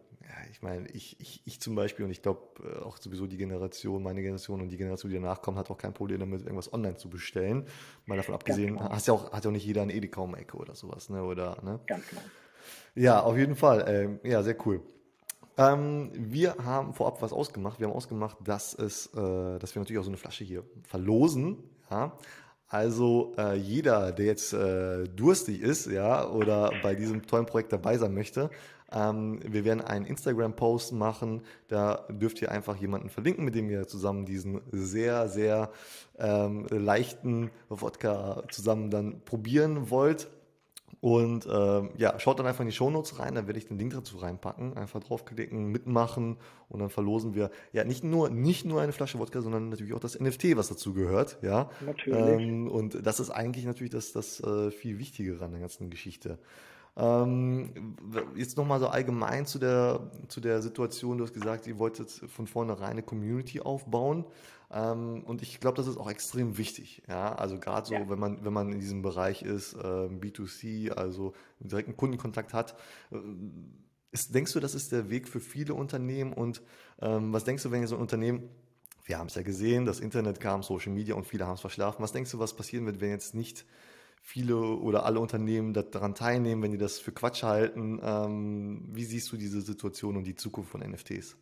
ich 0.50 0.62
meine, 0.62 0.88
ich, 0.92 1.20
ich, 1.20 1.42
ich 1.46 1.60
zum 1.60 1.76
Beispiel 1.76 2.06
und 2.06 2.12
ich 2.12 2.22
glaube 2.22 2.42
äh, 2.64 2.82
auch 2.82 2.96
sowieso 2.96 3.28
die 3.28 3.38
Generation, 3.38 4.02
meine 4.02 4.22
Generation 4.22 4.62
und 4.62 4.70
die 4.70 4.78
Generation, 4.78 5.12
die 5.12 5.18
danach 5.18 5.42
kommt, 5.42 5.58
hat 5.58 5.70
auch 5.70 5.78
kein 5.78 5.94
Problem 5.94 6.22
damit, 6.22 6.44
irgendwas 6.44 6.72
online 6.72 6.96
zu 6.96 7.10
bestellen. 7.10 7.68
Mal 8.06 8.16
davon 8.16 8.36
abgesehen, 8.36 8.78
ja, 8.78 8.90
hast 8.90 9.08
ja 9.08 9.14
auch, 9.14 9.34
hat 9.34 9.44
ja 9.44 9.50
auch 9.50 9.54
nicht 9.54 9.66
jeder 9.66 9.82
ein 9.82 9.90
Edeka 9.90 10.22
um 10.22 10.34
Ecke 10.34 10.56
oder 10.56 10.76
sowas, 10.76 11.10
ne? 11.10 11.22
Oder, 11.22 11.62
ne? 11.62 11.82
Ganz 11.88 12.08
genau. 12.10 12.22
Ja, 12.96 13.22
auf 13.22 13.38
jeden 13.38 13.56
Fall. 13.56 13.86
Ähm, 13.88 14.20
ja, 14.24 14.44
sehr 14.44 14.56
cool. 14.66 14.82
Ähm, 15.58 16.12
wir 16.14 16.56
haben 16.64 16.94
vorab 16.94 17.22
was 17.22 17.32
ausgemacht. 17.34 17.80
Wir 17.80 17.88
haben 17.88 17.96
ausgemacht, 17.96 18.38
dass 18.44 18.74
es, 18.74 19.08
äh, 19.08 19.60
dass 19.60 19.76
wir 19.76 19.82
natürlich 19.82 20.00
auch 20.00 20.06
so 20.06 20.10
eine 20.10 20.18
Flasche 20.18 20.44
hier 20.44 20.64
verlosen. 20.84 21.58
Ja. 21.92 22.14
Also 22.68 23.34
äh, 23.38 23.56
jeder, 23.56 24.12
der 24.12 24.26
jetzt 24.26 24.52
äh, 24.54 25.04
durstig 25.04 25.62
ist, 25.62 25.86
ja, 25.86 26.28
oder 26.28 26.72
bei 26.82 26.96
diesem 26.96 27.28
tollen 27.28 27.46
Projekt 27.46 27.72
dabei 27.72 28.00
sein 28.00 28.16
möchte, 28.16 28.50
ähm, 28.92 29.40
wir 29.46 29.66
werden 29.66 29.82
einen 29.82 30.06
Instagram-Post 30.06 30.94
machen. 30.94 31.42
Da 31.68 32.06
dürft 32.10 32.42
ihr 32.42 32.52
einfach 32.52 32.76
jemanden 32.78 33.10
verlinken, 33.10 33.46
mit 33.46 33.54
dem 33.54 33.70
ihr 33.70 33.88
zusammen 33.88 34.26
diesen 34.26 34.62
sehr, 34.72 35.28
sehr 35.30 35.70
ähm, 36.18 36.66
leichten 36.70 37.52
Wodka 37.70 38.44
zusammen 38.50 38.90
dann 38.90 39.22
probieren 39.26 39.90
wollt. 39.90 40.30
Und 41.04 41.46
ähm, 41.52 41.90
ja, 41.98 42.18
schaut 42.18 42.40
dann 42.40 42.46
einfach 42.46 42.62
in 42.62 42.68
die 42.68 42.72
Shownotes 42.72 43.20
rein, 43.20 43.36
da 43.36 43.46
werde 43.46 43.60
ich 43.60 43.68
den 43.68 43.78
Link 43.78 43.92
dazu 43.92 44.16
reinpacken. 44.20 44.78
Einfach 44.78 45.02
draufklicken, 45.02 45.68
mitmachen 45.68 46.38
und 46.70 46.80
dann 46.80 46.90
verlosen 46.90 47.36
wir 47.36 47.52
ja 47.74 47.84
nicht 47.84 48.06
nur, 48.06 48.30
nicht 48.30 48.64
nur 48.64 48.80
eine 48.80 48.94
Flasche 48.94 49.20
Wodka, 49.20 49.42
sondern 49.42 49.68
natürlich 49.68 49.94
auch 49.94 50.00
das 50.00 50.18
NFT, 50.18 50.56
was 50.56 50.70
dazu 50.70 50.94
gehört. 50.94 51.40
Ja, 51.42 51.70
natürlich. 51.86 52.40
Ähm, 52.40 52.72
und 52.72 53.06
das 53.06 53.20
ist 53.20 53.32
eigentlich 53.32 53.66
natürlich 53.66 53.92
das, 53.92 54.14
das 54.14 54.40
äh, 54.46 54.72
viel 54.72 54.98
Wichtigere 54.98 55.44
an 55.44 55.52
der 55.52 55.60
ganzen 55.60 55.90
Geschichte. 55.90 56.40
Ähm, 56.96 57.96
jetzt 58.36 58.58
nochmal 58.58 58.80
so 58.80 58.88
allgemein 58.88 59.46
zu 59.46 59.60
der, 59.60 60.12
zu 60.28 60.42
der 60.42 60.62
Situation. 60.62 61.18
Du 61.18 61.24
hast 61.24 61.34
gesagt, 61.34 61.66
ihr 61.68 61.80
wolltet 61.80 62.10
von 62.12 62.48
vornherein 62.48 62.92
eine 62.92 63.04
Community 63.04 63.62
aufbauen. 63.62 64.26
Ähm, 64.72 65.24
und 65.24 65.42
ich 65.42 65.60
glaube, 65.60 65.78
das 65.78 65.88
ist 65.88 65.98
auch 65.98 66.10
extrem 66.10 66.58
wichtig. 66.58 67.04
Ja, 67.08 67.34
also 67.36 67.60
gerade 67.60 67.88
so, 67.88 67.94
ja. 67.94 68.10
wenn 68.10 68.20
man, 68.20 68.44
wenn 68.46 68.54
man 68.54 68.72
in 68.72 68.80
diesem 68.80 69.02
Bereich 69.02 69.42
ist, 69.42 69.74
äh, 69.74 69.78
B2C, 69.78 70.92
also 70.92 71.34
direkten 71.60 71.98
Kundenkontakt 71.98 72.54
hat. 72.54 72.76
Äh, 73.12 73.18
ist, 74.12 74.36
denkst 74.36 74.54
du, 74.54 74.60
das 74.60 74.76
ist 74.76 74.92
der 74.92 75.10
Weg 75.10 75.28
für 75.28 75.40
viele 75.40 75.74
Unternehmen? 75.74 76.34
Und 76.34 76.62
ähm, 77.02 77.34
was 77.34 77.44
denkst 77.46 77.64
du, 77.64 77.72
wenn 77.72 77.88
so 77.88 77.96
ein 77.96 78.02
Unternehmen 78.02 78.50
wir 79.06 79.20
haben 79.20 79.28
es 79.28 79.36
ja 79.36 79.42
gesehen, 79.42 79.86
das 79.86 80.00
Internet 80.00 80.40
kam, 80.40 80.64
Social 80.64 80.94
Media 80.94 81.16
und 81.16 81.26
viele 81.26 81.46
haben 81.46 81.56
es 81.56 81.62
verschlafen. 81.62 82.02
Was 82.02 82.14
denkst 82.14 82.32
du, 82.32 82.40
was 82.40 82.56
passieren 82.56 82.86
wird, 82.86 83.02
wenn 83.02 83.10
jetzt 83.10 83.36
nicht 83.36 83.66
viele 84.26 84.56
oder 84.56 85.06
alle 85.06 85.20
Unternehmen 85.20 85.74
daran 85.74 86.16
teilnehmen, 86.16 86.64
wenn 86.64 86.72
die 86.72 86.78
das 86.78 87.00
für 87.00 87.12
Quatsch 87.12 87.44
halten. 87.44 88.00
Ähm, 88.02 88.88
wie 88.90 89.04
siehst 89.04 89.32
du 89.32 89.38
diese 89.38 89.62
Situation 89.62 90.16
und 90.16 90.24
die 90.24 90.36
Zukunft 90.36 90.72
von 90.72 90.82
NFTs? 90.82 91.38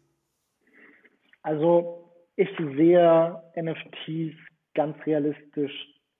Also 1.43 2.11
ich 2.35 2.49
sehe 2.57 3.41
NFTs 3.55 4.35
ganz 4.73 4.97
realistisch 5.05 5.71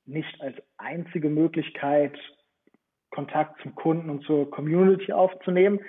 nicht 0.05 0.39
als 0.39 0.55
einzige 0.77 1.29
Möglichkeit, 1.29 2.17
Kontakt 3.09 3.59
zum 3.61 3.75
Kunden 3.75 4.09
und 4.09 4.23
zur 4.23 4.49
Community 4.51 5.11
aufzunehmen. 5.11 5.79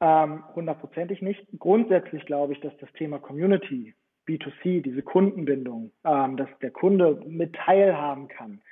Ähm, 0.00 0.44
hundertprozentig 0.54 1.20
nicht. 1.20 1.46
Grundsätzlich 1.58 2.24
glaube 2.26 2.52
ich, 2.52 2.60
dass 2.60 2.76
das 2.78 2.92
Thema 2.92 3.18
Community, 3.18 3.94
B2C, 4.28 4.82
diese 4.82 5.02
Kundenbindung, 5.02 5.92
ähm, 6.04 6.36
dass 6.36 6.48
der 6.60 6.70
Kunde 6.70 7.22
mit 7.26 7.54
teilhaben 7.54 8.28
kann, 8.28 8.62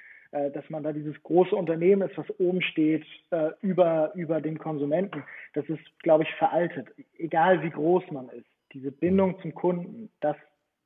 dass 0.51 0.69
man 0.69 0.83
da 0.83 0.93
dieses 0.93 1.21
große 1.23 1.55
Unternehmen 1.55 2.09
ist, 2.09 2.19
was 2.19 2.29
oben 2.41 2.61
steht, 2.61 3.05
äh, 3.31 3.51
über, 3.63 4.13
über 4.15 4.41
den 4.41 4.59
Konsumenten. 4.59 5.23
Das 5.53 5.65
ist, 5.69 5.83
glaube 6.01 6.25
ich, 6.25 6.35
veraltet. 6.35 6.89
Egal 7.19 7.63
wie 7.63 7.71
groß 7.71 8.11
man 8.11 8.29
ist. 8.31 8.47
Diese 8.73 8.91
Bindung 8.91 9.41
zum 9.41 9.55
Kunden, 9.55 10.11
das 10.21 10.37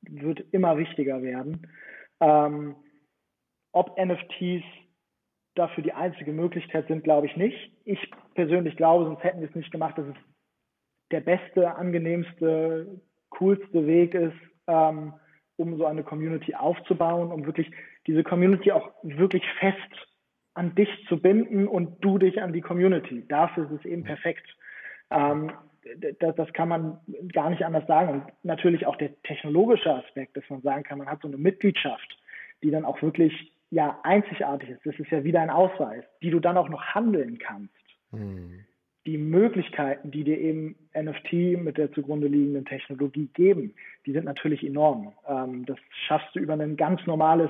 wird 0.01 0.41
immer 0.51 0.77
wichtiger 0.77 1.23
werden. 1.23 1.67
Ähm, 2.19 2.75
ob 3.71 3.97
NFTs 3.97 4.63
dafür 5.55 5.83
die 5.83 5.93
einzige 5.93 6.31
Möglichkeit 6.31 6.87
sind, 6.87 7.03
glaube 7.03 7.27
ich 7.27 7.35
nicht. 7.35 7.71
Ich 7.85 7.99
persönlich 8.35 8.77
glaube, 8.77 9.05
sonst 9.05 9.23
hätten 9.23 9.41
wir 9.41 9.49
es 9.49 9.55
nicht 9.55 9.71
gemacht, 9.71 9.97
dass 9.97 10.05
es 10.05 10.15
der 11.11 11.21
beste, 11.21 11.75
angenehmste, 11.75 13.01
coolste 13.29 13.87
Weg 13.87 14.13
ist, 14.13 14.37
ähm, 14.67 15.13
um 15.59 15.77
so 15.77 15.85
eine 15.85 16.03
Community 16.03 16.55
aufzubauen, 16.55 17.31
um 17.31 17.45
wirklich 17.45 17.69
diese 18.07 18.23
Community 18.23 18.71
auch 18.71 18.91
wirklich 19.03 19.43
fest 19.59 20.07
an 20.53 20.73
dich 20.75 20.89
zu 21.07 21.21
binden 21.21 21.67
und 21.67 22.03
du 22.03 22.17
dich 22.17 22.41
an 22.41 22.53
die 22.53 22.61
Community. 22.61 23.25
Dafür 23.27 23.65
ist 23.65 23.79
es 23.79 23.85
eben 23.85 24.03
perfekt. 24.03 24.45
Ähm, 25.11 25.51
das, 26.19 26.35
das, 26.35 26.53
kann 26.53 26.69
man 26.69 26.99
gar 27.33 27.49
nicht 27.49 27.63
anders 27.63 27.87
sagen. 27.87 28.09
Und 28.09 28.23
natürlich 28.43 28.85
auch 28.85 28.95
der 28.97 29.21
technologische 29.23 29.93
Aspekt, 29.93 30.35
dass 30.37 30.49
man 30.49 30.61
sagen 30.61 30.83
kann, 30.83 30.97
man 30.97 31.07
hat 31.07 31.21
so 31.21 31.27
eine 31.27 31.37
Mitgliedschaft, 31.37 32.17
die 32.63 32.71
dann 32.71 32.85
auch 32.85 33.01
wirklich 33.01 33.53
ja 33.71 33.99
einzigartig 34.03 34.69
ist. 34.69 34.85
Das 34.85 34.99
ist 34.99 35.11
ja 35.11 35.23
wieder 35.23 35.41
ein 35.41 35.49
Ausweis, 35.49 36.03
die 36.21 36.31
du 36.31 36.39
dann 36.39 36.57
auch 36.57 36.69
noch 36.69 36.83
handeln 36.83 37.37
kannst. 37.37 37.73
Hm. 38.11 38.65
Die 39.05 39.17
Möglichkeiten, 39.17 40.11
die 40.11 40.23
dir 40.23 40.39
eben 40.39 40.75
NFT 40.93 41.61
mit 41.63 41.77
der 41.77 41.91
zugrunde 41.91 42.27
liegenden 42.27 42.65
Technologie 42.65 43.29
geben, 43.33 43.73
die 44.05 44.11
sind 44.11 44.25
natürlich 44.25 44.63
enorm. 44.63 45.13
Ähm, 45.27 45.65
das 45.65 45.77
schaffst 46.07 46.35
du 46.35 46.39
über 46.39 46.53
ein 46.53 46.77
ganz 46.77 47.05
normales 47.05 47.49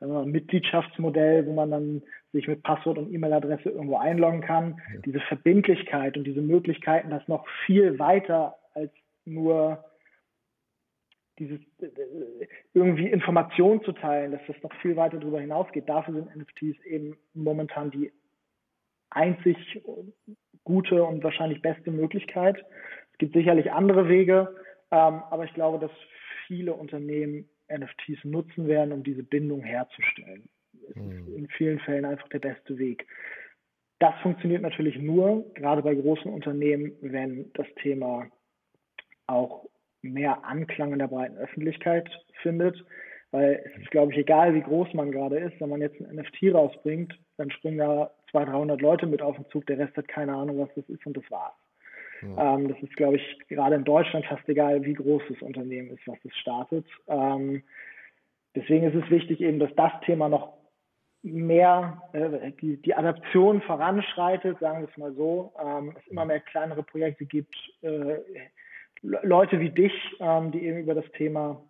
mal, 0.00 0.26
Mitgliedschaftsmodell, 0.26 1.46
wo 1.46 1.54
man 1.54 1.70
dann 1.70 2.02
sich 2.32 2.46
mit 2.46 2.62
Passwort 2.62 2.98
und 2.98 3.12
E-Mail-Adresse 3.12 3.70
irgendwo 3.70 3.96
einloggen 3.96 4.40
kann. 4.40 4.80
Ja. 4.92 5.00
Diese 5.00 5.20
Verbindlichkeit 5.20 6.16
und 6.16 6.24
diese 6.24 6.40
Möglichkeiten, 6.40 7.10
das 7.10 7.26
noch 7.28 7.46
viel 7.66 7.98
weiter 7.98 8.56
als 8.74 8.92
nur 9.24 9.84
dieses 11.38 11.60
irgendwie 12.74 13.08
Informationen 13.08 13.82
zu 13.82 13.92
teilen, 13.92 14.32
dass 14.32 14.40
das 14.46 14.60
noch 14.62 14.72
viel 14.80 14.96
weiter 14.96 15.18
darüber 15.18 15.40
hinausgeht. 15.40 15.88
Dafür 15.88 16.14
sind 16.14 16.36
NFTs 16.36 16.84
eben 16.84 17.16
momentan 17.34 17.90
die 17.90 18.10
einzig 19.10 19.82
gute 20.64 21.02
und 21.02 21.24
wahrscheinlich 21.24 21.62
beste 21.62 21.90
Möglichkeit. 21.90 22.64
Es 23.12 23.18
gibt 23.18 23.34
sicherlich 23.34 23.72
andere 23.72 24.08
Wege, 24.08 24.54
ähm, 24.90 25.22
aber 25.30 25.44
ich 25.44 25.54
glaube, 25.54 25.78
dass 25.78 25.90
viele 26.46 26.74
Unternehmen 26.74 27.48
NFTs 27.70 28.24
nutzen 28.24 28.68
werden, 28.68 28.92
um 28.92 29.02
diese 29.02 29.22
Bindung 29.22 29.62
herzustellen. 29.62 30.48
Es 30.90 30.96
mhm. 30.96 31.10
ist 31.10 31.28
in 31.36 31.48
vielen 31.48 31.78
Fällen 31.80 32.04
einfach 32.04 32.28
der 32.28 32.38
beste 32.38 32.78
Weg. 32.78 33.06
Das 33.98 34.14
funktioniert 34.22 34.62
natürlich 34.62 34.98
nur, 34.98 35.52
gerade 35.54 35.82
bei 35.82 35.94
großen 35.94 36.32
Unternehmen, 36.32 36.92
wenn 37.00 37.50
das 37.54 37.66
Thema 37.82 38.28
auch 39.26 39.66
mehr 40.02 40.44
Anklang 40.44 40.92
in 40.92 41.00
der 41.00 41.08
breiten 41.08 41.36
Öffentlichkeit 41.36 42.08
findet. 42.42 42.84
Weil 43.30 43.62
es 43.64 43.82
ist, 43.82 43.90
glaube 43.90 44.12
ich, 44.12 44.18
egal, 44.18 44.54
wie 44.54 44.62
groß 44.62 44.94
man 44.94 45.12
gerade 45.12 45.38
ist, 45.38 45.60
wenn 45.60 45.68
man 45.68 45.82
jetzt 45.82 46.00
ein 46.00 46.16
NFT 46.16 46.54
rausbringt, 46.54 47.18
dann 47.36 47.50
springen 47.50 47.78
da 47.78 48.10
200, 48.30 48.54
300 48.54 48.80
Leute 48.80 49.06
mit 49.06 49.22
auf 49.22 49.36
den 49.36 49.46
Zug, 49.50 49.66
der 49.66 49.78
Rest 49.78 49.96
hat 49.96 50.08
keine 50.08 50.34
Ahnung, 50.34 50.58
was 50.58 50.68
das 50.74 50.88
ist 50.88 51.04
und 51.06 51.16
das 51.16 51.30
war's. 51.30 51.54
Ja. 52.22 52.54
Ähm, 52.54 52.68
das 52.68 52.78
ist, 52.82 52.96
glaube 52.96 53.16
ich, 53.16 53.38
gerade 53.48 53.76
in 53.76 53.84
Deutschland 53.84 54.26
fast 54.26 54.48
egal, 54.48 54.84
wie 54.84 54.94
groß 54.94 55.22
das 55.28 55.40
Unternehmen 55.42 55.90
ist, 55.90 56.06
was 56.06 56.18
es 56.24 56.36
startet. 56.36 56.86
Ähm, 57.06 57.62
deswegen 58.54 58.86
ist 58.86 59.04
es 59.04 59.10
wichtig 59.10 59.40
eben, 59.40 59.58
dass 59.58 59.74
das 59.76 59.92
Thema 60.04 60.28
noch 60.28 60.58
mehr 61.22 62.02
äh, 62.12 62.52
die, 62.60 62.76
die 62.80 62.94
Adaption 62.94 63.60
voranschreitet, 63.62 64.58
sagen 64.60 64.80
wir 64.80 64.88
es 64.88 64.96
mal 64.96 65.12
so, 65.14 65.52
ähm, 65.62 65.94
es 65.98 66.06
immer 66.08 66.24
mehr 66.24 66.40
kleinere 66.40 66.82
Projekte 66.82 67.24
gibt, 67.26 67.54
äh, 67.82 68.18
Leute 69.02 69.60
wie 69.60 69.70
dich, 69.70 69.92
ähm, 70.20 70.50
die 70.50 70.64
eben 70.64 70.78
über 70.78 70.94
das 70.94 71.08
Thema 71.12 71.62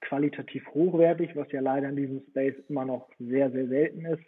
qualitativ 0.00 0.66
hochwertig, 0.68 1.34
was 1.34 1.50
ja 1.52 1.60
leider 1.60 1.88
in 1.88 1.96
diesem 1.96 2.22
Space 2.30 2.54
immer 2.68 2.84
noch 2.84 3.08
sehr, 3.18 3.50
sehr 3.50 3.66
selten 3.68 4.04
ist, 4.06 4.22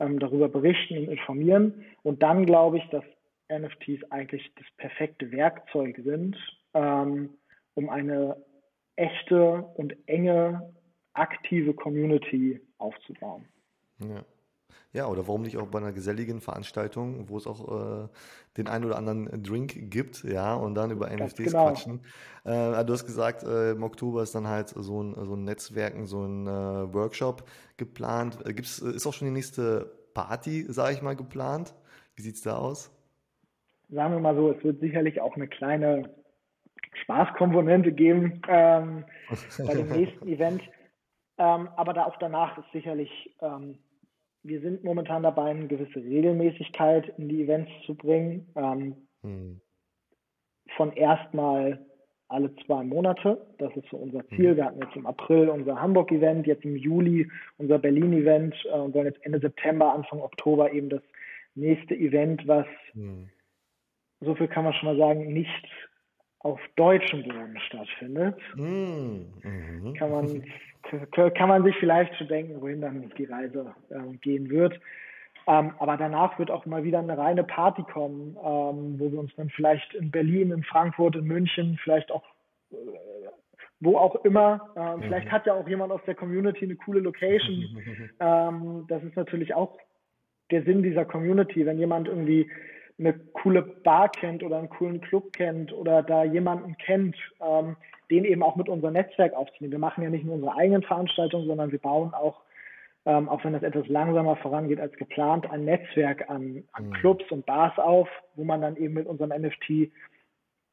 ähm, 0.00 0.18
darüber 0.18 0.48
berichten 0.48 0.98
und 0.98 1.08
informieren. 1.08 1.84
Und 2.02 2.22
dann 2.22 2.46
glaube 2.46 2.78
ich, 2.78 2.84
dass 2.90 3.04
NFTs 3.50 4.10
eigentlich 4.10 4.50
das 4.56 4.66
perfekte 4.76 5.30
Werkzeug 5.30 5.98
sind, 6.04 6.36
ähm, 6.74 7.30
um 7.74 7.88
eine 7.88 8.36
echte 8.96 9.62
und 9.76 9.96
enge, 10.06 10.74
aktive 11.14 11.74
Community 11.74 12.60
aufzubauen. 12.78 13.46
Ja. 14.00 14.24
Ja, 14.92 15.06
oder 15.06 15.26
warum 15.28 15.42
nicht 15.42 15.58
auch 15.58 15.66
bei 15.66 15.78
einer 15.78 15.92
geselligen 15.92 16.40
Veranstaltung, 16.40 17.28
wo 17.28 17.36
es 17.36 17.46
auch 17.46 18.04
äh, 18.04 18.08
den 18.56 18.68
einen 18.68 18.84
oder 18.84 18.96
anderen 18.96 19.42
Drink 19.42 19.90
gibt, 19.90 20.24
ja, 20.24 20.54
und 20.54 20.74
dann 20.74 20.90
über 20.90 21.08
NFTs 21.10 21.36
genau. 21.36 21.66
quatschen. 21.66 22.00
Äh, 22.44 22.84
du 22.84 22.92
hast 22.92 23.04
gesagt, 23.04 23.42
äh, 23.42 23.72
im 23.72 23.82
Oktober 23.82 24.22
ist 24.22 24.34
dann 24.34 24.48
halt 24.48 24.70
so 24.70 25.02
ein, 25.02 25.14
so 25.14 25.34
ein 25.34 25.44
Netzwerken, 25.44 26.06
so 26.06 26.24
ein 26.24 26.46
äh, 26.46 26.94
Workshop 26.94 27.44
geplant. 27.76 28.38
Äh, 28.46 28.54
gibt's, 28.54 28.78
ist 28.78 29.06
auch 29.06 29.12
schon 29.12 29.28
die 29.28 29.34
nächste 29.34 29.92
Party, 30.14 30.64
sage 30.68 30.94
ich 30.94 31.02
mal, 31.02 31.16
geplant? 31.16 31.74
Wie 32.16 32.22
sieht 32.22 32.36
es 32.36 32.42
da 32.42 32.56
aus? 32.56 32.90
Sagen 33.90 34.12
wir 34.14 34.20
mal 34.20 34.34
so, 34.34 34.50
es 34.50 34.62
wird 34.64 34.80
sicherlich 34.80 35.20
auch 35.20 35.36
eine 35.36 35.48
kleine 35.48 36.14
Spaßkomponente 37.02 37.92
geben 37.92 38.42
ähm, 38.48 39.04
bei 39.58 39.74
dem 39.74 39.88
nächsten 39.96 40.26
Event. 40.26 40.62
Ähm, 41.38 41.68
aber 41.76 41.92
da 41.92 42.04
auch 42.04 42.16
danach 42.18 42.58
ist 42.58 42.70
sicherlich 42.72 43.36
ähm, 43.40 43.78
wir 44.48 44.60
sind 44.60 44.82
momentan 44.82 45.22
dabei, 45.22 45.50
eine 45.50 45.66
gewisse 45.66 46.02
Regelmäßigkeit 46.02 47.12
in 47.18 47.28
die 47.28 47.42
Events 47.42 47.70
zu 47.86 47.94
bringen. 47.94 48.46
Ähm, 48.56 48.96
hm. 49.22 49.60
Von 50.76 50.92
erstmal 50.92 51.84
alle 52.28 52.54
zwei 52.66 52.82
Monate. 52.84 53.46
Das 53.58 53.74
ist 53.76 53.88
so 53.90 53.96
unser 53.96 54.26
Ziel. 54.28 54.50
Hm. 54.50 54.56
Wir 54.56 54.64
hatten 54.64 54.80
jetzt 54.80 54.96
im 54.96 55.06
April 55.06 55.48
unser 55.48 55.80
Hamburg-Event, 55.80 56.46
jetzt 56.46 56.64
im 56.64 56.76
Juli 56.76 57.30
unser 57.56 57.78
Berlin-Event 57.78 58.54
äh, 58.66 58.78
und 58.78 58.94
wollen 58.94 59.06
jetzt 59.06 59.24
Ende 59.24 59.40
September, 59.40 59.92
Anfang 59.94 60.20
Oktober 60.20 60.72
eben 60.72 60.88
das 60.88 61.02
nächste 61.54 61.94
Event, 61.94 62.46
was, 62.46 62.66
hm. 62.92 63.28
so 64.20 64.34
viel 64.34 64.48
kann 64.48 64.64
man 64.64 64.74
schon 64.74 64.88
mal 64.88 64.96
sagen, 64.96 65.32
nicht 65.32 65.66
auf 66.40 66.60
deutschem 66.76 67.22
Boden 67.24 67.58
stattfindet. 67.66 68.36
Hm. 68.54 69.26
Mhm. 69.42 69.94
Kann 69.94 70.10
man 70.10 70.44
kann 71.34 71.48
man 71.48 71.64
sich 71.64 71.76
vielleicht 71.76 72.14
schon 72.16 72.28
denken, 72.28 72.60
wohin 72.60 72.80
dann 72.80 73.12
die 73.18 73.24
Reise 73.24 73.74
äh, 73.90 74.16
gehen 74.18 74.48
wird. 74.48 74.80
Ähm, 75.46 75.72
aber 75.78 75.96
danach 75.96 76.38
wird 76.38 76.50
auch 76.50 76.66
mal 76.66 76.84
wieder 76.84 76.98
eine 76.98 77.16
reine 77.16 77.44
Party 77.44 77.82
kommen, 77.82 78.36
ähm, 78.36 78.98
wo 78.98 79.10
wir 79.10 79.18
uns 79.18 79.34
dann 79.36 79.50
vielleicht 79.50 79.94
in 79.94 80.10
Berlin, 80.10 80.50
in 80.50 80.62
Frankfurt, 80.62 81.16
in 81.16 81.24
München, 81.24 81.78
vielleicht 81.82 82.10
auch 82.10 82.24
äh, 82.70 82.76
wo 83.80 83.96
auch 83.96 84.24
immer. 84.24 84.70
Äh, 84.76 84.96
mhm. 84.96 85.02
Vielleicht 85.02 85.30
hat 85.30 85.46
ja 85.46 85.54
auch 85.54 85.68
jemand 85.68 85.92
aus 85.92 86.00
der 86.06 86.14
Community 86.14 86.64
eine 86.64 86.76
coole 86.76 87.00
Location. 87.00 87.82
ähm, 88.20 88.84
das 88.88 89.02
ist 89.04 89.16
natürlich 89.16 89.54
auch 89.54 89.78
der 90.50 90.62
Sinn 90.64 90.82
dieser 90.82 91.04
Community, 91.04 91.64
wenn 91.66 91.78
jemand 91.78 92.08
irgendwie 92.08 92.50
eine 92.98 93.14
coole 93.32 93.62
Bar 93.62 94.08
kennt 94.10 94.42
oder 94.42 94.58
einen 94.58 94.68
coolen 94.68 95.00
Club 95.00 95.32
kennt 95.32 95.72
oder 95.72 96.02
da 96.02 96.24
jemanden 96.24 96.76
kennt, 96.78 97.16
ähm, 97.40 97.76
den 98.10 98.24
eben 98.24 98.42
auch 98.42 98.56
mit 98.56 98.68
unserem 98.68 98.94
Netzwerk 98.94 99.34
aufzunehmen. 99.34 99.72
Wir 99.72 99.78
machen 99.78 100.02
ja 100.02 100.10
nicht 100.10 100.24
nur 100.24 100.34
unsere 100.34 100.56
eigenen 100.56 100.82
Veranstaltungen, 100.82 101.46
sondern 101.46 101.70
wir 101.70 101.78
bauen 101.78 102.14
auch, 102.14 102.42
ähm, 103.06 103.28
auch 103.28 103.44
wenn 103.44 103.52
das 103.52 103.62
etwas 103.62 103.86
langsamer 103.88 104.36
vorangeht 104.36 104.80
als 104.80 104.94
geplant, 104.96 105.48
ein 105.50 105.64
Netzwerk 105.64 106.28
an, 106.28 106.64
an 106.72 106.88
mhm. 106.88 106.92
Clubs 106.94 107.30
und 107.30 107.46
Bars 107.46 107.78
auf, 107.78 108.08
wo 108.34 108.44
man 108.44 108.60
dann 108.60 108.76
eben 108.76 108.94
mit 108.94 109.06
unserem 109.06 109.30
NFT 109.30 109.90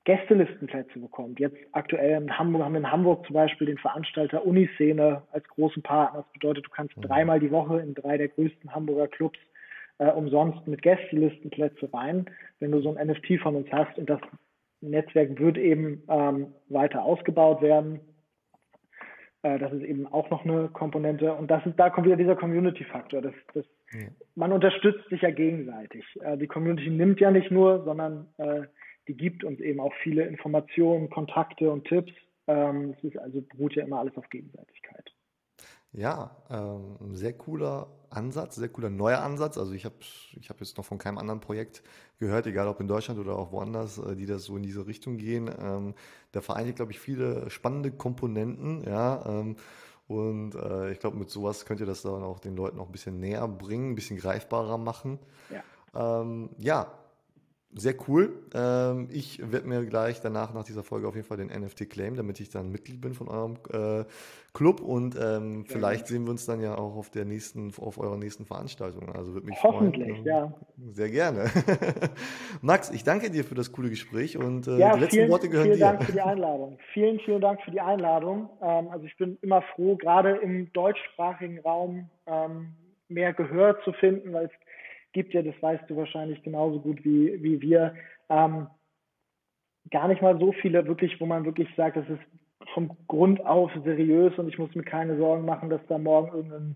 Gästelistenplätze 0.05 0.99
bekommt. 0.99 1.39
Jetzt 1.39 1.57
aktuell 1.71 2.21
in 2.21 2.37
Hamburg 2.37 2.63
haben 2.63 2.73
wir 2.73 2.79
in 2.79 2.91
Hamburg 2.91 3.25
zum 3.25 3.33
Beispiel 3.33 3.67
den 3.67 3.79
Veranstalter 3.79 4.45
Uniszene 4.45 5.23
als 5.31 5.47
großen 5.47 5.81
Partner. 5.81 6.21
Das 6.21 6.33
bedeutet, 6.33 6.65
du 6.65 6.69
kannst 6.69 6.95
mhm. 6.95 7.01
dreimal 7.01 7.39
die 7.39 7.51
Woche 7.51 7.79
in 7.79 7.93
drei 7.95 8.17
der 8.17 8.29
größten 8.29 8.73
Hamburger 8.73 9.07
Clubs 9.07 9.39
äh, 9.97 10.11
umsonst 10.11 10.67
mit 10.67 10.81
Gästelistenplätze 10.81 11.91
rein, 11.93 12.25
wenn 12.59 12.71
du 12.71 12.81
so 12.81 12.93
ein 12.93 13.07
NFT 13.07 13.39
von 13.41 13.55
uns 13.55 13.71
hast. 13.71 13.97
Und 13.97 14.09
das 14.09 14.19
Netzwerk 14.81 15.39
wird 15.39 15.57
eben 15.57 16.03
ähm, 16.09 16.53
weiter 16.69 17.03
ausgebaut 17.03 17.61
werden. 17.61 17.99
Äh, 19.43 19.59
das 19.59 19.71
ist 19.73 19.83
eben 19.83 20.07
auch 20.07 20.29
noch 20.29 20.43
eine 20.43 20.69
Komponente. 20.69 21.33
Und 21.33 21.49
das 21.49 21.65
ist, 21.65 21.77
da 21.77 21.89
kommt 21.89 22.07
wieder 22.07 22.17
dieser 22.17 22.35
Community-Faktor. 22.35 23.21
Das, 23.21 23.33
das, 23.53 23.65
ja. 23.93 24.07
Man 24.35 24.51
unterstützt 24.51 25.07
sich 25.09 25.21
ja 25.21 25.31
gegenseitig. 25.31 26.03
Äh, 26.21 26.37
die 26.37 26.47
Community 26.47 26.89
nimmt 26.89 27.19
ja 27.19 27.31
nicht 27.31 27.51
nur, 27.51 27.83
sondern 27.83 28.27
äh, 28.37 28.63
die 29.07 29.15
gibt 29.15 29.43
uns 29.43 29.59
eben 29.59 29.79
auch 29.79 29.93
viele 30.01 30.25
Informationen, 30.25 31.09
Kontakte 31.09 31.71
und 31.71 31.87
Tipps. 31.87 32.11
Ähm, 32.47 32.95
es 32.97 33.03
ist 33.03 33.17
also 33.17 33.41
beruht 33.41 33.75
ja 33.75 33.83
immer 33.83 33.99
alles 33.99 34.17
auf 34.17 34.29
Gegenseitigkeit. 34.29 35.14
Ja, 35.95 36.35
ähm, 36.49 37.15
sehr 37.15 37.33
cooler 37.33 37.87
Ansatz, 38.09 38.55
sehr 38.55 38.67
cooler 38.67 38.89
neuer 38.89 39.19
Ansatz. 39.19 39.57
Also 39.57 39.71
ich 39.73 39.85
habe 39.85 39.95
ich 40.33 40.49
hab 40.49 40.59
jetzt 40.59 40.77
noch 40.77 40.83
von 40.83 40.97
keinem 40.97 41.17
anderen 41.17 41.39
Projekt 41.39 41.83
gehört, 42.19 42.47
egal 42.47 42.67
ob 42.67 42.81
in 42.81 42.87
Deutschland 42.87 43.17
oder 43.19 43.37
auch 43.37 43.53
woanders, 43.53 43.97
äh, 43.97 44.15
die 44.15 44.25
das 44.25 44.43
so 44.43 44.57
in 44.57 44.63
diese 44.63 44.87
Richtung 44.87 45.17
gehen. 45.17 45.49
Ähm, 45.57 45.95
der 46.33 46.41
vereinigt, 46.41 46.77
glaube 46.77 46.91
ich, 46.91 46.99
viele 46.99 47.49
spannende 47.49 47.91
Komponenten, 47.91 48.83
ja. 48.83 49.25
Ähm, 49.25 49.55
und 50.07 50.55
äh, 50.55 50.91
ich 50.91 50.99
glaube, 50.99 51.17
mit 51.17 51.29
sowas 51.29 51.65
könnt 51.65 51.79
ihr 51.79 51.85
das 51.85 52.01
dann 52.01 52.23
auch 52.23 52.39
den 52.39 52.55
Leuten 52.55 52.79
auch 52.79 52.87
ein 52.87 52.91
bisschen 52.91 53.19
näher 53.19 53.47
bringen, 53.47 53.91
ein 53.91 53.95
bisschen 53.95 54.17
greifbarer 54.17 54.77
machen. 54.77 55.17
Ja, 55.49 56.21
ähm, 56.21 56.49
ja 56.57 56.91
sehr 57.77 57.95
cool. 58.07 58.33
Ähm, 58.53 59.09
ich 59.11 59.39
werde 59.51 59.67
mir 59.67 59.85
gleich 59.85 60.21
danach 60.21 60.53
nach 60.53 60.63
dieser 60.63 60.83
Folge 60.83 61.07
auf 61.07 61.15
jeden 61.15 61.27
Fall 61.27 61.37
den 61.37 61.47
NFT 61.47 61.89
claim, 61.89 62.15
damit 62.15 62.39
ich 62.39 62.49
dann 62.49 62.71
Mitglied 62.71 63.01
bin 63.01 63.13
von 63.13 63.27
eurem 63.27 63.57
äh, 63.71 64.05
Club 64.53 64.79
und 64.79 65.17
ähm, 65.21 65.65
vielleicht 65.67 66.07
sehen 66.07 66.23
wir 66.23 66.31
uns 66.31 66.45
dann 66.45 66.61
ja 66.61 66.77
auch 66.77 66.95
auf 66.95 67.09
der 67.09 67.25
nächsten, 67.25 67.73
auf 67.77 67.97
eurer 67.97 68.15
nächsten 68.15 68.45
Veranstaltung. 68.45 69.13
Also 69.13 69.33
würde 69.33 69.47
mich 69.47 69.61
Hoffentlich, 69.61 70.07
freuen. 70.07 70.25
ja. 70.25 70.53
Sehr 70.91 71.09
gerne. 71.09 71.51
Max, 72.61 72.89
ich 72.91 73.03
danke 73.03 73.29
dir 73.29 73.43
für 73.43 73.55
das 73.55 73.73
coole 73.73 73.89
Gespräch 73.89 74.37
und 74.37 74.67
äh, 74.67 74.77
ja, 74.77 74.93
die 74.93 75.01
letzten 75.01 75.17
vielen, 75.17 75.29
Worte 75.29 75.49
gehören 75.49 75.65
vielen 75.65 75.77
dir. 75.77 75.85
Vielen 75.85 75.97
Dank 75.97 76.05
für 76.05 76.11
die 76.13 76.21
Einladung. 76.21 76.77
Vielen, 76.93 77.19
vielen 77.19 77.41
Dank 77.41 77.61
für 77.63 77.71
die 77.71 77.81
Einladung. 77.81 78.49
Ähm, 78.61 78.87
also 78.87 79.05
ich 79.05 79.17
bin 79.17 79.37
immer 79.41 79.61
froh, 79.75 79.97
gerade 79.97 80.37
im 80.37 80.71
deutschsprachigen 80.71 81.59
Raum 81.59 82.09
ähm, 82.25 82.73
mehr 83.09 83.33
Gehör 83.33 83.77
zu 83.83 83.91
finden, 83.93 84.31
weil 84.31 84.45
es 84.45 84.51
gibt 85.15 85.33
ja, 85.33 85.41
das 85.41 85.55
weißt 85.61 85.89
du 85.89 85.95
wahrscheinlich 85.95 86.43
genauso 86.43 86.81
gut 86.81 87.03
wie, 87.05 87.41
wie 87.41 87.61
wir, 87.61 87.95
ähm, 88.29 88.67
gar 89.89 90.09
nicht 90.09 90.21
mal 90.21 90.37
so 90.37 90.51
viele 90.51 90.85
wirklich, 90.87 91.19
wo 91.21 91.25
man 91.25 91.45
wirklich 91.45 91.69
sagt, 91.77 91.95
das 91.95 92.07
ist 92.09 92.21
vom 92.73 92.97
Grund 93.07 93.43
auf 93.45 93.71
seriös 93.85 94.37
und 94.37 94.49
ich 94.49 94.57
muss 94.57 94.75
mir 94.75 94.83
keine 94.83 95.17
Sorgen 95.17 95.45
machen, 95.45 95.69
dass 95.69 95.79
da 95.87 95.97
morgen 95.97 96.35
irgendein 96.35 96.75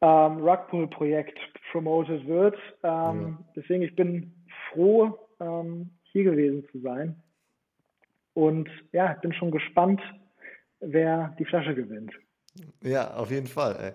ähm, 0.00 0.42
Rugpool-Projekt 0.42 1.38
promoted 1.70 2.26
wird. 2.26 2.56
Ähm, 2.82 3.38
ja. 3.38 3.38
Deswegen, 3.54 3.82
ich 3.82 3.94
bin 3.94 4.34
froh, 4.70 5.16
ähm, 5.38 5.90
hier 6.02 6.24
gewesen 6.24 6.66
zu 6.72 6.80
sein. 6.80 7.22
Und 8.32 8.68
ja, 8.90 9.12
ich 9.12 9.20
bin 9.20 9.32
schon 9.32 9.52
gespannt, 9.52 10.00
wer 10.80 11.36
die 11.38 11.44
Flasche 11.44 11.76
gewinnt. 11.76 12.12
Ja, 12.82 13.14
auf 13.14 13.30
jeden 13.30 13.46
Fall. 13.46 13.76
Ey. 13.80 13.92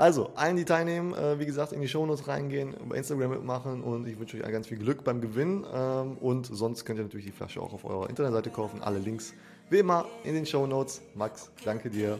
Also, 0.00 0.30
allen, 0.34 0.56
die 0.56 0.64
teilnehmen, 0.64 1.12
äh, 1.12 1.38
wie 1.38 1.44
gesagt, 1.44 1.72
in 1.72 1.82
die 1.82 1.86
Shownotes 1.86 2.26
reingehen, 2.26 2.74
bei 2.88 2.96
Instagram 2.96 3.32
mitmachen 3.32 3.82
und 3.82 4.08
ich 4.08 4.18
wünsche 4.18 4.38
euch 4.38 4.50
ganz 4.50 4.66
viel 4.66 4.78
Glück 4.78 5.04
beim 5.04 5.20
Gewinn. 5.20 5.66
Ähm, 5.74 6.16
und 6.22 6.46
sonst 6.46 6.86
könnt 6.86 6.98
ihr 6.98 7.02
natürlich 7.02 7.26
die 7.26 7.32
Flasche 7.32 7.60
auch 7.60 7.74
auf 7.74 7.84
eurer 7.84 8.08
Internetseite 8.08 8.48
kaufen. 8.48 8.80
Alle 8.82 8.98
Links 8.98 9.34
wie 9.68 9.80
immer 9.80 10.06
in 10.24 10.32
den 10.32 10.46
Shownotes. 10.46 11.02
Max, 11.14 11.50
danke 11.66 11.90
dir. 11.90 12.18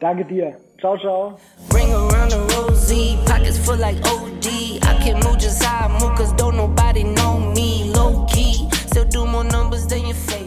Danke 0.00 0.24
dir. 0.24 0.56
Ciao, 0.80 0.96
ciao. 0.96 1.38
Bring 1.68 1.92
around 1.92 2.30
the 2.30 2.40
rosy, 2.56 3.18
pockets 3.26 3.58
full 3.58 3.76
like 3.76 3.98
OD. 4.06 4.46
I 4.46 5.04
can 5.04 5.16
move 5.16 5.36
just 5.36 5.62
how 5.62 5.90
I 5.90 5.92
move, 6.00 6.16
cause 6.16 6.32
don't 6.32 6.56
nobody 6.56 7.04
know 7.04 7.40
me. 7.54 7.92
Low 7.94 8.24
key, 8.24 8.70
still 8.86 9.04
do 9.04 9.26
more 9.26 9.44
numbers 9.44 9.86
than 9.86 10.06
your 10.06 10.14
face. 10.14 10.43